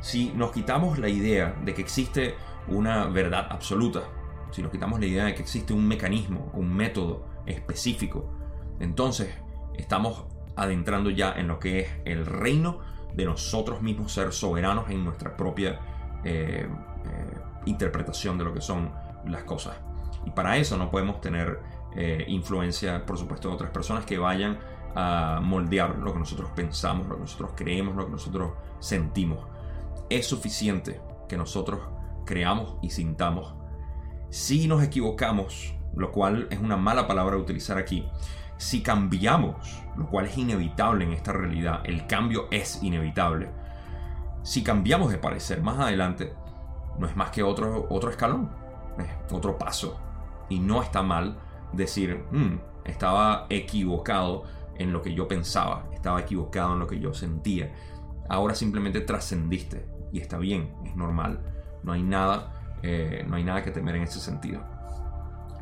Si 0.00 0.32
nos 0.32 0.52
quitamos 0.52 0.98
la 0.98 1.08
idea 1.08 1.56
de 1.64 1.74
que 1.74 1.82
existe 1.82 2.36
una 2.68 3.06
verdad 3.06 3.48
absoluta, 3.50 4.04
si 4.52 4.62
nos 4.62 4.70
quitamos 4.70 5.00
la 5.00 5.06
idea 5.06 5.24
de 5.24 5.34
que 5.34 5.42
existe 5.42 5.72
un 5.72 5.86
mecanismo, 5.86 6.50
un 6.54 6.72
método 6.72 7.26
específico, 7.46 8.30
entonces 8.78 9.34
estamos 9.74 10.24
adentrando 10.54 11.10
ya 11.10 11.32
en 11.32 11.48
lo 11.48 11.58
que 11.58 11.80
es 11.80 11.88
el 12.04 12.24
reino 12.24 12.78
de 13.14 13.24
nosotros 13.24 13.82
mismos 13.82 14.12
ser 14.12 14.32
soberanos 14.32 14.88
en 14.88 15.04
nuestra 15.04 15.36
propia 15.36 15.80
eh, 16.22 16.68
eh, 16.68 17.38
interpretación 17.66 18.38
de 18.38 18.44
lo 18.44 18.54
que 18.54 18.60
son 18.60 18.92
las 19.26 19.42
cosas. 19.42 19.76
Y 20.24 20.30
para 20.30 20.56
eso 20.56 20.76
no 20.76 20.90
podemos 20.90 21.20
tener 21.20 21.75
eh, 21.96 22.24
influencia, 22.28 23.06
por 23.06 23.16
supuesto, 23.16 23.48
de 23.48 23.54
otras 23.54 23.70
personas 23.70 24.04
que 24.04 24.18
vayan 24.18 24.58
a 24.94 25.40
moldear 25.42 25.98
lo 25.98 26.12
que 26.12 26.18
nosotros 26.18 26.50
pensamos, 26.54 27.06
lo 27.06 27.16
que 27.16 27.22
nosotros 27.22 27.52
creemos, 27.56 27.96
lo 27.96 28.06
que 28.06 28.12
nosotros 28.12 28.52
sentimos. 28.80 29.46
Es 30.08 30.26
suficiente 30.26 31.00
que 31.28 31.36
nosotros 31.36 31.80
creamos 32.24 32.76
y 32.82 32.90
sintamos. 32.90 33.54
Si 34.30 34.68
nos 34.68 34.82
equivocamos, 34.82 35.74
lo 35.94 36.12
cual 36.12 36.48
es 36.50 36.58
una 36.58 36.76
mala 36.76 37.06
palabra 37.06 37.36
utilizar 37.36 37.78
aquí, 37.78 38.06
si 38.58 38.82
cambiamos, 38.82 39.82
lo 39.96 40.06
cual 40.06 40.26
es 40.26 40.36
inevitable 40.36 41.04
en 41.04 41.12
esta 41.12 41.32
realidad, 41.32 41.80
el 41.84 42.06
cambio 42.06 42.48
es 42.50 42.82
inevitable. 42.82 43.50
Si 44.42 44.62
cambiamos 44.62 45.10
de 45.10 45.18
parecer 45.18 45.62
más 45.62 45.78
adelante, 45.78 46.32
no 46.98 47.06
es 47.06 47.16
más 47.16 47.30
que 47.30 47.42
otro, 47.42 47.86
otro 47.90 48.10
escalón, 48.10 48.50
es 48.98 49.32
otro 49.32 49.58
paso. 49.58 50.00
Y 50.48 50.60
no 50.60 50.82
está 50.82 51.02
mal 51.02 51.38
decir, 51.72 52.24
mm, 52.30 52.58
estaba 52.84 53.46
equivocado 53.50 54.44
en 54.78 54.92
lo 54.92 55.02
que 55.02 55.14
yo 55.14 55.26
pensaba, 55.26 55.86
estaba 55.92 56.20
equivocado 56.20 56.74
en 56.74 56.78
lo 56.78 56.86
que 56.86 57.00
yo 57.00 57.14
sentía. 57.14 57.72
Ahora 58.28 58.54
simplemente 58.54 59.00
trascendiste 59.00 59.86
y 60.12 60.20
está 60.20 60.38
bien, 60.38 60.74
es 60.84 60.96
normal. 60.96 61.40
No 61.82 61.92
hay 61.92 62.02
nada, 62.02 62.78
eh, 62.82 63.24
no 63.26 63.36
hay 63.36 63.44
nada 63.44 63.62
que 63.62 63.70
temer 63.70 63.96
en 63.96 64.02
ese 64.02 64.20
sentido. 64.20 64.60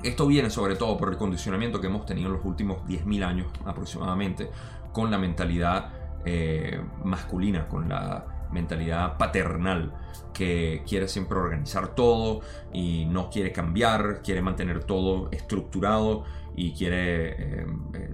Esto 0.02 0.26
viene 0.26 0.50
sobre 0.50 0.76
todo 0.76 0.96
por 0.98 1.08
el 1.08 1.16
condicionamiento 1.16 1.80
que 1.80 1.86
hemos 1.86 2.04
tenido 2.04 2.28
en 2.28 2.34
los 2.34 2.44
últimos 2.44 2.82
10.000 2.86 3.24
años 3.24 3.46
aproximadamente 3.64 4.50
con 4.92 5.10
la 5.10 5.18
mentalidad 5.18 5.92
eh, 6.26 6.80
masculina, 7.04 7.66
con 7.68 7.88
la 7.88 8.33
mentalidad 8.50 9.16
paternal 9.18 9.92
que 10.32 10.82
quiere 10.86 11.08
siempre 11.08 11.38
organizar 11.38 11.94
todo 11.94 12.40
y 12.72 13.06
no 13.06 13.30
quiere 13.30 13.52
cambiar, 13.52 14.20
quiere 14.22 14.42
mantener 14.42 14.84
todo 14.84 15.28
estructurado 15.30 16.24
y 16.56 16.72
quiere 16.72 17.62
eh, 17.62 17.66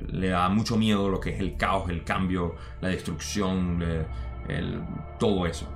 le 0.08 0.28
da 0.28 0.48
mucho 0.48 0.76
miedo 0.76 1.08
lo 1.08 1.20
que 1.20 1.30
es 1.30 1.40
el 1.40 1.56
caos, 1.56 1.88
el 1.88 2.04
cambio, 2.04 2.54
la 2.80 2.88
destrucción, 2.88 3.82
todo 5.18 5.46
eso. 5.46 5.66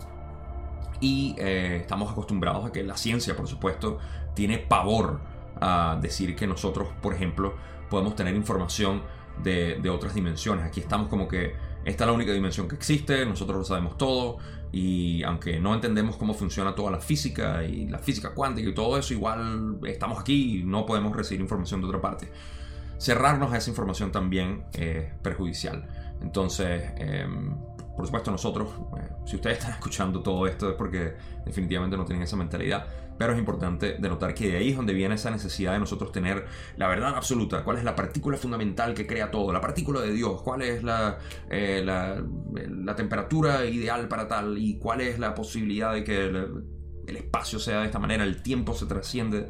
Y 1.01 1.37
eh, 1.39 1.77
estamos 1.77 2.11
acostumbrados 2.11 2.67
a 2.67 2.73
que 2.73 2.83
la 2.83 2.97
ciencia, 2.97 3.37
por 3.37 3.47
supuesto, 3.47 3.99
tiene 4.35 4.59
pavor 4.59 5.21
a 5.61 5.99
decir 6.01 6.35
que 6.35 6.47
nosotros, 6.47 6.89
por 7.01 7.15
ejemplo, 7.15 7.55
podemos 7.89 8.17
tener 8.17 8.35
información 8.35 9.03
de 9.43 9.91
otras 9.91 10.15
dimensiones. 10.15 10.65
Aquí 10.65 10.81
estamos 10.81 11.09
como 11.09 11.29
que 11.29 11.55
esta 11.85 12.05
es 12.05 12.09
la 12.09 12.13
única 12.13 12.33
dimensión 12.33 12.69
que 12.69 12.77
existe, 12.77 13.27
nosotros 13.27 13.59
lo 13.59 13.65
sabemos 13.65 13.99
todo 13.99 14.39
y 14.73 15.23
aunque 15.23 15.61
no 15.61 15.75
entendemos 15.75 16.17
cómo 16.17 16.35
funciona 16.35 16.75
toda 16.75 16.91
la 16.91 17.01
física 17.01 17.63
y 17.65 17.87
la 17.87 17.99
física 17.99 18.35
cuántica 18.35 18.69
y 18.69 18.75
todo 18.75 18.99
eso, 18.99 19.15
igual 19.15 19.79
estamos 19.87 20.19
aquí 20.19 20.61
y 20.61 20.65
no 20.65 20.87
podemos 20.87 21.15
recibir 21.17 21.41
información 21.41 21.81
de 21.81 21.87
otra 21.87 22.01
parte. 22.01 22.31
Cerrarnos 22.99 23.53
a 23.53 23.59
esa 23.59 23.71
información 23.71 24.11
también 24.11 24.65
es 24.73 25.13
perjudicial. 25.23 25.87
Entonces, 26.23 26.83
em, 26.97 27.55
por 27.97 28.07
supuesto 28.07 28.31
nosotros, 28.31 28.69
eh, 28.99 29.09
si 29.25 29.37
ustedes 29.37 29.59
están 29.59 29.73
escuchando 29.79 30.23
todo 30.23 30.47
esto 30.47 30.71
es 30.71 30.77
porque 30.77 31.15
definitivamente 31.45 31.97
no 31.97 32.05
tienen 32.05 32.23
esa 32.23 32.37
mentalidad, 32.37 32.87
pero 33.17 33.33
es 33.33 33.39
importante 33.39 33.97
denotar 33.99 34.35
que 34.35 34.49
de 34.49 34.57
ahí 34.57 34.71
es 34.71 34.77
donde 34.77 34.93
viene 34.93 35.15
esa 35.15 35.31
necesidad 35.31 35.73
de 35.73 35.79
nosotros 35.79 36.11
tener 36.11 36.47
la 36.77 36.89
verdad 36.89 37.15
absoluta, 37.15 37.63
cuál 37.63 37.79
es 37.79 37.85
la 37.85 37.95
partícula 37.95 38.37
fundamental 38.37 38.95
que 38.95 39.07
crea 39.07 39.31
todo, 39.31 39.53
la 39.53 39.61
partícula 39.61 40.01
de 40.01 40.13
Dios, 40.13 40.43
cuál 40.43 40.63
es 40.63 40.83
la, 40.83 41.19
eh, 41.49 41.83
la, 41.85 42.97
temperatura 42.97 43.65
ideal 43.65 44.09
para 44.09 44.29
tal 44.29 44.59
y 44.59 44.79
cuál 44.79 45.01
es 45.01 45.19
la 45.19 45.35
posibilidad 45.35 45.93
de 45.93 46.05
que 46.05 46.27
el, 46.27 46.65
el 47.07 47.17
espacio 47.17 47.59
sea 47.59 47.81
de 47.81 47.87
esta 47.87 47.99
manera, 47.99 48.25
el 48.25 48.43
tiempo 48.43 48.75
se 48.75 48.87
trasciende. 48.87 49.49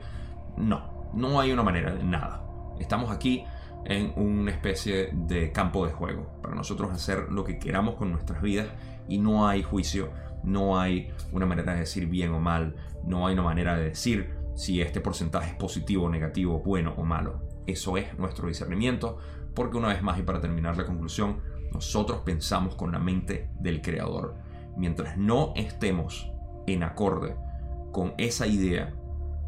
No, 0.56 1.10
no 1.14 1.40
hay 1.40 1.52
una 1.52 1.62
manera 1.62 1.94
de 1.94 2.04
nada. 2.04 2.42
Estamos 2.78 3.10
aquí 3.10 3.44
en 3.84 4.12
una 4.16 4.50
especie 4.50 5.10
de 5.12 5.52
campo 5.52 5.86
de 5.86 5.92
juego 5.92 6.40
para 6.42 6.54
nosotros 6.54 6.90
hacer 6.92 7.30
lo 7.30 7.44
que 7.44 7.58
queramos 7.58 7.96
con 7.96 8.10
nuestras 8.10 8.42
vidas 8.42 8.68
y 9.08 9.18
no 9.18 9.46
hay 9.46 9.62
juicio, 9.62 10.10
no 10.42 10.78
hay 10.78 11.10
una 11.32 11.46
manera 11.46 11.74
de 11.74 11.80
decir 11.80 12.06
bien 12.06 12.32
o 12.32 12.40
mal, 12.40 12.76
no 13.04 13.26
hay 13.26 13.34
una 13.34 13.42
manera 13.42 13.76
de 13.76 13.84
decir 13.84 14.34
si 14.54 14.80
este 14.80 15.00
porcentaje 15.00 15.50
es 15.50 15.56
positivo, 15.56 16.08
negativo, 16.08 16.60
bueno 16.60 16.94
o 16.96 17.04
malo. 17.04 17.42
Eso 17.66 17.96
es 17.96 18.16
nuestro 18.18 18.48
discernimiento, 18.48 19.18
porque 19.54 19.76
una 19.76 19.88
vez 19.88 20.02
más 20.02 20.18
y 20.18 20.22
para 20.22 20.40
terminar 20.40 20.76
la 20.76 20.84
conclusión, 20.84 21.40
nosotros 21.72 22.20
pensamos 22.20 22.74
con 22.76 22.92
la 22.92 22.98
mente 22.98 23.50
del 23.58 23.82
creador. 23.82 24.36
Mientras 24.76 25.16
no 25.16 25.52
estemos 25.56 26.30
en 26.66 26.82
acorde 26.82 27.36
con 27.92 28.14
esa 28.16 28.46
idea, 28.46 28.94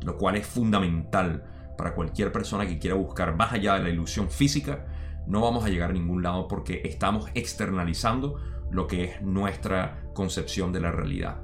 lo 0.03 0.18
cual 0.18 0.37
es 0.37 0.47
fundamental 0.47 1.45
para 1.77 1.95
cualquier 1.95 2.33
persona 2.33 2.66
que 2.66 2.79
quiera 2.79 2.97
buscar 2.97 3.37
más 3.37 3.53
allá 3.53 3.74
de 3.74 3.85
la 3.85 3.91
ilusión 3.91 4.31
física, 4.31 4.87
no 5.27 5.41
vamos 5.41 5.64
a 5.64 5.68
llegar 5.68 5.91
a 5.91 5.95
ningún 5.95 6.22
lado 6.22 6.49
porque 6.49 6.83
estamos 6.85 7.29
externalizando 7.35 8.41
lo 8.70 8.87
que 8.87 9.05
es 9.05 9.22
nuestra 9.22 10.05
concepción 10.14 10.72
de 10.72 10.81
la 10.81 10.93
realidad. 10.93 11.43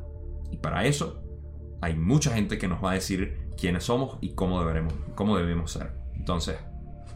Y 0.50 0.58
para 0.58 0.84
eso 0.84 1.22
hay 1.80 1.94
mucha 1.94 2.32
gente 2.32 2.58
que 2.58 2.68
nos 2.68 2.82
va 2.82 2.92
a 2.92 2.94
decir 2.94 3.50
quiénes 3.56 3.84
somos 3.84 4.18
y 4.20 4.34
cómo, 4.34 4.60
deberemos, 4.60 4.94
cómo 5.14 5.36
debemos 5.36 5.72
ser. 5.72 5.92
Entonces, 6.14 6.56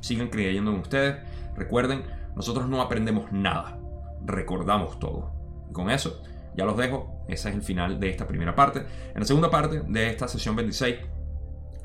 sigan 0.00 0.28
creyendo 0.28 0.72
en 0.72 0.80
ustedes. 0.80 1.16
Recuerden, 1.56 2.04
nosotros 2.34 2.68
no 2.68 2.82
aprendemos 2.82 3.30
nada, 3.32 3.78
recordamos 4.24 4.98
todo. 4.98 5.32
Y 5.70 5.72
con 5.72 5.90
eso, 5.90 6.22
ya 6.56 6.64
los 6.64 6.76
dejo. 6.76 7.24
Ese 7.28 7.48
es 7.48 7.54
el 7.54 7.62
final 7.62 7.98
de 8.00 8.10
esta 8.10 8.26
primera 8.26 8.54
parte. 8.54 8.80
En 9.14 9.20
la 9.20 9.26
segunda 9.26 9.50
parte 9.50 9.82
de 9.86 10.10
esta 10.10 10.28
sesión 10.28 10.56
26 10.56 10.96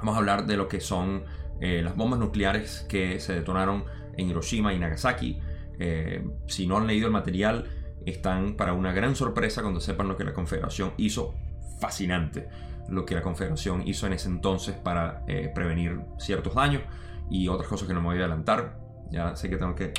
Vamos 0.02 0.16
a 0.16 0.18
hablar 0.18 0.46
de 0.46 0.58
lo 0.58 0.68
que 0.68 0.82
son 0.82 1.24
eh, 1.60 1.82
las 1.84 1.96
bombas 1.96 2.20
nucleares 2.20 2.86
que 2.90 3.20
se 3.20 3.34
detonaron 3.34 3.86
en 4.18 4.30
Hiroshima 4.30 4.74
y 4.74 4.80
Nagasaki. 4.80 5.40
Eh, 5.80 6.28
si 6.48 6.66
no 6.66 6.78
han 6.78 6.88
leído 6.88 7.08
el 7.08 7.14
material, 7.14 7.70
están 8.06 8.56
para 8.56 8.74
una 8.74 8.94
gran 8.94 9.16
sorpresa 9.16 9.62
cuando 9.62 9.80
sepan 9.80 10.08
lo 10.08 10.18
que 10.18 10.24
la 10.24 10.34
Confederación 10.34 10.94
hizo. 10.98 11.36
Fascinante 11.80 12.48
lo 12.90 13.06
que 13.06 13.16
la 13.16 13.22
Confederación 13.22 13.88
hizo 13.88 14.08
en 14.08 14.14
ese 14.14 14.28
entonces 14.28 14.76
para 14.76 15.24
eh, 15.28 15.52
prevenir 15.54 16.02
ciertos 16.18 16.56
daños 16.56 16.84
y 17.30 17.48
otras 17.48 17.70
cosas 17.70 17.88
que 17.88 17.94
no 17.94 18.02
me 18.02 18.08
voy 18.08 18.18
a 18.18 18.20
adelantar. 18.22 18.78
Ya 19.12 19.36
sé 19.36 19.50
que 19.50 19.58
tengo 19.58 19.76
que 19.76 19.94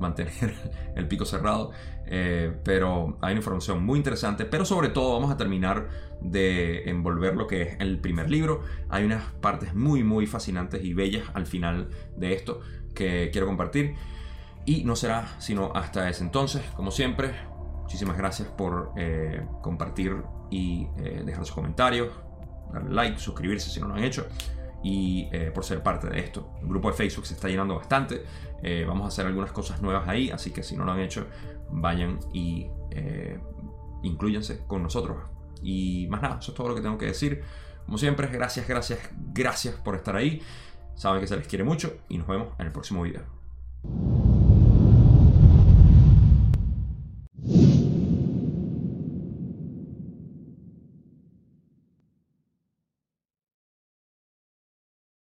mantener 0.00 0.54
el 0.96 1.08
pico 1.08 1.24
cerrado. 1.24 1.70
Eh, 2.06 2.54
pero 2.64 3.16
hay 3.20 3.32
una 3.32 3.40
información 3.40 3.84
muy 3.84 3.98
interesante. 3.98 4.44
Pero 4.44 4.64
sobre 4.64 4.88
todo 4.88 5.14
vamos 5.14 5.30
a 5.30 5.36
terminar 5.36 5.88
de 6.20 6.88
envolver 6.88 7.36
lo 7.36 7.46
que 7.46 7.62
es 7.62 7.76
el 7.80 7.98
primer 7.98 8.30
libro. 8.30 8.62
Hay 8.88 9.04
unas 9.04 9.24
partes 9.40 9.74
muy, 9.74 10.02
muy 10.02 10.26
fascinantes 10.26 10.84
y 10.84 10.94
bellas 10.94 11.24
al 11.34 11.46
final 11.46 11.88
de 12.16 12.34
esto 12.34 12.60
que 12.94 13.30
quiero 13.32 13.46
compartir. 13.46 13.94
Y 14.66 14.84
no 14.84 14.96
será 14.96 15.34
sino 15.38 15.72
hasta 15.74 16.08
ese 16.08 16.24
entonces, 16.24 16.62
como 16.76 16.90
siempre. 16.90 17.32
Muchísimas 17.82 18.16
gracias 18.16 18.48
por 18.48 18.92
eh, 18.96 19.46
compartir 19.60 20.22
y 20.50 20.88
eh, 20.98 21.22
dejar 21.24 21.44
sus 21.44 21.54
comentarios, 21.54 22.08
darle 22.72 22.94
like, 22.94 23.18
suscribirse 23.18 23.68
si 23.68 23.78
no 23.80 23.88
lo 23.88 23.94
han 23.94 24.04
hecho 24.04 24.26
y 24.84 25.28
eh, 25.32 25.50
por 25.52 25.64
ser 25.64 25.82
parte 25.82 26.08
de 26.08 26.20
esto. 26.20 26.52
El 26.60 26.68
grupo 26.68 26.90
de 26.90 26.94
Facebook 26.94 27.26
se 27.26 27.34
está 27.34 27.48
llenando 27.48 27.74
bastante. 27.74 28.22
Eh, 28.62 28.84
vamos 28.86 29.06
a 29.06 29.08
hacer 29.08 29.26
algunas 29.26 29.50
cosas 29.50 29.80
nuevas 29.80 30.06
ahí, 30.06 30.30
así 30.30 30.52
que 30.52 30.62
si 30.62 30.76
no 30.76 30.84
lo 30.84 30.92
han 30.92 31.00
hecho, 31.00 31.26
vayan 31.70 32.20
y 32.32 32.66
eh, 32.90 33.40
incluyanse 34.02 34.60
con 34.66 34.82
nosotros. 34.82 35.16
Y 35.62 36.06
más 36.10 36.20
nada, 36.20 36.38
eso 36.38 36.52
es 36.52 36.56
todo 36.56 36.68
lo 36.68 36.74
que 36.74 36.82
tengo 36.82 36.98
que 36.98 37.06
decir. 37.06 37.42
Como 37.86 37.96
siempre, 37.96 38.28
gracias, 38.28 38.68
gracias, 38.68 39.00
gracias 39.32 39.74
por 39.76 39.96
estar 39.96 40.14
ahí. 40.16 40.42
Saben 40.94 41.20
que 41.20 41.26
se 41.26 41.36
les 41.36 41.48
quiere 41.48 41.64
mucho 41.64 41.96
y 42.08 42.18
nos 42.18 42.28
vemos 42.28 42.48
en 42.58 42.66
el 42.66 42.72
próximo 42.72 43.02
video. 43.02 43.22